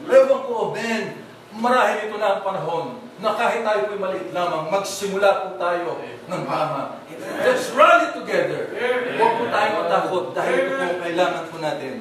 Ewan 0.06 0.42
ko, 0.46 0.74
Ben, 0.74 1.26
marahil 1.58 2.10
ito 2.10 2.18
na 2.22 2.38
ang 2.38 2.42
panahon 2.46 2.86
na 3.18 3.34
kahit 3.34 3.66
tayo 3.66 3.90
po'y 3.90 3.98
maliit 3.98 4.30
lamang, 4.30 4.70
magsimula 4.70 5.30
po 5.42 5.48
tayo 5.58 5.98
ng 6.30 6.44
tama. 6.46 7.02
Let's 7.42 7.74
rally 7.74 8.14
together. 8.14 8.70
Huwag 9.18 9.34
po 9.42 9.44
tayo 9.50 9.70
matakot 9.82 10.26
dahil 10.38 10.54
ito 10.62 10.72
po 10.78 10.86
ang 10.86 11.02
kailangan 11.02 11.44
po 11.50 11.56
natin. 11.58 11.94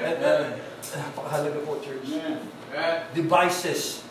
At 0.00 0.18
uh, 0.24 0.44
napakahalaga 0.96 1.60
po, 1.68 1.76
church. 1.84 2.16
Devices. 3.12 4.08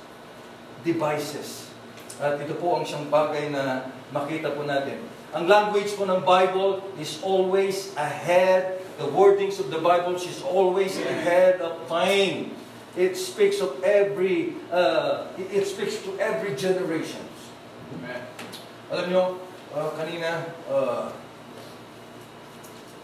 Devices. 0.86 1.74
At 2.22 2.38
ito 2.38 2.54
po 2.62 2.78
ang 2.78 2.86
siyang 2.86 3.10
bagay 3.10 3.50
na 3.50 3.90
makita 4.14 4.54
po 4.54 4.64
natin. 4.64 5.02
Ang 5.34 5.50
language 5.50 5.98
po 5.98 6.06
ng 6.06 6.22
Bible 6.22 6.86
is 7.02 7.18
always 7.26 7.90
ahead. 7.98 8.78
The 9.02 9.10
wordings 9.10 9.58
of 9.58 9.74
the 9.74 9.82
Bible 9.82 10.14
is 10.14 10.46
always 10.46 10.94
ahead 11.02 11.58
of 11.58 11.74
time. 11.90 12.54
It 12.94 13.18
speaks 13.18 13.58
of 13.58 13.82
every, 13.82 14.54
uh, 14.70 15.34
it 15.42 15.66
speaks 15.66 15.98
to 16.06 16.14
every 16.22 16.54
generation. 16.54 17.26
Alam 18.94 19.06
nyo, 19.10 19.24
uh, 19.74 19.90
kanina, 19.98 20.54
uh, 20.70 21.10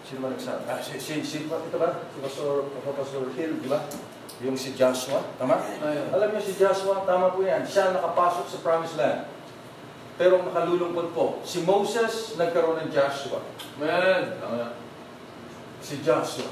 sino 0.05 0.29
ba 0.29 0.29
nagsabi? 0.29 0.61
Ah, 0.69 0.77
si, 0.77 1.01
si, 1.01 1.25
si, 1.25 1.49
ito 1.49 1.77
ba? 1.81 2.05
Si 2.13 2.21
Pastor, 2.21 2.69
Pastor 2.85 3.33
Hill, 3.33 3.57
di 3.57 3.65
ba? 3.65 3.81
Yung 4.45 4.53
si 4.53 4.77
Joshua, 4.77 5.25
tama? 5.41 5.57
Ayun. 5.57 6.13
Alam 6.13 6.37
niyo 6.37 6.41
si 6.45 6.53
Joshua, 6.53 7.01
tama 7.09 7.33
po 7.33 7.41
yan. 7.41 7.65
Siya 7.65 7.89
nakapasok 7.97 8.45
sa 8.45 8.57
Promised 8.61 8.97
Land. 9.01 9.38
Pero 10.19 10.43
ang 10.43 10.51
nakalulungkot 10.51 11.15
po, 11.15 11.39
si 11.47 11.63
Moses 11.63 12.35
nagkaroon 12.35 12.83
ng 12.83 12.91
Joshua. 12.91 13.39
Amen. 13.79 14.35
Si 15.79 16.03
Joshua. 16.03 16.51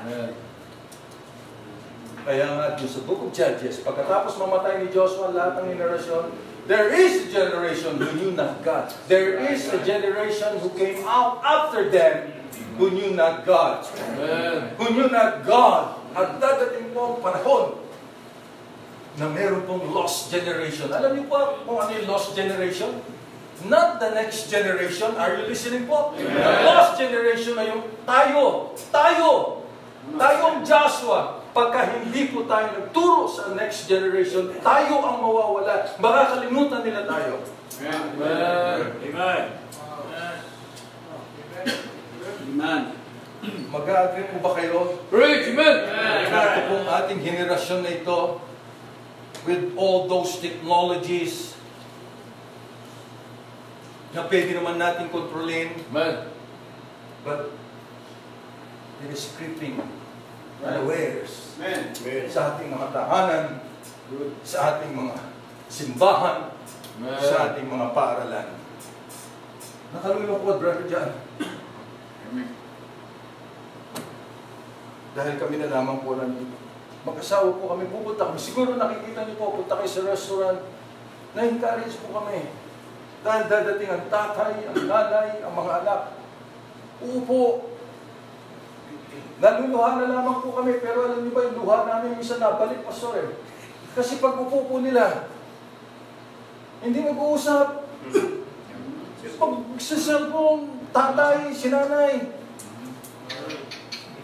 Amen. 0.00 0.32
Kaya 2.24 2.46
nga 2.56 2.66
doon 2.80 2.88
sa 2.88 3.00
Book 3.04 3.20
of 3.28 3.36
Judges, 3.36 3.84
pagkatapos 3.84 4.40
mamatay 4.40 4.80
ni 4.80 4.88
Joshua 4.88 5.28
lahat 5.28 5.60
ng 5.60 5.76
generasyon, 5.76 6.32
there 6.64 6.88
is 6.88 7.28
a 7.28 7.28
generation 7.28 8.00
who 8.00 8.08
knew 8.16 8.32
not 8.32 8.64
God. 8.64 8.88
There 9.12 9.44
is 9.44 9.68
a 9.68 9.84
generation 9.84 10.56
who 10.64 10.72
came 10.72 11.04
out 11.04 11.44
after 11.44 11.92
them 11.92 12.32
who 12.80 12.88
knew 12.96 13.12
not 13.12 13.44
God. 13.44 13.84
Amen. 14.08 14.72
Who 14.80 14.86
knew 14.96 15.08
not 15.12 15.44
God. 15.44 16.00
At 16.16 16.40
dadating 16.40 16.96
po 16.96 17.12
ang 17.12 17.18
panahon 17.20 17.89
na 19.20 19.28
meron 19.28 19.68
pong 19.68 19.92
lost 19.92 20.32
generation. 20.32 20.88
Alam 20.88 21.20
niyo 21.20 21.24
po 21.28 21.60
kung 21.68 21.76
ano 21.76 21.92
yung 21.92 22.08
lost 22.08 22.32
generation? 22.32 23.04
Not 23.68 24.00
the 24.00 24.16
next 24.16 24.48
generation. 24.48 25.12
Are 25.20 25.36
you 25.36 25.44
listening 25.44 25.84
po? 25.84 26.16
The 26.16 26.64
lost 26.64 26.96
generation 26.96 27.52
na 27.60 27.68
yung 27.68 27.84
tayo. 28.08 28.72
Tayo! 28.88 29.60
Tayong 30.16 30.64
Joshua. 30.64 31.40
pagka 31.50 31.98
hindi 31.98 32.30
po 32.30 32.46
tayo 32.46 32.78
nagturo 32.78 33.26
sa 33.26 33.50
next 33.58 33.90
generation, 33.90 34.54
tayo 34.62 35.02
ang 35.02 35.18
mawawala. 35.18 35.82
Makakalimutan 35.98 36.86
nila 36.86 37.02
tayo. 37.10 37.42
Amen. 37.82 39.50
Amen. 42.54 42.82
Mag-agree 43.70 44.30
po 44.30 44.36
ba 44.44 44.50
kayo? 44.54 45.00
Preach, 45.10 45.50
amen. 45.50 45.76
Ito 46.28 46.60
pong 46.70 46.86
ating 46.86 47.20
henerasyon 47.24 47.80
na 47.82 47.90
ito, 47.98 48.18
with 49.46 49.72
all 49.76 50.08
those 50.08 50.36
technologies 50.40 51.56
na 54.10 54.26
pwede 54.26 54.58
naman 54.58 54.76
natin 54.76 55.06
kontrolin, 55.08 55.70
Amen. 55.94 56.34
but 57.22 57.54
it 59.06 59.10
is 59.14 59.30
creeping 59.38 59.78
unawares 60.60 61.56
Amen. 61.62 61.94
sa 62.26 62.54
ating 62.54 62.68
mga 62.74 62.90
tahanan, 62.90 63.46
sa 64.42 64.76
ating 64.76 64.92
mga 64.98 65.14
simbahan, 65.70 66.50
sa 67.22 67.34
Amen. 67.38 67.48
ating 67.54 67.66
mga 67.70 67.86
paaralan. 67.94 68.48
Nakalulungkot, 69.90 70.58
Brother 70.58 70.86
John. 70.86 71.10
Dahil 75.10 75.34
kami 75.42 75.58
na 75.58 75.66
lamang 75.70 75.98
po 76.06 76.14
lang 76.14 76.30
mag-asawa 77.04 77.56
po 77.56 77.64
kami, 77.72 77.88
pupunta 77.88 78.28
kami. 78.28 78.38
Siguro 78.40 78.76
nakikita 78.76 79.24
niyo 79.24 79.40
po, 79.40 79.56
punta 79.56 79.80
kayo 79.80 79.88
sa 79.88 80.04
restaurant, 80.04 80.60
na-encourage 81.32 81.96
po 82.04 82.12
kami. 82.12 82.52
Dahil 83.20 83.44
dadating 83.48 83.92
ang 83.92 84.04
tatay, 84.08 84.52
ang 84.68 84.76
nanay, 84.88 85.28
ang 85.44 85.52
mga 85.52 85.72
anak. 85.84 86.00
Upo. 87.00 87.72
Naluluha 89.40 89.90
na 89.96 90.12
lamang 90.12 90.44
po 90.44 90.52
kami, 90.56 90.80
pero 90.84 91.08
alam 91.08 91.24
niyo 91.24 91.32
ba, 91.32 91.48
yung 91.48 91.64
luha 91.64 91.78
namin 91.88 92.20
minsan 92.20 92.40
nabalik, 92.40 92.84
Pastor 92.84 93.16
eh. 93.16 93.28
Kasi 93.96 94.20
pag 94.20 94.36
upo 94.36 94.68
po 94.68 94.76
nila, 94.84 95.28
hindi 96.84 97.00
mag-uusap. 97.00 97.88
Pag 99.40 99.52
sa 99.80 99.96
cellphone, 99.96 100.88
tatay, 100.92 101.52
sinanay. 101.52 102.28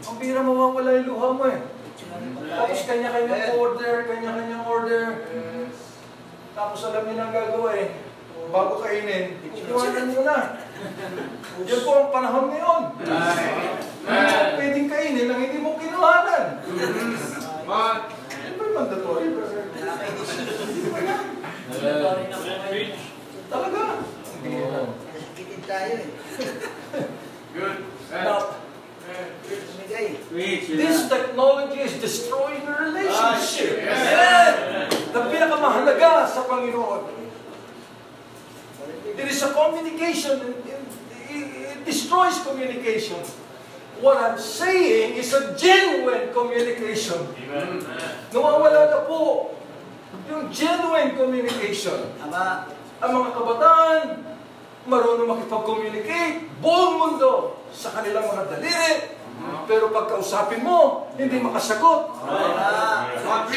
Ang 0.06 0.16
bira 0.20 0.44
mawawala 0.44 1.00
yung 1.00 1.08
luha 1.16 1.28
mo 1.32 1.44
eh. 1.48 1.75
Tapos 2.46 2.80
kanya-kanyang 2.86 3.58
order, 3.58 3.94
kanya-kanyang 4.06 4.64
order. 4.66 5.04
Tapos 6.56 6.80
alam 6.88 7.02
niyo 7.04 7.14
na 7.18 7.24
ang 7.28 7.34
gagawa 7.34 7.70
eh. 7.76 7.88
Bago 8.46 8.78
kainin, 8.78 9.42
ikukuhanan 9.42 10.14
mo 10.14 10.22
na. 10.22 10.38
Yan 11.66 11.80
po 11.82 11.90
ang 11.98 12.14
panahon 12.14 12.46
ngayon. 12.54 12.82
Pwedeng 14.54 14.88
kainin 14.88 15.26
lang 15.26 15.40
hindi 15.42 15.58
mo 15.58 15.74
kinuhanan. 15.74 16.44
Ba 17.66 18.06
yung 18.46 18.72
mandatory, 18.72 19.26
brother? 19.34 19.64
Talaga. 23.50 23.82
Ang. 24.46 24.90
Kitid 25.34 25.62
tayo 25.66 25.92
eh. 25.98 26.08
Now. 28.14 28.65
This 30.76 31.08
technology 31.08 31.80
is 31.80 31.94
destroying 31.96 32.66
the 32.66 32.74
relationship. 32.74 33.80
Yan! 33.80 34.54
Ang 35.16 35.26
pinakamahalaga 35.32 36.28
sa 36.28 36.44
Panginoon. 36.44 37.08
It 39.16 39.26
is 39.26 39.40
a 39.40 39.50
communication. 39.56 40.36
It, 40.44 40.56
it- 41.32 41.52
it 41.72 41.80
destroys 41.84 42.36
communication. 42.44 43.16
What 44.04 44.20
I'm 44.20 44.36
saying 44.36 45.16
is 45.16 45.32
a 45.32 45.56
genuine 45.56 46.28
communication. 46.36 47.24
Nawawala 48.28 48.92
na 48.92 49.00
po 49.08 49.56
yung 50.28 50.52
genuine 50.52 51.16
communication. 51.16 52.12
Ama. 52.20 52.68
Ang 53.00 53.10
mga 53.16 53.30
kabataan, 53.32 54.00
marunong 54.86 55.28
makipag-communicate, 55.28 56.46
buong 56.62 56.94
mundo 56.98 57.60
sa 57.74 57.90
kanilang 57.90 58.26
mga 58.30 58.42
daliri. 58.50 59.18
Pero 59.68 59.92
pagkausapin 59.92 60.64
mo, 60.64 61.12
hindi 61.20 61.36
makasagot. 61.42 62.08
That 62.24 63.52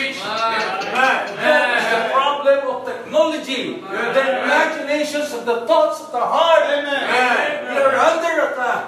the 1.32 2.02
problem 2.12 2.60
of 2.68 2.84
technology. 2.84 3.80
The 3.88 4.24
imaginations 4.44 5.32
of 5.32 5.48
the 5.48 5.64
thoughts 5.64 6.04
of 6.04 6.12
the 6.12 6.20
heart. 6.20 6.68
We 6.68 7.80
are 7.80 7.96
under 7.96 8.36
attack. 8.52 8.82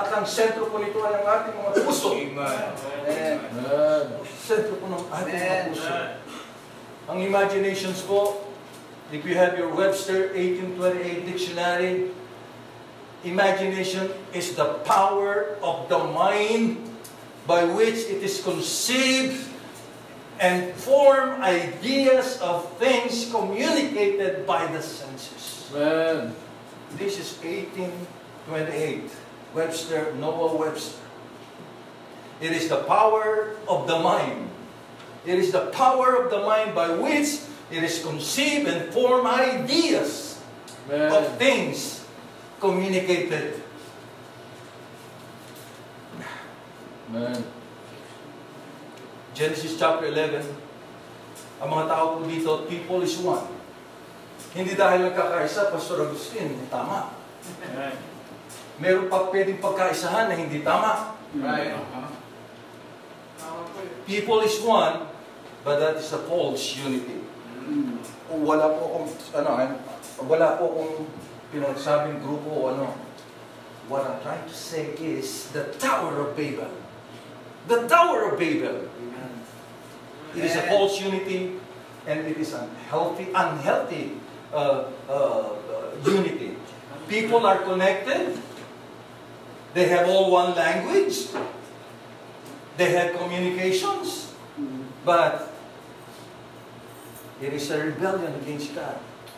At 0.00 0.08
ang 0.16 0.24
sentro 0.24 0.72
po 0.72 0.80
nito 0.80 0.96
ay 1.04 1.20
ang 1.20 1.26
ating 1.28 1.54
mga 1.60 1.70
puso. 1.84 2.16
Sentro 4.24 4.80
po 4.80 4.84
ng 4.88 5.04
ating 5.12 5.34
mga 5.36 5.76
puso. 5.76 5.92
Ang 7.06 7.18
imaginations 7.20 8.00
po, 8.08 8.45
if 9.12 9.24
you 9.24 9.34
have 9.34 9.58
your 9.58 9.72
Webster 9.72 10.34
1828 10.34 11.26
dictionary, 11.26 12.10
imagination 13.24 14.10
is 14.34 14.54
the 14.54 14.82
power 14.82 15.56
of 15.62 15.88
the 15.88 15.98
mind 15.98 16.82
by 17.46 17.64
which 17.64 18.02
it 18.10 18.22
is 18.22 18.42
conceived 18.42 19.46
and 20.40 20.74
form 20.74 21.40
ideas 21.42 22.38
of 22.42 22.66
things 22.78 23.30
communicated 23.30 24.46
by 24.46 24.66
the 24.66 24.82
senses. 24.82 25.70
Amen. 25.72 26.34
This 26.98 27.18
is 27.18 27.38
1828. 27.42 29.10
Webster, 29.54 30.12
Noah 30.18 30.56
Webster. 30.56 31.00
It 32.40 32.52
is 32.52 32.68
the 32.68 32.84
power 32.84 33.56
of 33.66 33.86
the 33.86 33.98
mind. 33.98 34.50
It 35.24 35.38
is 35.38 35.52
the 35.52 35.72
power 35.72 36.22
of 36.22 36.30
the 36.30 36.40
mind 36.44 36.74
by 36.74 36.90
which 36.90 37.40
it 37.70 37.82
is 37.82 38.02
conceived 38.02 38.68
and 38.68 38.92
form 38.94 39.26
ideas 39.26 40.38
of 40.86 41.24
Amen. 41.26 41.38
things 41.38 42.06
communicated. 42.60 43.62
Amen. 47.10 47.42
Genesis 49.34 49.74
chapter 49.78 50.06
11. 50.08 50.42
Ang 51.60 51.68
mga 51.68 51.84
tao 51.90 52.04
po 52.16 52.24
dito, 52.24 52.64
people 52.70 53.00
is 53.02 53.16
one. 53.20 53.44
Hindi 54.56 54.72
dahil 54.72 55.12
nagkakaisa, 55.12 55.68
Pastor 55.68 56.08
Agustin, 56.08 56.56
tama. 56.72 57.12
Meron 58.80 59.08
pa 59.12 59.28
pwedeng 59.28 59.60
pagkaisahan 59.60 60.32
na 60.32 60.36
hindi 60.36 60.64
tama. 60.64 61.16
People 64.08 64.40
is 64.46 64.56
one, 64.64 65.04
but 65.60 65.76
that 65.82 66.00
is 66.00 66.08
a 66.14 66.20
false 66.24 66.76
unity. 66.80 67.15
Wala 68.30 68.66
po 68.74 68.80
akong, 68.90 69.08
ano, 69.34 69.50
eh, 69.58 69.70
wala 70.22 70.58
po 70.58 70.64
akong 70.70 70.94
pinagsabing 71.50 72.22
grupo 72.22 72.50
o 72.50 72.62
ano. 72.74 72.94
What 73.86 74.02
I'm 74.02 74.18
trying 74.22 74.46
to 74.46 74.54
say 74.54 74.98
is 74.98 75.50
the 75.54 75.70
Tower 75.78 76.18
of 76.26 76.34
Babel. 76.34 76.70
The 77.70 77.86
Tower 77.86 78.34
of 78.34 78.38
Babel. 78.38 78.90
It 80.36 80.44
is 80.44 80.54
a 80.56 80.68
false 80.68 81.00
unity 81.00 81.56
and 82.06 82.26
it 82.26 82.36
is 82.36 82.52
unhealthy, 82.52 83.32
unhealthy 83.32 84.20
uh, 84.52 84.92
uh, 85.08 85.48
uh, 85.64 85.90
unity. 86.04 86.56
People 87.08 87.46
are 87.46 87.58
connected. 87.62 88.36
They 89.72 89.88
have 89.88 90.08
all 90.08 90.30
one 90.30 90.54
language. 90.54 91.32
They 92.76 92.90
have 92.92 93.16
communications. 93.16 94.34
But 95.04 95.55
it 97.40 97.52
is 97.52 97.68
a 97.70 97.78
rebellion 97.78 98.32
against 98.40 98.72
God. 98.72 98.96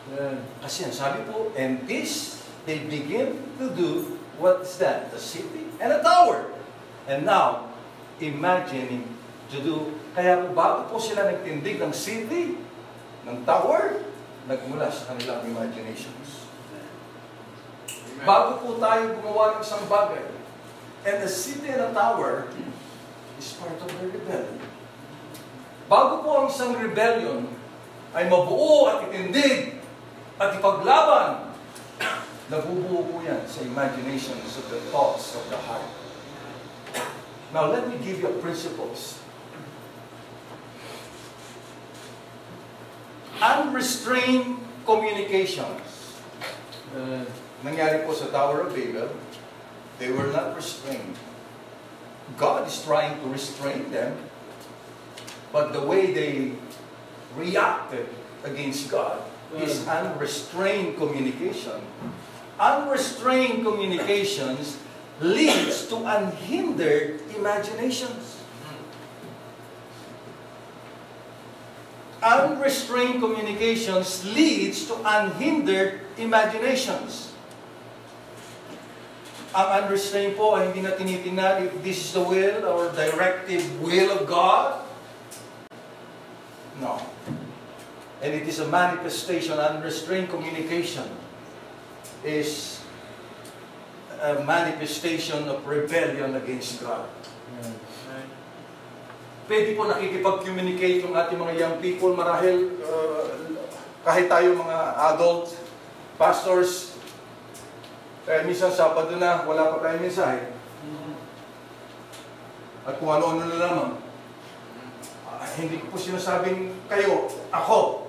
Amen. 0.08 0.40
Kasi 0.62 0.88
sabi 0.88 1.26
po, 1.28 1.52
and 1.58 1.84
this, 1.84 2.40
they 2.64 2.86
begin 2.86 3.36
to 3.58 3.68
do, 3.74 4.18
what 4.38 4.62
is 4.62 4.78
that? 4.78 5.10
The 5.10 5.20
city 5.20 5.68
and 5.82 5.92
a 5.92 6.00
tower. 6.00 6.48
And 7.10 7.26
now, 7.26 7.74
imagining 8.22 9.04
to 9.50 9.58
do, 9.60 9.76
kaya 10.14 10.44
po 10.44 10.52
bago 10.54 10.78
po 10.92 10.96
sila 11.00 11.28
nagtindig 11.28 11.80
ng 11.80 11.92
city, 11.92 12.60
ng 13.24 13.36
tower, 13.44 14.04
nagmula 14.48 14.88
sa 14.88 15.12
kanilang 15.12 15.44
imaginations. 15.44 16.48
Bago 18.24 18.64
po 18.64 18.68
tayo 18.82 19.14
gumawa 19.20 19.58
ng 19.58 19.62
isang 19.62 19.84
bagay, 19.86 20.26
and 21.06 21.16
the 21.22 21.30
city 21.30 21.70
and 21.70 21.84
a 21.84 21.90
tower 21.94 22.50
is 23.38 23.54
part 23.56 23.78
of 23.78 23.88
the 23.88 24.06
rebellion. 24.10 24.58
Bago 25.86 26.20
po 26.20 26.30
ang 26.44 26.46
isang 26.50 26.74
rebellion 26.76 27.57
ay 28.16 28.24
mabuo 28.28 28.88
at 28.88 29.08
itindig 29.08 29.76
at 30.38 30.54
ipaglaban, 30.56 31.52
nabubuo 32.50 33.04
po 33.04 33.16
yan 33.26 33.42
sa 33.44 33.66
imaginations 33.66 34.56
of 34.56 34.64
the 34.70 34.80
thoughts 34.88 35.34
of 35.36 35.44
the 35.50 35.58
heart. 35.68 35.84
Now, 37.52 37.72
let 37.72 37.88
me 37.88 37.96
give 38.04 38.20
you 38.20 38.28
principles. 38.44 39.20
Unrestrained 43.40 44.60
communications. 44.84 46.20
Amen. 46.92 47.26
Nangyari 47.64 48.04
po 48.06 48.12
sa 48.12 48.30
Tower 48.30 48.68
of 48.68 48.76
Babel, 48.76 49.10
they 49.98 50.12
were 50.12 50.30
not 50.30 50.54
restrained. 50.54 51.16
God 52.36 52.68
is 52.68 52.78
trying 52.84 53.18
to 53.24 53.26
restrain 53.32 53.90
them, 53.90 54.14
but 55.50 55.72
the 55.72 55.82
way 55.82 56.12
they 56.12 56.54
reacted 57.36 58.08
against 58.44 58.90
God 58.90 59.20
is 59.56 59.86
unrestrained 59.88 60.96
communication. 60.96 61.80
Unrestrained 62.60 63.64
communications 63.64 64.78
leads 65.20 65.86
to 65.88 65.96
unhindered 66.04 67.20
imaginations. 67.34 68.38
Unrestrained 72.18 73.22
communications 73.22 74.26
leads 74.26 74.86
to 74.90 74.98
unhindered 75.06 76.02
imaginations. 76.18 77.30
Ang 79.54 79.86
unrestrained 79.86 80.34
po 80.36 80.58
ay 80.58 80.68
hindi 80.68 80.84
na 80.84 80.92
tinitingnan 80.92 81.70
if 81.70 81.72
this 81.80 81.98
is 81.98 82.10
the 82.12 82.20
will 82.20 82.66
or 82.68 82.90
directive 82.92 83.64
will 83.80 84.10
of 84.12 84.26
God. 84.28 84.87
No. 86.80 87.02
And 88.22 88.34
it 88.34 88.46
is 88.46 88.58
a 88.58 88.66
manifestation, 88.66 89.58
unrestrained 89.58 90.30
communication 90.30 91.06
is 92.26 92.82
a 94.18 94.42
manifestation 94.42 95.46
of 95.46 95.62
rebellion 95.66 96.34
against 96.34 96.82
God. 96.82 97.06
Pwede 99.48 99.78
po 99.78 99.88
nakikipag-communicate 99.88 101.06
yung 101.08 101.16
ating 101.16 101.40
mga 101.40 101.54
young 101.56 101.76
people 101.80 102.12
marahil 102.12 102.68
uh, 102.84 103.32
kahit 104.04 104.28
tayo 104.28 104.52
mga 104.52 104.78
adult 105.14 105.56
pastors 106.20 107.00
kaya 108.28 108.44
minsan 108.44 108.68
Sabado 108.68 109.16
na 109.16 109.48
wala 109.48 109.72
pa 109.72 109.88
tayong 109.88 110.04
mensahe 110.04 110.52
at 112.84 112.94
kung 113.00 113.08
ano-ano 113.08 113.48
na 113.48 113.56
lamang 113.56 113.92
hindi 115.58 115.82
ko 115.82 115.92
po 115.92 115.96
sinasabing 115.98 116.70
kayo, 116.86 117.26
ako 117.50 118.06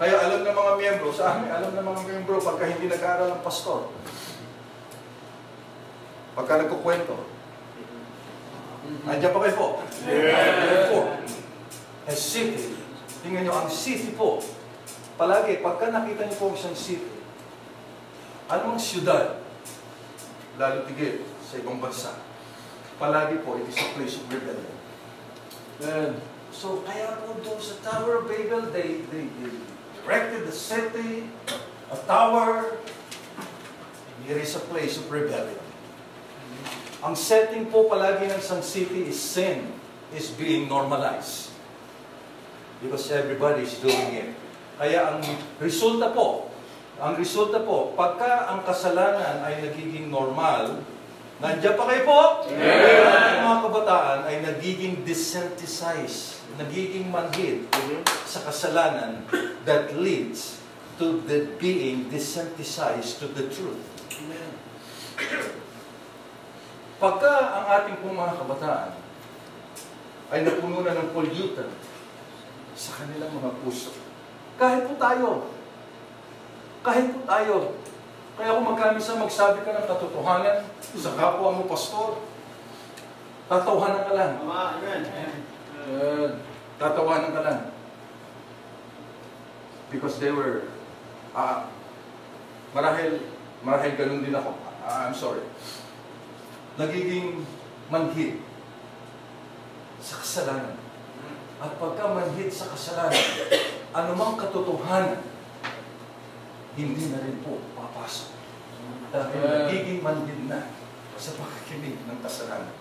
kaya 0.00 0.18
alam 0.18 0.42
ng 0.42 0.56
mga 0.56 0.72
miyembro 0.80 1.14
sa 1.14 1.36
amin, 1.36 1.52
alam 1.52 1.76
ng 1.76 1.84
mga 1.84 2.00
miyembro 2.08 2.42
pagka 2.42 2.66
hindi 2.66 2.90
nag-aaral 2.90 3.38
ng 3.38 3.44
pastor 3.44 3.92
pagka 6.32 6.64
nagkukwento 6.64 7.32
Andiyan 8.82 9.30
pa 9.30 9.40
kayo 9.46 9.54
po. 9.54 9.68
Therefore, 10.02 11.22
a 12.06 12.14
city, 12.14 12.74
tingnan 13.22 13.46
nyo, 13.46 13.54
ang 13.54 13.70
city 13.70 14.14
po, 14.18 14.42
palagi, 15.14 15.62
pagka 15.62 15.94
nakita 15.94 16.26
niyo 16.26 16.36
po 16.38 16.54
isang 16.54 16.74
city, 16.74 17.22
anong 18.50 18.78
siyudad, 18.82 19.38
lalo 20.58 20.82
tigil 20.90 21.22
sa 21.46 21.62
ibang 21.62 21.78
bansa, 21.78 22.18
palagi 22.98 23.38
po, 23.46 23.54
it 23.58 23.70
is 23.70 23.78
a 23.78 23.86
place 23.94 24.18
of 24.18 24.26
rebellion. 24.26 24.74
Amen. 25.82 26.31
So, 26.52 26.84
kaya 26.84 27.16
po 27.24 27.40
doon 27.40 27.56
sa 27.56 27.80
Tower 27.80 28.22
of 28.22 28.24
Babel, 28.28 28.68
they, 28.76 29.00
they, 29.08 29.24
they 29.24 29.52
erected 30.04 30.44
the 30.44 30.52
city, 30.52 31.32
a 31.88 31.98
tower, 32.04 32.76
here 34.28 34.38
is 34.38 34.52
a 34.54 34.62
place 34.68 35.00
of 35.00 35.08
rebellion. 35.08 35.58
Ang 37.02 37.16
setting 37.18 37.66
po 37.72 37.88
palagi 37.90 38.30
ng 38.30 38.38
isang 38.38 38.62
city 38.62 39.10
is 39.10 39.18
sin 39.18 39.66
is 40.14 40.30
being 40.30 40.68
normalized. 40.68 41.50
Because 42.78 43.10
everybody 43.10 43.66
is 43.66 43.74
doing 43.80 44.12
it. 44.14 44.30
Kaya 44.78 45.16
ang 45.16 45.24
resulta 45.58 46.12
po, 46.14 46.52
ang 47.02 47.18
resulta 47.18 47.64
po, 47.64 47.96
pagka 47.98 48.52
ang 48.52 48.62
kasalanan 48.62 49.42
ay 49.42 49.66
nagiging 49.66 50.12
normal, 50.12 50.84
nandiyan 51.42 51.74
pa 51.74 51.84
kayo 51.90 52.02
po? 52.06 52.20
Ang 52.46 53.42
mga 53.42 53.60
kabataan 53.66 54.18
ay 54.30 54.36
nagiging 54.46 55.02
desensitized, 55.02 56.38
nagiging 56.54 57.10
manhid 57.10 57.66
sa 58.22 58.46
kasalanan 58.46 59.26
that 59.66 59.90
leads 59.98 60.62
to 61.02 61.18
the 61.26 61.50
being 61.58 62.06
desensitized 62.06 63.18
to 63.18 63.26
the 63.34 63.50
truth. 63.50 63.82
Pagka 67.02 67.34
ang 67.58 67.66
ating 67.82 67.98
pong 67.98 68.14
mga 68.14 68.38
kabataan 68.38 68.90
ay 70.30 70.46
napuno 70.46 70.86
na 70.86 70.94
ng 70.94 71.10
pollutant 71.10 71.74
sa 72.78 73.02
kanilang 73.02 73.34
mga 73.34 73.50
puso, 73.60 73.90
kahit 74.56 74.86
po 74.86 74.94
tayo, 74.96 75.50
kahit 76.86 77.10
po 77.10 77.20
tayo, 77.26 77.54
kaya 78.32 78.56
kung 78.56 78.68
magkamisa 78.72 79.20
magsabi 79.20 79.60
ka 79.60 79.76
ng 79.76 79.88
katotohanan 79.88 80.64
sa 80.80 81.12
kapwa 81.12 81.52
mo 81.52 81.68
pastor, 81.68 82.24
tatawanan 83.44 84.08
ka 84.08 84.12
lang. 84.16 84.32
Amen. 84.40 85.02
Tatawanan 86.80 87.32
ka 87.36 87.42
lang. 87.44 87.60
Because 89.92 90.16
they 90.16 90.32
were, 90.32 90.64
ah, 91.36 91.68
marahil, 92.72 93.20
marahil 93.60 93.92
ganun 94.00 94.24
din 94.24 94.32
ako. 94.32 94.56
Ah, 94.80 95.04
I'm 95.06 95.16
sorry. 95.16 95.44
Nagiging 96.80 97.44
manhid 97.92 98.40
sa 100.00 100.24
kasalanan. 100.24 100.80
At 101.60 101.76
pagka 101.76 102.16
manhid 102.16 102.48
sa 102.48 102.72
kasalanan, 102.72 103.20
anumang 103.92 104.40
katotohanan, 104.40 105.20
hindi 106.76 107.04
na 107.12 107.18
rin 107.20 107.36
po 107.44 107.60
papasok. 107.76 108.32
Dahil 109.12 109.42
nagiging 109.44 110.00
manhid 110.00 110.40
na 110.48 110.72
sa 111.20 111.36
pakikinig 111.36 112.00
ng 112.08 112.18
kasalanan. 112.24 112.72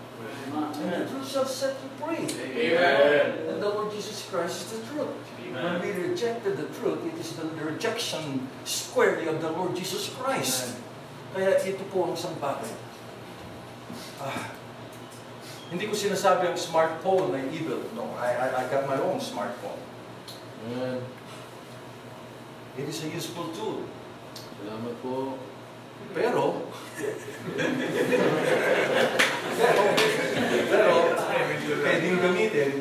And 0.52 0.92
the 0.94 1.06
truth 1.10 1.28
shall 1.28 1.46
set 1.46 1.78
you 1.82 1.90
free. 1.98 2.26
Amen. 2.30 3.50
And 3.50 3.58
the 3.62 3.70
Lord 3.70 3.92
Jesus 3.92 4.26
Christ 4.30 4.66
is 4.66 4.80
the 4.80 4.82
truth. 4.94 5.14
When 5.52 5.82
we 5.82 5.92
rejected 5.92 6.58
the 6.58 6.70
truth, 6.80 7.04
it 7.06 7.18
is 7.20 7.34
the, 7.36 7.50
rejection 7.58 8.48
squarely 8.64 9.28
of 9.28 9.42
the 9.42 9.52
Lord 9.52 9.76
Jesus 9.76 10.14
Christ. 10.16 10.78
Kaya 11.34 11.58
ito 11.64 11.84
po 11.90 12.08
ang 12.08 12.14
isang 12.14 12.36
bagay. 12.40 12.72
Ah, 14.22 14.54
hindi 15.72 15.88
ko 15.88 15.96
sinasabi 15.96 16.52
ang 16.52 16.60
smartphone 16.60 17.32
ay 17.36 17.48
evil. 17.52 17.82
No, 17.96 18.12
I, 18.20 18.36
I, 18.36 18.48
I 18.62 18.64
got 18.68 18.86
my 18.86 19.00
own 19.00 19.18
smartphone. 19.18 19.80
Amen. 20.68 21.02
It 22.78 22.88
is 22.88 23.04
a 23.04 23.10
useful 23.12 23.52
tool. 23.52 23.84
Salamat 24.62 24.96
po. 25.04 25.36
Pero, 26.12 26.68
pero, 29.56 29.82
pero, 30.68 30.94
pwedeng 31.82 32.18
gamitin 32.20 32.72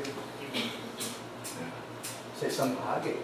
sa 2.35 2.45
isang 2.49 2.73
bahagi. 2.75 3.15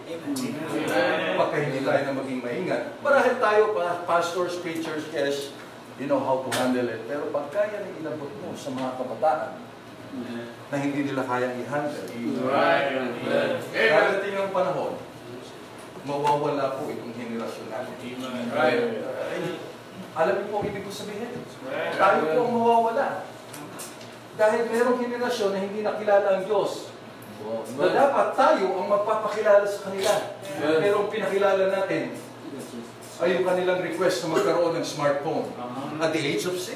Pagka 1.35 1.57
hindi 1.59 1.81
tayo 1.83 2.01
na 2.05 2.13
maging 2.13 2.41
maingat. 2.45 2.83
Marahil 3.01 3.37
tayo, 3.41 3.63
pa- 3.73 4.05
pastors, 4.05 4.61
preachers, 4.61 5.09
yes, 5.11 5.51
you 5.97 6.07
know 6.07 6.21
how 6.21 6.45
to 6.45 6.51
handle 6.55 6.87
it. 6.87 7.01
Pero 7.09 7.33
pagka 7.33 7.67
yan 7.67 7.83
ay 7.83 7.95
inabot 8.05 8.31
mo 8.45 8.53
sa 8.55 8.71
mga 8.71 8.91
kabataan 9.01 9.53
na 10.71 10.77
hindi 10.77 11.01
nila 11.05 11.23
kayang 11.29 11.57
i-handle, 11.61 12.09
Amen. 12.09 13.61
darating 13.69 14.35
ang 14.39 14.49
panahon, 14.49 14.97
mawawala 16.07 16.79
po 16.79 16.87
itong 16.89 17.13
henerasyon 17.19 17.67
natin. 17.69 17.95
Right. 18.55 19.03
Ay, 19.27 19.43
alam 20.17 20.35
niyo 20.41 20.47
po 20.49 20.55
ang 20.63 20.67
ibig 20.71 20.87
ko 20.87 20.91
sabihin? 20.95 21.45
Tayo 21.99 22.21
po 22.31 22.39
ang 22.47 22.55
mawawala. 22.55 23.07
Dahil 24.39 24.61
merong 24.71 25.03
henerasyon 25.03 25.51
na 25.53 25.61
hindi 25.61 25.81
nakilala 25.83 26.39
ang 26.39 26.45
Diyos. 26.47 26.95
Na 27.77 27.87
dapat 27.93 28.29
tayo 28.39 28.65
ang 28.81 28.89
magpapakilala 28.89 29.67
sa 29.67 29.91
kanila. 29.91 30.13
Pero 30.57 31.05
ang 31.05 31.11
pinakilala 31.13 31.69
natin 31.69 32.17
ay 33.17 33.29
yung 33.33 33.49
kanilang 33.49 33.81
request 33.81 34.25
na 34.25 34.37
magkaroon 34.37 34.77
ng 34.77 34.87
smartphone. 34.87 35.49
At 36.01 36.13
the 36.13 36.21
age 36.21 36.45
of 36.45 36.57
6, 36.61 36.69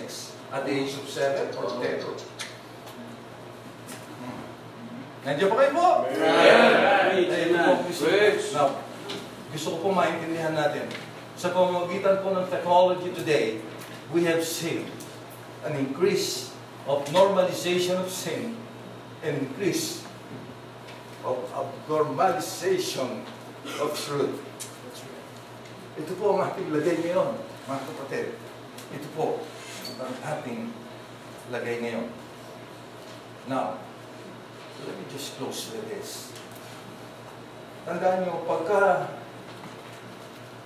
at 0.50 0.64
the 0.64 0.72
age 0.72 0.96
of 0.96 1.04
7 1.04 1.52
or 1.60 1.68
10. 1.68 2.00
Hmm. 4.20 4.40
Nandiyan 5.28 5.48
pa 5.52 5.56
kayo 5.60 5.72
po? 5.76 5.88
Ayun 6.08 7.52
po, 7.60 7.72
gusto, 7.84 8.08
now, 8.56 8.89
gusto 9.50 9.74
ko 9.74 9.76
po 9.82 9.88
maintindihan 9.90 10.54
natin. 10.54 10.86
Sa 11.34 11.50
pamamagitan 11.50 12.22
po 12.22 12.30
ng 12.30 12.46
technology 12.46 13.10
today, 13.10 13.58
we 14.14 14.22
have 14.22 14.46
seen 14.46 14.86
an 15.66 15.74
increase 15.74 16.54
of 16.86 17.02
normalization 17.10 17.98
of 17.98 18.06
sin 18.06 18.54
and 19.26 19.34
increase 19.36 20.06
of 21.26 21.36
abnormalization 21.52 23.26
of 23.82 23.90
truth. 23.92 24.38
Ito 26.00 26.12
po 26.16 26.38
ang 26.38 26.48
ating 26.48 26.70
lagay 26.72 26.96
ngayon, 27.04 27.36
mga 27.68 27.82
kapatid. 27.92 28.26
Ito 28.94 29.08
po 29.18 29.44
ang 30.00 30.14
ating 30.24 30.72
lagay 31.52 31.76
ngayon. 31.84 32.06
Now, 33.50 33.82
let 34.86 34.94
me 34.96 35.04
just 35.12 35.36
close 35.36 35.74
with 35.74 35.84
this. 35.90 36.32
Tandaan 37.84 38.24
niyo, 38.24 38.46
pagka 38.48 39.12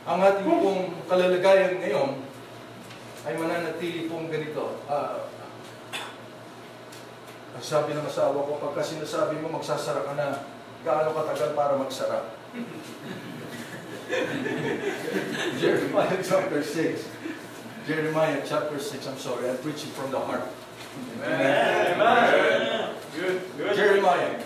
ang 0.04 0.20
ating 0.20 0.44
pong 0.44 0.92
kalalagayan 1.08 1.80
ngayon 1.80 2.20
ay 3.24 3.32
mananatili 3.40 4.04
pong 4.04 4.28
ganito. 4.28 4.76
ah, 4.84 5.32
Ang 7.54 7.62
sabi 7.64 7.94
ng 7.94 8.04
asawa 8.04 8.44
ko, 8.44 8.58
pagka 8.60 8.82
sinasabi 8.84 9.38
mo 9.40 9.48
magsasara 9.56 10.04
ka 10.04 10.12
na, 10.18 10.42
gaano 10.84 11.14
katagal 11.14 11.54
para 11.56 11.78
magsara? 11.78 12.34
Jeremiah 15.60 16.18
chapter 16.20 16.60
6. 16.60 17.08
Jeremiah 17.88 18.42
chapter 18.44 18.76
6, 18.76 19.06
I'm 19.08 19.16
sorry, 19.16 19.48
I'm 19.48 19.56
preaching 19.64 19.92
from 19.96 20.10
the 20.10 20.20
heart. 20.20 20.44
Amen. 21.24 22.92
Good. 23.16 23.40
Good. 23.56 23.72
Jeremiah 23.72 24.36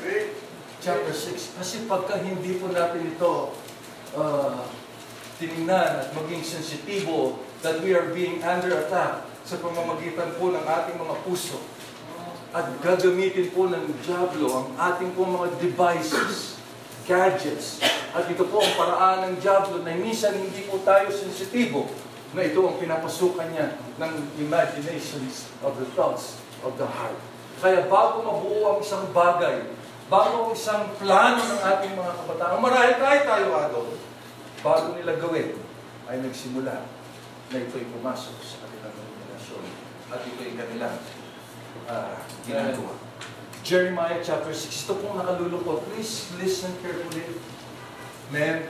chapter 0.78 1.12
6. 1.12 1.58
Kasi 1.58 1.76
pagka 1.90 2.20
hindi 2.22 2.60
po 2.60 2.70
natin 2.70 3.02
ito 3.08 3.56
uh, 4.14 4.62
tinignan 5.38 6.02
at 6.02 6.10
maging 6.12 6.42
sensitibo 6.42 7.38
that 7.62 7.78
we 7.80 7.94
are 7.94 8.10
being 8.10 8.42
under 8.42 8.74
attack 8.86 9.24
sa 9.46 9.56
pamamagitan 9.58 10.34
po 10.36 10.52
ng 10.52 10.62
ating 10.66 10.98
mga 10.98 11.14
puso 11.24 11.58
at 12.48 12.64
gagamitin 12.80 13.52
po 13.52 13.68
ng 13.68 13.92
Diablo 14.00 14.48
ang 14.48 14.66
ating 14.80 15.12
po 15.12 15.28
mga 15.28 15.60
devices, 15.60 16.56
gadgets. 17.04 17.84
At 18.16 18.24
ito 18.24 18.48
po 18.48 18.64
ang 18.64 18.72
paraan 18.72 19.18
ng 19.28 19.34
Diablo 19.36 19.84
na 19.84 19.92
minsan 19.92 20.32
hindi 20.32 20.64
po 20.64 20.80
tayo 20.80 21.12
sensitibo 21.12 21.84
na 22.32 22.44
ito 22.44 22.64
ang 22.64 22.80
pinapasukan 22.80 23.52
niya 23.52 23.76
ng 24.00 24.12
imaginations 24.40 25.52
of 25.60 25.76
the 25.76 25.84
thoughts 25.92 26.40
of 26.64 26.72
the 26.80 26.88
heart. 26.88 27.16
Kaya 27.60 27.84
bago 27.84 28.24
mabuo 28.24 28.76
ang 28.76 28.78
isang 28.80 29.12
bagay, 29.12 29.68
bago 30.08 30.48
ang 30.48 30.52
isang 30.56 30.88
plano 30.96 31.40
ng 31.44 31.60
ating 31.68 31.92
mga 32.00 32.12
kabataan, 32.16 32.64
marahil 32.64 32.96
kahit 32.96 33.22
tayo 33.28 33.46
ado, 33.60 33.80
bago 34.62 34.98
nila 34.98 35.18
gawin, 35.18 35.54
ay 36.08 36.24
nagsimula 36.24 36.88
na 37.48 37.56
ito'y 37.56 37.86
pumasok 37.98 38.36
sa 38.42 38.64
kanilang 38.64 38.96
imaginasyon 38.96 39.64
at 40.08 40.20
ito'y 40.24 40.52
kanilang 40.56 40.96
ah, 41.86 42.16
ginagawa. 42.44 42.94
Jeremiah 43.62 44.24
chapter 44.24 44.54
6, 44.54 44.88
ito 44.88 44.94
pong 45.04 45.20
nakalulungkot. 45.20 45.84
Please 45.92 46.32
listen 46.40 46.72
carefully. 46.80 47.36
Men, 48.32 48.64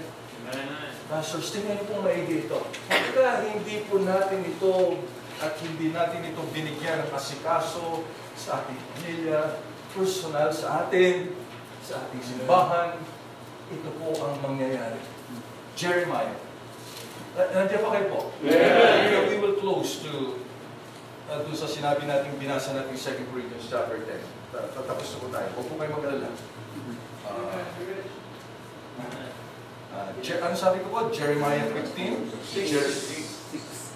Pastors, 1.08 1.48
tingnan 1.56 1.80
niyo 1.80 1.84
pong 1.88 2.04
maigi 2.04 2.44
ito. 2.44 2.58
Pagka 2.84 3.40
hindi 3.46 3.80
po 3.88 4.04
natin 4.04 4.44
ito 4.44 5.00
at 5.40 5.56
hindi 5.64 5.88
natin 5.88 6.20
ito 6.20 6.40
binigyan 6.52 7.00
ng 7.06 7.10
asikaso 7.16 8.04
sa 8.36 8.60
ating 8.60 8.76
pamilya, 8.76 9.56
personal 9.96 10.52
sa 10.52 10.84
atin, 10.84 11.32
sa 11.80 12.04
ating 12.04 12.22
simbahan, 12.22 13.00
ito 13.72 13.88
po 13.96 14.12
ang 14.20 14.36
mangyayari. 14.44 15.00
Jeremiah. 15.78 16.34
Nandiyan 17.38 17.80
pa 17.80 17.90
kayo 17.94 18.06
po? 18.10 18.20
Yeah. 18.42 19.30
We 19.30 19.38
will 19.38 19.54
close 19.62 20.02
to 20.02 20.42
uh, 21.30 21.38
doon 21.46 21.54
sa 21.54 21.70
sinabi 21.70 22.02
natin, 22.02 22.34
binasa 22.34 22.74
natin 22.74 22.98
2 22.98 23.30
Corinthians 23.30 23.70
chapter 23.70 24.02
10. 24.02 24.10
Ta- 24.50 24.66
Tatapos 24.74 25.06
na 25.06 25.16
po 25.22 25.26
tayo. 25.30 25.48
Huwag 25.54 25.66
po 25.70 25.74
kayo 25.78 25.90
mag-alala. 25.94 26.30
Uh, 27.22 27.62
uh, 29.94 30.10
Jer- 30.18 30.42
ano 30.42 30.58
sabi 30.58 30.82
ko 30.82 30.90
po? 30.90 31.14
Jeremiah 31.14 31.62
15? 31.70 32.26
Jer- 32.66 32.90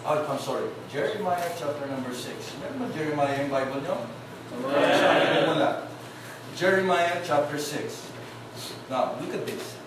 Oh, 0.02 0.18
I'm 0.18 0.34
sorry. 0.38 0.66
Jeremiah 0.90 1.46
chapter 1.54 1.86
number 1.86 2.10
6. 2.10 2.34
Meron 2.58 2.74
ba 2.82 2.86
Jeremiah 2.90 3.38
yung 3.38 3.54
Bible 3.54 3.86
nyo? 3.86 4.02
Wala. 5.46 5.86
Jeremiah 6.58 7.22
chapter 7.22 7.54
6. 7.54 8.10
Now, 8.90 9.14
look 9.22 9.30
at 9.30 9.46
this. 9.46 9.78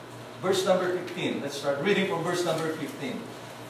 Verse 0.45 0.61
number 0.61 0.93
15. 0.93 1.41
Let's 1.41 1.57
start 1.57 1.81
reading 1.81 2.05
from 2.05 2.21
verse 2.21 2.45
number 2.45 2.69
15. 2.69 3.17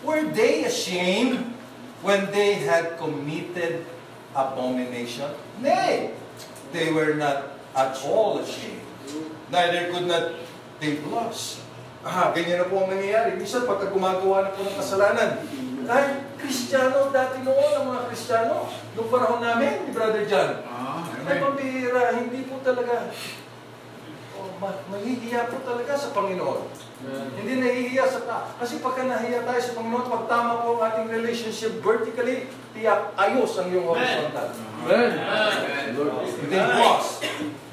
Were 0.03 0.27
they 0.35 0.67
ashamed 0.67 1.55
when 2.03 2.27
they 2.35 2.59
had 2.67 2.99
committed 2.99 3.87
abomination? 4.35 5.31
Nay, 5.63 6.11
they 6.75 6.91
were 6.91 7.15
not 7.15 7.55
at 7.71 7.95
all 8.03 8.43
ashamed. 8.43 8.83
Neither 9.47 9.87
could 9.87 10.03
not 10.03 10.35
they 10.83 10.99
blush. 10.99 11.63
Ah, 12.03 12.35
ganyan 12.35 12.59
na 12.59 12.67
po 12.67 12.83
ang 12.83 12.91
nangyayari. 12.91 13.39
Minsan 13.39 13.63
pagka 13.63 13.87
gumagawa 13.95 14.43
na 14.43 14.51
po 14.51 14.67
ng 14.67 14.75
kasalanan, 14.75 15.47
kahit 15.87 16.27
Kristiyano, 16.35 17.07
dati 17.15 17.39
noon 17.39 17.71
ang 17.71 17.87
mga 17.87 18.11
Kristiyano, 18.11 18.67
noong 18.99 19.09
panahon 19.09 19.39
namin, 19.39 19.87
ni 19.87 19.95
Brother 19.95 20.27
John, 20.27 20.59
ay 21.23 21.39
pambihira, 21.39 22.19
hindi 22.19 22.43
po 22.45 22.59
talaga, 22.59 23.09
mahihiya 24.61 25.51
po 25.51 25.59
talaga 25.63 25.93
sa 25.95 26.09
Panginoon. 26.15 26.67
Hindi 27.35 27.53
nahihiya 27.61 28.05
sa 28.07 28.19
ta. 28.23 28.39
Kasi 28.57 28.79
pagka 28.79 29.05
nahiya 29.05 29.43
tayo 29.43 29.59
sa 29.61 29.75
Panginoon, 29.77 30.05
pag 30.07 30.23
tama 30.31 30.63
po 30.63 30.79
ang 30.79 30.81
ating 30.89 31.07
relationship 31.11 31.83
vertically, 31.83 32.47
tiyak 32.73 33.13
ayos 33.19 33.51
ang 33.59 33.67
iyong 33.69 33.87
horizontal. 33.91 34.49
Amen. 34.85 35.11
Lord. 35.95 36.27
They 36.49 36.61
blush. 36.61 37.09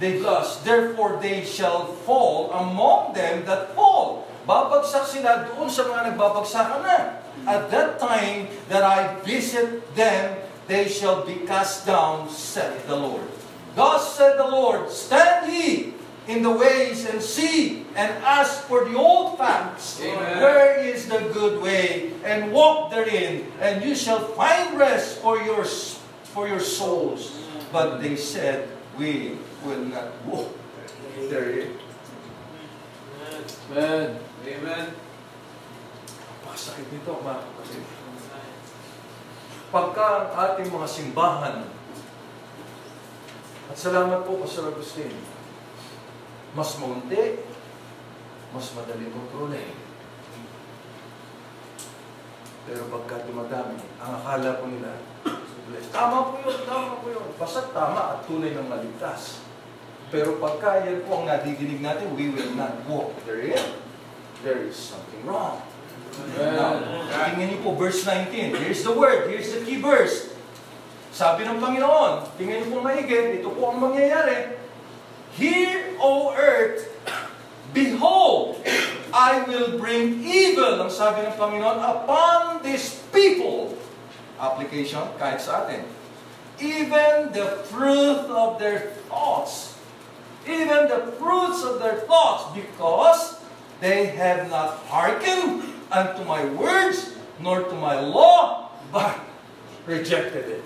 They 0.00 0.12
blush. 0.18 0.50
Therefore, 0.66 1.22
they 1.22 1.46
shall 1.46 1.92
fall 2.04 2.50
among 2.52 3.14
them 3.14 3.46
that 3.46 3.72
fall. 3.76 4.26
Babagsak 4.42 5.06
sila 5.06 5.46
doon 5.46 5.70
sa 5.70 5.86
mga 5.86 6.12
nagbabagsakan 6.12 6.80
na. 6.82 6.98
At 7.46 7.70
that 7.70 7.98
time 7.98 8.50
that 8.66 8.82
I 8.82 9.18
visit 9.22 9.86
them, 9.94 10.38
they 10.66 10.86
shall 10.86 11.22
be 11.22 11.42
cast 11.46 11.86
down, 11.86 12.30
said 12.30 12.82
the 12.86 12.98
Lord. 12.98 13.26
Thus 13.72 14.18
said 14.18 14.36
the 14.36 14.46
Lord, 14.46 14.92
Stand 14.92 15.48
ye 15.48 15.96
in 16.28 16.42
the 16.42 16.50
ways 16.50 17.04
and 17.06 17.22
see 17.22 17.84
and 17.98 18.10
ask 18.22 18.64
for 18.70 18.86
the 18.86 18.96
old 18.96 19.38
paths. 19.38 20.00
Amen. 20.00 20.38
Where 20.38 20.78
is 20.78 21.08
the 21.08 21.18
good 21.34 21.62
way? 21.62 22.14
And 22.22 22.52
walk 22.52 22.90
therein, 22.90 23.50
and 23.58 23.82
you 23.82 23.94
shall 23.94 24.22
find 24.38 24.78
rest 24.78 25.18
for 25.18 25.42
your 25.42 25.64
for 26.30 26.46
your 26.46 26.62
souls. 26.62 27.38
But 27.72 27.98
they 27.98 28.16
said, 28.16 28.68
We 28.94 29.40
will 29.64 29.88
not 29.88 30.12
walk 30.28 30.52
therein. 31.28 31.80
Amen. 33.72 34.20
Amen. 34.46 34.86
Masakit 36.44 36.86
nito, 36.92 37.16
mga 37.24 37.40
kapatid. 37.40 37.84
Pagka 39.72 40.36
ating 40.36 40.68
mga 40.68 40.84
simbahan, 40.84 41.64
at 43.72 43.76
salamat 43.80 44.28
po, 44.28 44.36
Pastor 44.36 44.68
Agustin, 44.68 45.08
mas 46.52 46.76
maunti, 46.76 47.40
mas 48.52 48.66
madaling 48.76 49.12
kontrolin. 49.12 49.72
Pero 52.62 52.86
pagka 52.92 53.26
dumadami, 53.26 53.80
ang 53.98 54.22
akala 54.22 54.62
po 54.62 54.70
nila, 54.70 55.02
tama 55.90 56.30
po 56.30 56.34
yun, 56.46 56.58
tama 56.62 57.00
po 57.02 57.06
yun. 57.10 57.26
Basta 57.34 57.66
tama 57.74 58.00
at 58.16 58.18
tunay 58.28 58.54
ng 58.54 58.68
maligtas. 58.70 59.42
Pero 60.12 60.36
pagka 60.36 60.84
yan 60.84 61.02
po 61.08 61.24
ang 61.24 61.26
nadidinig 61.26 61.80
natin, 61.80 62.12
we 62.14 62.28
will 62.30 62.52
not 62.54 62.84
walk 62.84 63.16
therein. 63.24 63.80
There 64.44 64.60
is 64.62 64.76
something 64.76 65.24
wrong. 65.24 65.64
Now, 66.36 66.76
tingnan 67.32 67.56
niyo 67.56 67.58
po 67.64 67.72
verse 67.80 68.04
19. 68.04 68.60
Here's 68.60 68.84
the 68.84 68.92
word. 68.92 69.32
Here's 69.32 69.48
the 69.48 69.64
key 69.64 69.80
verse. 69.80 70.28
Sabi 71.08 71.48
ng 71.48 71.56
Panginoon, 71.56 72.36
tingnan 72.36 72.62
niyo 72.62 72.68
po 72.68 72.78
maigit, 72.84 73.40
ito 73.40 73.48
po 73.48 73.72
ang 73.72 73.80
mangyayari. 73.80 74.60
Hear, 75.32 75.96
O 75.96 76.36
earth, 76.36 76.92
behold, 77.72 78.60
I 79.12 79.44
will 79.48 79.80
bring 79.80 80.20
evil, 80.20 80.80
ang 80.80 80.92
sabi 80.92 81.24
ng 81.24 81.36
Panginoon, 81.36 81.80
upon 81.80 82.60
this 82.60 83.00
people. 83.12 83.72
Application, 84.36 85.04
kahit 85.16 85.40
sa 85.40 85.64
atin. 85.64 85.84
Even 86.60 87.32
the 87.32 87.64
fruit 87.68 88.28
of 88.28 88.60
their 88.60 88.92
thoughts. 89.08 89.76
Even 90.44 90.90
the 90.90 91.14
fruits 91.16 91.64
of 91.64 91.80
their 91.80 92.04
thoughts, 92.04 92.52
because 92.52 93.40
they 93.80 94.12
have 94.12 94.50
not 94.52 94.84
hearkened 94.90 95.64
unto 95.88 96.22
my 96.28 96.44
words, 96.56 97.14
nor 97.40 97.66
to 97.66 97.76
my 97.78 97.98
law, 97.98 98.70
but 98.92 99.16
rejected 99.86 100.60
it. 100.60 100.64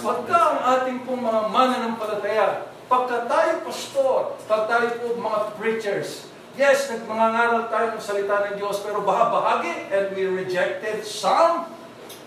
Pagka 0.00 0.36
ang 0.36 0.60
ating 0.64 0.98
pong 1.04 1.20
mga 1.24 1.42
mananampalataya, 1.52 2.67
pagka 2.88 3.28
tayo 3.28 3.52
pastor, 3.68 4.20
pag 4.48 4.64
tayo 4.64 4.96
po 4.96 5.20
mga 5.20 5.38
preachers, 5.60 6.32
yes, 6.56 6.88
nagmangangaral 6.88 7.68
tayo 7.68 7.94
ng 7.94 8.02
salita 8.02 8.48
ng 8.48 8.56
Diyos, 8.56 8.80
pero 8.80 9.04
bahagi 9.04 9.92
and 9.92 10.16
we 10.16 10.24
rejected 10.24 11.04
some, 11.04 11.68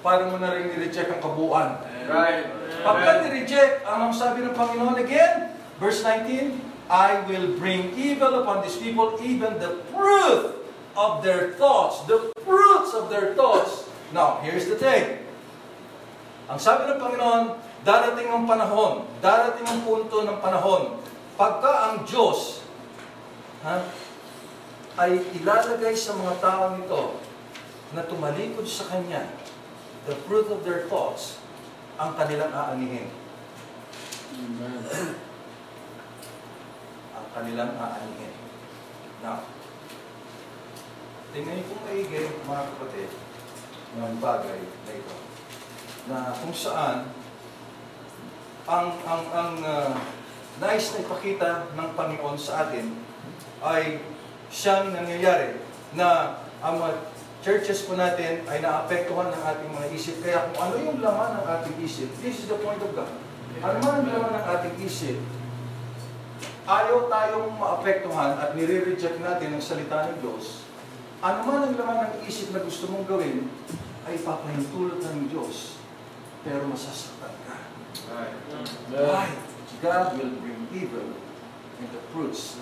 para 0.01 0.25
mo 0.29 0.37
na 0.37 0.53
rin 0.53 0.69
ni-reject 0.73 1.13
ang 1.13 1.21
kabuuan. 1.21 1.77
Right. 2.09 2.45
Pagka 2.81 3.25
ni-reject, 3.25 3.85
anong 3.85 4.13
sabi 4.13 4.41
ng 4.41 4.53
Panginoon 4.57 4.97
again? 4.97 5.53
Verse 5.77 6.01
19, 6.05 6.57
I 6.89 7.21
will 7.29 7.57
bring 7.57 7.93
evil 7.93 8.41
upon 8.41 8.65
these 8.65 8.77
people, 8.77 9.17
even 9.21 9.61
the 9.61 9.81
fruit 9.93 10.57
of 10.97 11.21
their 11.21 11.53
thoughts. 11.57 12.01
The 12.09 12.33
fruits 12.41 12.91
of 12.97 13.13
their 13.13 13.37
thoughts. 13.37 13.85
Now, 14.11 14.41
here's 14.41 14.65
the 14.65 14.75
thing. 14.75 15.21
Ang 16.49 16.59
sabi 16.59 16.89
ng 16.89 16.99
Panginoon, 16.99 17.55
darating 17.81 18.29
ang 18.29 18.45
panahon, 18.45 19.09
darating 19.21 19.65
ang 19.65 19.81
punto 19.81 20.25
ng 20.25 20.37
panahon, 20.37 21.01
pagka 21.33 21.89
ang 21.89 22.05
Diyos 22.05 22.61
ha, 23.65 23.81
ay 25.01 25.17
ilalagay 25.41 25.95
sa 25.97 26.13
mga 26.13 26.37
tao 26.37 26.77
nito 26.77 27.17
na 27.97 28.05
tumalikod 28.05 28.67
sa 28.67 28.85
Kanya, 28.91 29.25
the 30.05 30.15
fruit 30.25 30.49
of 30.49 30.61
their 30.61 30.85
thoughts, 30.87 31.41
ang 31.97 32.15
kanilang 32.15 32.53
aanihin. 32.53 33.09
ang 37.17 37.27
kanilang 37.35 37.73
aanihin. 37.75 38.33
Now, 39.21 39.45
tingnan 41.31 41.61
niyo 41.61 41.69
kung 41.69 41.83
maigi, 41.85 42.25
mga 42.47 42.63
kapatid, 42.73 43.09
ng 43.91 44.17
bagay 44.23 44.59
na 44.87 44.91
ito. 44.95 45.15
Na 46.07 46.33
kung 46.33 46.55
saan, 46.55 47.20
ang, 48.69 48.93
ang, 49.05 49.23
ang 49.33 49.53
uh, 49.61 49.93
nais 50.61 50.85
na 50.93 51.01
ipakita 51.01 51.49
ng 51.73 51.89
Panginoon 51.97 52.37
sa 52.37 52.67
atin 52.67 52.93
ay 53.65 54.01
siyang 54.53 54.93
nangyayari 54.93 55.57
na 55.97 56.37
ang 56.61 56.77
mga 56.77 56.93
churches 57.41 57.89
po 57.89 57.97
natin 57.97 58.45
ay 58.45 58.61
naapektuhan 58.61 59.33
ng 59.33 59.41
ating 59.41 59.69
mga 59.73 59.87
isip. 59.97 60.15
Kaya 60.21 60.45
kung 60.53 60.59
ano 60.61 60.75
yung 60.77 60.99
laman 61.01 61.41
ng 61.41 61.45
ating 61.57 61.75
isip, 61.81 62.09
this 62.21 62.45
is 62.45 62.47
the 62.47 62.59
point 62.61 62.77
of 62.85 62.93
God. 62.93 63.09
Ano 63.65 63.77
man 63.81 64.05
ang 64.05 64.09
laman 64.13 64.31
ng 64.37 64.45
ating 64.45 64.75
isip, 64.85 65.17
ayaw 66.69 67.09
tayong 67.09 67.57
maapektuhan 67.57 68.37
at 68.37 68.53
nire-reject 68.53 69.17
natin 69.17 69.57
ang 69.57 69.63
salita 69.63 70.13
ng 70.13 70.21
Diyos, 70.21 70.69
ano 71.21 71.39
man 71.49 71.65
ang 71.65 71.73
laman 71.73 71.97
ng 72.05 72.13
isip 72.29 72.53
na 72.53 72.61
gusto 72.61 72.85
mong 72.93 73.09
gawin, 73.09 73.49
ay 74.05 74.21
papahintulot 74.21 75.01
ng 75.01 75.29
Diyos, 75.29 75.80
pero 76.41 76.65
masasaktan 76.65 77.33
ka. 77.45 77.57
Why? 78.89 79.27
God 79.81 80.07
will 80.17 80.33
bring 80.41 80.61
evil 80.73 81.09
in 81.81 81.87
the 81.89 82.01
fruits 82.13 82.57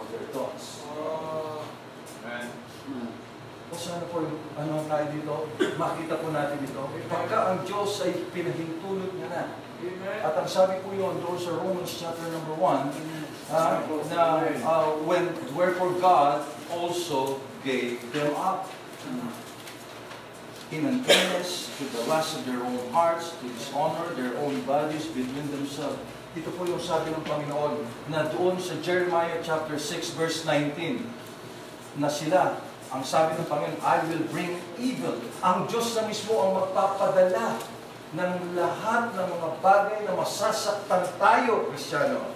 of 0.00 0.04
their 0.12 0.26
thoughts. 0.32 0.84
Amen. 2.24 2.48
O 3.68 3.76
sana 3.76 4.08
po, 4.08 4.24
ano 4.56 4.80
tayo 4.88 5.06
dito, 5.12 5.34
makita 5.76 6.24
po 6.24 6.32
natin 6.32 6.64
ito. 6.64 6.82
Pagka 7.12 7.52
ang 7.52 7.58
Diyos 7.68 8.00
ay 8.00 8.16
pinahintulot 8.32 9.12
niya 9.12 9.28
na. 9.28 9.44
Amen. 9.78 10.18
At 10.24 10.34
ang 10.40 10.48
sabi 10.48 10.80
po 10.80 10.96
yun 10.96 11.20
doon 11.20 11.36
sa 11.36 11.52
Romans 11.52 11.92
chapter 11.92 12.32
number 12.32 12.56
1, 12.56 12.88
ah, 13.52 13.84
na 14.08 14.20
ah, 14.64 14.96
when, 15.04 15.36
wherefore 15.52 15.92
God 16.00 16.48
also 16.72 17.44
gave 17.60 18.00
them 18.16 18.32
up 18.40 18.72
in 20.68 20.84
uncleanness 20.84 21.72
to 21.80 21.84
the 21.96 22.02
lust 22.04 22.36
of 22.36 22.44
their 22.44 22.60
own 22.60 22.80
hearts, 22.92 23.32
to 23.40 23.48
dishonor 23.48 24.12
their 24.14 24.36
own 24.44 24.60
bodies 24.68 25.08
between 25.08 25.48
themselves. 25.48 25.96
Ito 26.36 26.52
po 26.54 26.68
yung 26.68 26.82
sabi 26.82 27.08
ng 27.10 27.24
Panginoon 27.24 27.82
na 28.12 28.28
doon 28.28 28.60
sa 28.60 28.76
Jeremiah 28.84 29.40
chapter 29.40 29.80
6 29.80 30.12
verse 30.12 30.44
19 30.44 31.00
na 31.96 32.12
sila, 32.12 32.60
ang 32.92 33.00
sabi 33.00 33.36
ng 33.40 33.48
Panginoon, 33.48 33.80
I 33.80 33.96
will 34.12 34.24
bring 34.28 34.60
evil. 34.76 35.16
Ang 35.40 35.68
Diyos 35.72 35.96
na 35.96 36.04
mismo 36.04 36.36
ang 36.36 36.52
magpapadala 36.56 37.58
ng 38.12 38.32
lahat 38.56 39.12
ng 39.12 39.26
mga 39.28 39.48
bagay 39.60 39.98
na 40.04 40.16
masasaktan 40.16 41.04
tayo, 41.16 41.68
Kristyano. 41.72 42.32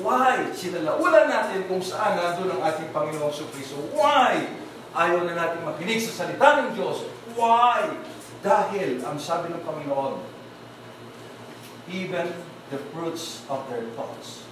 Why? 0.00 0.50
Sinalaulan 0.50 1.30
natin 1.30 1.70
kung 1.70 1.80
saan 1.84 2.18
nandun 2.18 2.58
ang 2.58 2.62
ating 2.66 2.90
Panginoong 2.90 3.30
Kristo. 3.54 3.78
Why? 3.94 4.50
Ayaw 4.90 5.22
na 5.22 5.38
natin 5.38 5.62
makinig 5.62 6.02
sa 6.02 6.26
salita 6.26 6.64
ng 6.64 6.68
Diyos. 6.74 7.13
Why? 7.34 7.98
Dahil, 8.44 9.02
ang 9.02 9.18
sabi 9.18 9.50
ng 9.50 9.62
Panginoon, 9.66 10.22
even 11.90 12.30
the 12.70 12.80
fruits 12.92 13.44
of 13.50 13.66
their 13.68 13.84
thoughts. 13.92 14.46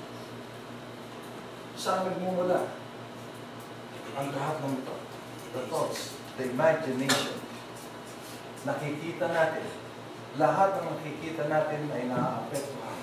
Saan 1.78 2.06
nagmumula? 2.06 2.68
Ang 4.18 4.28
lahat 4.36 4.56
ng 4.62 4.74
ito. 4.76 4.96
The 5.56 5.62
thoughts, 5.68 6.16
the 6.36 6.52
imagination. 6.52 7.36
Nakikita 8.62 9.26
natin. 9.32 9.66
Lahat 10.40 10.80
ng 10.80 10.86
nakikita 10.96 11.48
natin 11.48 11.90
ay 11.92 12.08
naaapektuhan 12.08 13.00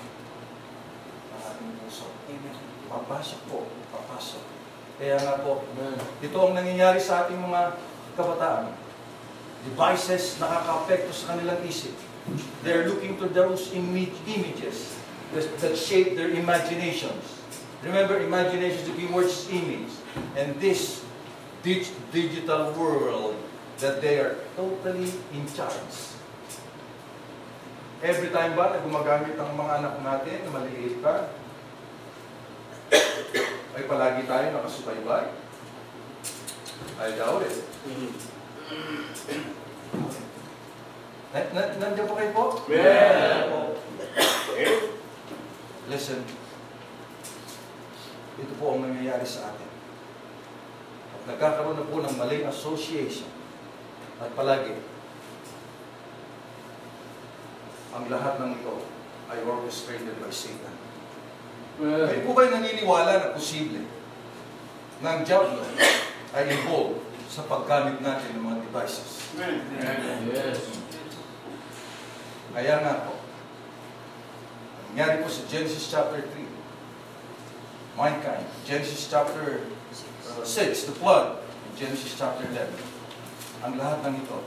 ng 1.30 1.40
ating 1.40 1.70
puso. 1.82 2.10
Papasok 2.90 3.40
po, 3.46 3.70
papasok. 3.94 4.44
Kaya 4.98 5.16
nga 5.16 5.40
po, 5.46 5.62
ito 6.18 6.38
ang 6.42 6.54
nangyayari 6.58 6.98
sa 6.98 7.24
ating 7.24 7.38
mga 7.38 7.78
kabataan. 8.18 8.74
Devices 9.60 10.40
nakaka-apekto 10.40 11.12
sa 11.12 11.36
kanilang 11.36 11.60
isip. 11.68 11.92
They're 12.64 12.88
looking 12.88 13.20
to 13.20 13.28
those 13.28 13.72
image, 13.76 14.14
images 14.24 14.96
that, 15.36 15.76
shape 15.76 16.16
their 16.16 16.32
imaginations. 16.32 17.40
Remember, 17.84 18.20
imagination, 18.20 18.80
the 18.84 18.94
key 18.96 19.08
word 19.08 19.28
is 19.28 19.48
image. 19.52 19.92
And 20.36 20.56
this 20.60 21.04
dig- 21.62 21.92
digital 22.12 22.72
world 22.76 23.36
that 23.80 24.00
they 24.00 24.20
are 24.20 24.36
totally 24.56 25.12
in 25.32 25.44
charge. 25.52 26.12
Every 28.00 28.32
time 28.32 28.56
ba 28.56 28.72
na 28.72 28.80
gumagamit 28.80 29.36
ang 29.36 29.52
mga 29.60 29.72
anak 29.84 29.94
natin 30.00 30.36
na 30.48 30.50
maliit 30.56 30.96
pa, 31.04 31.28
ay 33.76 33.84
palagi 33.84 34.24
tayo 34.24 34.46
nakasubaybay? 34.56 35.24
I 37.00 37.08
doubt 37.16 37.44
it. 37.44 37.60
Na, 41.30 41.38
na, 41.50 41.62
nandiyan 41.74 42.06
po 42.06 42.14
kayo 42.14 42.30
po? 42.30 42.44
Amen. 42.70 43.66
Listen, 45.90 46.22
ito 48.38 48.52
po 48.62 48.64
ang 48.78 48.86
nangyayari 48.86 49.26
sa 49.26 49.50
atin. 49.50 49.66
At 51.18 51.22
nagkakaroon 51.34 51.82
na 51.82 51.90
po 51.90 51.98
ng 51.98 52.14
maling 52.14 52.46
association. 52.46 53.26
At 54.22 54.30
palagi, 54.38 54.78
ang 57.90 58.06
lahat 58.06 58.38
ng 58.38 58.50
ito 58.54 58.86
ay 59.34 59.42
orchestrated 59.42 60.14
by 60.22 60.30
Satan. 60.30 60.74
Kayo 61.82 62.22
po 62.22 62.38
ba'y 62.38 62.54
naniniwala 62.54 63.18
na 63.18 63.34
posible 63.34 63.82
na 65.02 65.18
ang 65.18 65.26
Diablo 65.26 65.58
ay 66.38 66.54
involved 66.54 67.09
sa 67.30 67.46
paggamit 67.46 68.02
natin 68.02 68.34
ng 68.34 68.42
mga 68.42 68.58
devices? 68.66 69.30
Yes. 70.34 70.58
Kaya 72.50 72.82
nga 72.82 73.06
po, 73.06 73.22
ang 73.22 74.84
nangyari 74.90 75.22
po 75.22 75.30
sa 75.30 75.46
Genesis 75.46 75.86
chapter 75.86 76.26
3, 76.26 77.94
mankind, 77.94 78.46
Genesis 78.66 79.06
chapter 79.06 79.62
uh, 80.26 80.42
6, 80.42 80.90
the 80.90 80.94
flood, 80.98 81.38
Genesis 81.78 82.18
chapter 82.18 82.50
11, 82.50 82.66
ang 83.62 83.78
lahat 83.78 84.02
ng 84.10 84.14
ito 84.26 84.42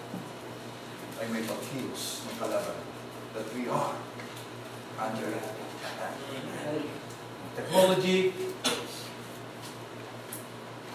ay 1.24 1.32
may 1.32 1.48
pagkilos 1.48 2.28
ng 2.28 2.36
kalaban 2.36 2.76
that 3.32 3.48
we 3.56 3.72
are 3.72 3.96
under 5.00 5.32
attack. 5.40 6.20
Technology 7.56 8.36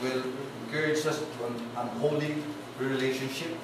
will 0.02 0.22
encourage 0.66 1.04
us 1.06 1.18
to 1.18 1.38
an 1.46 1.56
unholy 1.76 2.42
relationship 2.78 3.54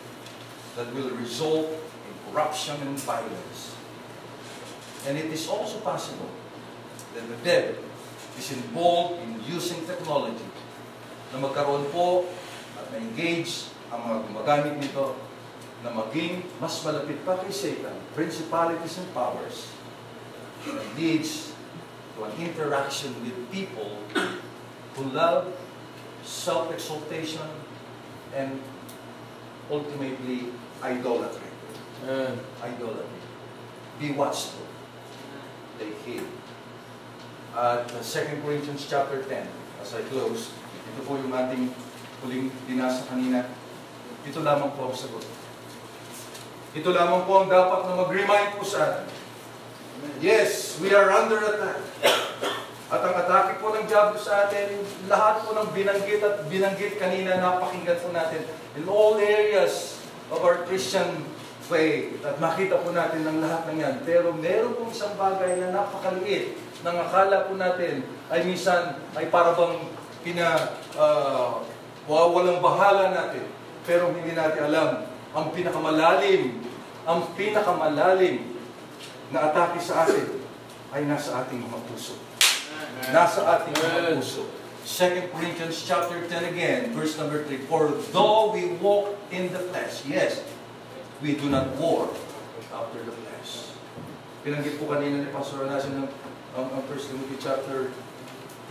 that 0.77 0.91
will 0.95 1.11
result 1.17 1.71
in 1.71 2.13
corruption 2.31 2.77
and 2.83 2.99
violence. 2.99 3.75
And 5.07 5.19
it 5.19 5.31
is 5.31 5.49
also 5.49 5.79
possible 5.81 6.31
that 7.15 7.29
the 7.29 7.39
devil 7.45 7.79
is 8.39 8.51
involved 8.53 9.23
in 9.23 9.39
using 9.47 9.87
technology 9.87 10.51
na 11.31 11.39
magkaroon 11.39 11.87
po 11.91 12.27
at 12.79 12.91
na-engage 12.91 13.71
ang 13.91 14.01
mga 14.07 14.19
gumagamit 14.31 14.75
nito 14.79 15.15
na 15.87 15.91
maging 15.93 16.43
mas 16.59 16.79
malapit 16.83 17.19
pa 17.23 17.39
kay 17.39 17.53
Satan, 17.53 17.95
principalities 18.17 18.99
and 18.99 19.07
powers, 19.15 19.71
that 20.65 20.81
leads 20.97 21.53
to 22.17 22.25
an 22.25 22.33
interaction 22.41 23.13
with 23.21 23.37
people 23.53 24.01
who 24.97 25.03
love 25.13 25.53
self-exaltation 26.25 27.47
and 28.35 28.61
ultimately 29.71 30.51
idolatry. 30.83 31.49
Idolatry. 32.61 33.23
Be 34.01 34.13
watchful. 34.13 34.67
Take 35.79 35.97
heed. 36.05 36.27
At 37.55 37.87
uh, 37.87 38.03
2 38.03 38.43
Corinthians 38.43 38.87
chapter 38.91 39.23
10, 39.23 39.47
as 39.81 39.95
I 39.95 40.03
close, 40.11 40.51
ito 40.91 41.01
po 41.07 41.15
yung 41.15 41.31
ating 41.31 41.71
huling 42.25 42.51
binasa 42.67 43.07
kanina. 43.07 43.47
Ito 44.27 44.43
lamang 44.43 44.75
po 44.75 44.91
ang 44.91 44.97
sagot. 44.97 45.23
Ito 46.75 46.91
lamang 46.91 47.23
po 47.31 47.45
ang 47.45 47.49
dapat 47.49 47.87
na 47.87 47.95
mag-remind 48.03 48.59
po 48.59 48.67
sa 48.67 48.83
atin. 48.91 49.07
Yes, 50.19 50.77
we 50.83 50.91
are 50.91 51.15
under 51.15 51.39
attack. 51.39 51.79
At 52.95 53.03
ang 53.03 53.17
atake 53.27 53.59
po 53.59 53.75
ng 53.75 53.91
Diablo 53.91 54.15
sa 54.15 54.47
atin, 54.47 54.79
lahat 55.11 55.43
po 55.43 55.51
ng 55.51 55.75
binanggit 55.75 56.23
at 56.23 56.47
binanggit 56.47 56.95
kanina, 56.95 57.43
napakinggan 57.43 57.99
po 57.99 58.15
natin 58.15 58.47
in 58.79 58.87
all 58.87 59.19
areas 59.19 59.99
of 60.31 60.39
our 60.47 60.63
Christian 60.63 61.27
faith. 61.67 62.23
At 62.23 62.39
makita 62.39 62.79
po 62.79 62.95
natin 62.95 63.27
ng 63.27 63.43
lahat 63.43 63.67
ng 63.67 63.83
yan. 63.83 63.97
Pero 64.07 64.31
meron 64.31 64.79
pong 64.79 64.95
isang 64.95 65.19
bagay 65.19 65.59
na 65.59 65.75
napakaliit 65.75 66.55
nang 66.87 67.03
akala 67.03 67.51
po 67.51 67.59
natin 67.59 68.07
ay 68.31 68.47
minsan 68.47 69.03
ay 69.19 69.27
parabang 69.27 69.91
pina, 70.23 70.79
uh, 70.95 71.67
wawalang 72.07 72.63
bahala 72.63 73.11
natin. 73.11 73.43
Pero 73.83 74.15
hindi 74.15 74.39
natin 74.39 74.71
alam 74.71 75.03
ang 75.35 75.51
pinakamalalim, 75.51 76.63
ang 77.03 77.27
pinakamalalim 77.35 78.55
na 79.35 79.51
atake 79.51 79.83
sa 79.83 80.07
atin 80.07 80.47
ay 80.95 81.11
nasa 81.11 81.43
ating 81.43 81.59
mga 81.59 81.81
puso. 81.91 82.34
Nasa 83.11 83.41
ating 83.43 83.75
mga 83.75 84.19
puso. 84.19 84.47
2 84.85 85.33
Corinthians 85.33 85.81
chapter 85.81 86.21
10 86.29 86.53
again, 86.53 86.93
verse 86.93 87.17
number 87.17 87.41
3. 87.41 87.65
For 87.67 87.89
though 88.13 88.53
we 88.53 88.77
walk 88.85 89.17
in 89.33 89.49
the 89.49 89.65
flesh, 89.73 90.05
yes, 90.05 90.45
we 91.25 91.35
do 91.35 91.49
not 91.49 91.73
war 91.81 92.13
after 92.69 93.01
the 93.01 93.15
flesh. 93.17 93.73
Pinanggit 94.45 94.77
po 94.77 94.93
kanina 94.93 95.25
ni 95.25 95.31
Pastor 95.33 95.65
Nasin 95.65 96.05
ng 96.05 96.09
ang, 96.55 96.69
ang 96.71 96.83
1 96.87 97.11
Timothy 97.11 97.37
chapter 97.41 97.91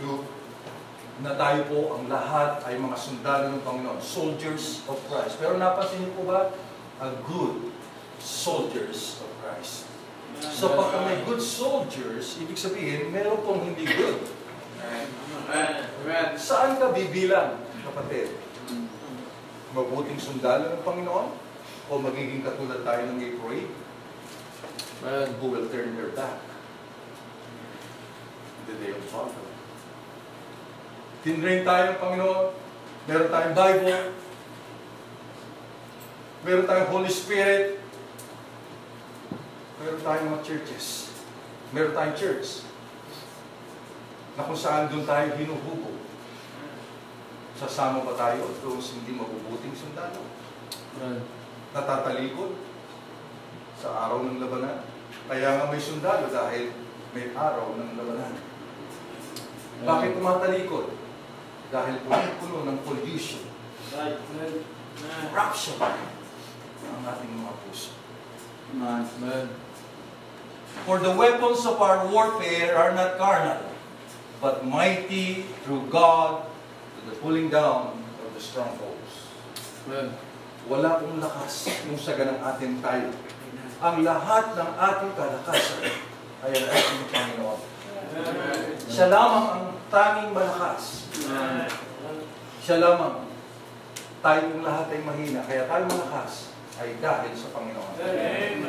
2 0.00 1.26
na 1.26 1.36
tayo 1.38 1.60
po 1.70 1.78
ang 1.94 2.10
lahat 2.10 2.64
ay 2.66 2.74
mga 2.80 2.96
sundalo 2.98 3.52
ng 3.54 3.62
Panginoon, 3.62 4.00
soldiers 4.02 4.82
of 4.90 4.98
Christ. 5.06 5.38
Pero 5.38 5.54
napansin 5.60 6.02
niyo 6.02 6.10
po 6.18 6.22
ba? 6.26 6.50
A 7.02 7.10
good 7.26 7.70
soldiers 8.18 9.22
of 9.22 9.30
Christ. 9.42 9.93
So 10.52 10.76
pagka 10.76 11.04
may 11.06 11.22
good 11.24 11.40
soldiers, 11.40 12.36
ibig 12.42 12.58
sabihin, 12.58 13.08
meron 13.14 13.40
pong 13.46 13.64
hindi 13.64 13.88
good. 13.88 14.20
Saan 16.36 16.76
ka 16.76 16.92
bibilang, 16.92 17.62
kapatid? 17.84 18.34
Mabuting 19.72 20.20
sundalo 20.20 20.74
ng 20.74 20.84
Panginoon? 20.84 21.28
O 21.92 22.00
magiging 22.00 22.40
katulad 22.40 22.80
tayo 22.80 23.02
ng 23.12 23.20
April 23.20 23.68
who 25.36 25.46
will 25.52 25.68
turn 25.68 25.92
their 26.00 26.16
back 26.16 26.40
the 28.64 28.74
day 28.80 28.96
of 28.96 29.04
battle? 29.12 29.48
Tinrain 31.20 31.60
tayo 31.60 31.92
ng 31.92 31.98
Panginoon. 32.00 32.46
Meron 33.04 33.28
tayong 33.28 33.52
Bible. 33.52 34.16
Meron 36.44 36.64
tayong 36.64 36.88
Holy 36.88 37.12
Spirit. 37.12 37.83
Meron 39.84 40.00
tayong 40.00 40.32
mga 40.32 40.46
churches. 40.48 41.12
Meron 41.76 41.92
tayong 41.92 42.16
church 42.16 42.64
na 44.32 44.48
kung 44.48 44.56
saan 44.56 44.88
doon 44.88 45.04
tayo 45.04 45.36
hinuhubo. 45.36 46.00
Sasama 47.60 48.00
ba 48.00 48.16
tayo 48.16 48.48
doon 48.64 48.80
hindi 48.80 49.12
mabubuting 49.12 49.76
sundalo? 49.76 50.24
Natatalikod 51.76 52.56
sa 53.76 54.08
araw 54.08 54.24
ng 54.24 54.40
labanan. 54.40 54.88
Kaya 55.28 55.60
nga 55.60 55.68
may 55.68 55.76
sundalo 55.76 56.32
dahil 56.32 56.72
may 57.12 57.36
araw 57.36 57.76
ng 57.76 58.00
labanan. 58.00 58.40
Bakit 59.84 60.16
tumatalikod? 60.16 60.96
Dahil 61.68 62.00
puno 62.40 62.64
ng 62.64 62.78
pollution, 62.88 63.52
corruption 65.28 65.76
ang 66.84 67.04
ating 67.04 67.32
mga 67.36 67.52
puso. 67.68 67.92
For 70.82 70.98
the 70.98 71.14
weapons 71.14 71.62
of 71.62 71.78
our 71.78 72.04
warfare 72.10 72.74
are 72.74 72.90
not 72.90 73.16
carnal, 73.16 73.62
but 74.42 74.66
mighty 74.66 75.46
through 75.62 75.86
God 75.88 76.44
to 76.44 77.00
the 77.08 77.16
pulling 77.22 77.48
down 77.48 77.94
of 78.20 78.30
the 78.34 78.42
strongholds. 78.42 79.30
Wala 80.66 80.98
pong 80.98 81.22
lakas 81.22 81.70
yung 81.86 81.96
sa 81.96 82.18
ganang 82.18 82.42
atin 82.42 82.82
tayo. 82.82 83.08
Ang 83.78 84.02
lahat 84.02 84.58
ng 84.58 84.70
ating 84.74 85.12
kalakasan 85.12 85.82
ay 86.44 86.50
ang 86.52 86.66
ating 86.72 87.02
Panginoon. 87.12 87.60
Siya 88.88 89.06
lamang 89.12 89.46
ang 89.54 89.64
tanging 89.92 90.32
malakas. 90.32 91.10
Siya 92.64 92.76
lamang. 92.80 93.28
Tayo 94.24 94.40
pong 94.50 94.64
lahat 94.64 94.86
ay 94.88 95.00
mahina, 95.04 95.40
kaya 95.44 95.68
tayo 95.68 95.84
malakas 95.84 96.53
ay 96.82 96.98
dahil 96.98 97.30
sa 97.38 97.48
Panginoon. 97.54 97.92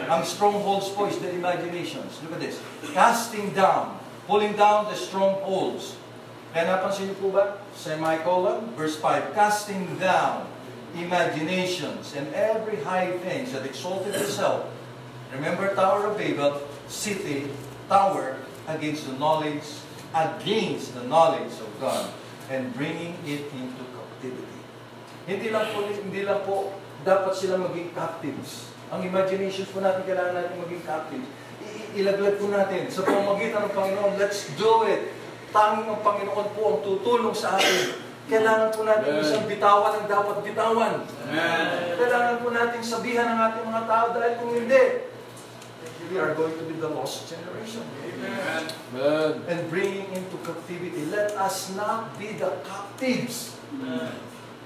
Ang 0.05 0.21
strongholds 0.21 0.93
po 0.93 1.09
is 1.09 1.17
the 1.17 1.33
imaginations. 1.33 2.21
Look 2.21 2.37
at 2.37 2.41
this. 2.41 2.61
Casting 2.93 3.53
down, 3.57 3.97
pulling 4.29 4.53
down 4.53 4.89
the 4.89 4.97
strongholds. 4.97 5.97
Kaya 6.53 6.71
napansin 6.71 7.11
niyo 7.11 7.17
po 7.19 7.27
ba? 7.33 7.59
Semicolon, 7.73 8.71
verse 8.77 8.95
5. 9.01 9.33
Casting 9.33 9.97
down 9.97 10.47
imaginations 10.95 12.15
and 12.15 12.31
every 12.31 12.79
high 12.85 13.11
thing 13.25 13.43
that 13.51 13.67
exalted 13.67 14.15
itself. 14.15 14.69
Remember 15.35 15.67
Tower 15.75 16.07
of 16.07 16.15
Babel, 16.15 16.63
city, 16.87 17.51
tower, 17.91 18.39
against 18.71 19.05
the 19.05 19.13
knowledge, 19.19 19.83
against 20.15 20.95
the 20.95 21.03
knowledge 21.03 21.51
of 21.59 21.69
God, 21.81 22.07
and 22.47 22.71
bringing 22.73 23.19
it 23.27 23.51
into 23.51 23.83
captivity. 23.91 24.59
Hindi 25.27 25.49
lang 25.51 25.73
po, 25.73 25.83
hindi 25.89 26.21
lang 26.23 26.39
po 26.45 26.71
dapat 27.05 27.33
sila 27.37 27.61
maging 27.61 27.93
captives. 27.93 28.73
Ang 28.89 29.05
imaginations 29.05 29.69
po 29.69 29.79
natin, 29.79 30.01
kailangan 30.03 30.33
natin 30.33 30.57
maging 30.57 30.83
captives. 30.83 31.27
I- 31.61 32.01
ilaglag 32.01 32.41
po 32.41 32.49
natin 32.49 32.89
sa 32.89 33.05
pamagitan 33.05 33.69
ng 33.69 33.73
Panginoon. 33.77 34.17
Let's 34.17 34.49
do 34.57 34.89
it. 34.89 35.13
Tanging 35.53 35.87
ang 35.87 36.01
Panginoon 36.01 36.47
po 36.57 36.61
ang 36.75 36.79
tutulong 36.81 37.37
sa 37.37 37.55
atin. 37.55 38.01
Kailangan 38.25 38.73
po 38.73 38.81
natin 38.81 39.09
Amen. 39.15 39.21
isang 39.21 39.45
bitawan 39.45 40.01
ang 40.01 40.07
dapat 40.09 40.41
bitawan. 40.41 41.05
Amen. 41.05 41.93
Kailangan 41.93 42.35
po 42.41 42.47
natin 42.49 42.81
sabihan 42.81 43.37
ng 43.37 43.39
ating 43.39 43.65
mga 43.69 43.83
tao 43.85 44.05
dahil 44.17 44.33
kung 44.41 44.51
hindi, 44.57 44.83
we 46.09 46.17
are 46.17 46.33
going 46.33 46.53
to 46.57 46.65
be 46.65 46.73
the 46.81 46.89
lost 46.89 47.29
generation. 47.29 47.85
Amen. 47.85 48.65
And 49.45 49.69
bringing 49.69 50.09
into 50.09 50.41
captivity. 50.41 51.05
Let 51.13 51.37
us 51.37 51.77
not 51.77 52.17
be 52.17 52.33
the 52.33 52.61
captives. 52.65 53.53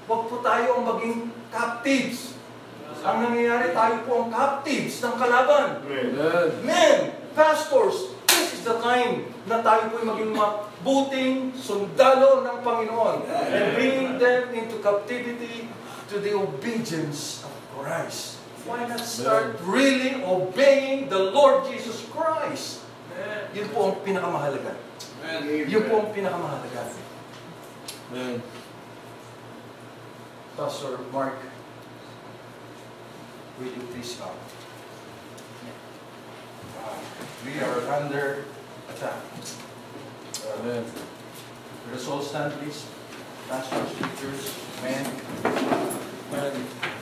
Huwag 0.10 0.26
po 0.26 0.42
tayo 0.42 0.82
ang 0.82 0.90
maging 0.90 1.30
captives. 1.54 2.34
Ang 3.06 3.30
nangyayari, 3.30 3.78
tayo 3.78 4.02
po 4.10 4.26
ang 4.26 4.34
captives 4.34 5.06
ng 5.06 5.16
kalaban. 5.22 5.86
Amen. 5.86 6.50
Men, 6.66 7.14
pastors, 7.38 8.18
this 8.26 8.58
is 8.58 8.66
the 8.66 8.82
time 8.82 9.30
na 9.46 9.62
tayo 9.62 9.94
po 9.94 10.02
maging 10.02 10.34
mabuting 10.34 11.54
sundalo 11.54 12.42
ng 12.42 12.58
Panginoon 12.66 13.30
and 13.30 13.66
bringing 13.78 14.18
them 14.18 14.50
into 14.58 14.82
captivity 14.82 15.70
to 16.10 16.18
the 16.18 16.34
obedience 16.34 17.46
of 17.46 17.54
Christ. 17.78 18.42
Why 18.66 18.90
not 18.90 19.06
start 19.06 19.62
really 19.62 20.26
obeying 20.26 21.14
the 21.14 21.30
Lord 21.30 21.70
Jesus 21.70 22.10
Christ? 22.10 22.82
Yun 23.54 23.70
po 23.70 23.94
ang 23.94 24.02
pinakamahalaga. 24.02 24.74
Yun 25.46 25.84
po 25.86 26.02
ang 26.02 26.10
pinakamahalaga. 26.18 26.98
Amen. 28.10 28.59
Pastor 30.60 30.98
Mark, 31.14 31.36
will 33.58 33.68
you 33.68 33.82
please 33.94 34.20
come? 34.20 34.36
Uh, 36.78 36.96
we 37.46 37.62
are 37.62 37.90
under 37.90 38.44
attack. 38.90 39.24
Amen. 40.60 40.84
Let 41.88 41.96
us 41.96 42.08
all 42.10 42.22
stand, 42.22 42.52
please. 42.60 42.86
Pastors, 43.48 43.90
teachers, 43.94 44.54
men. 44.84 45.10
Amen. 45.46 46.99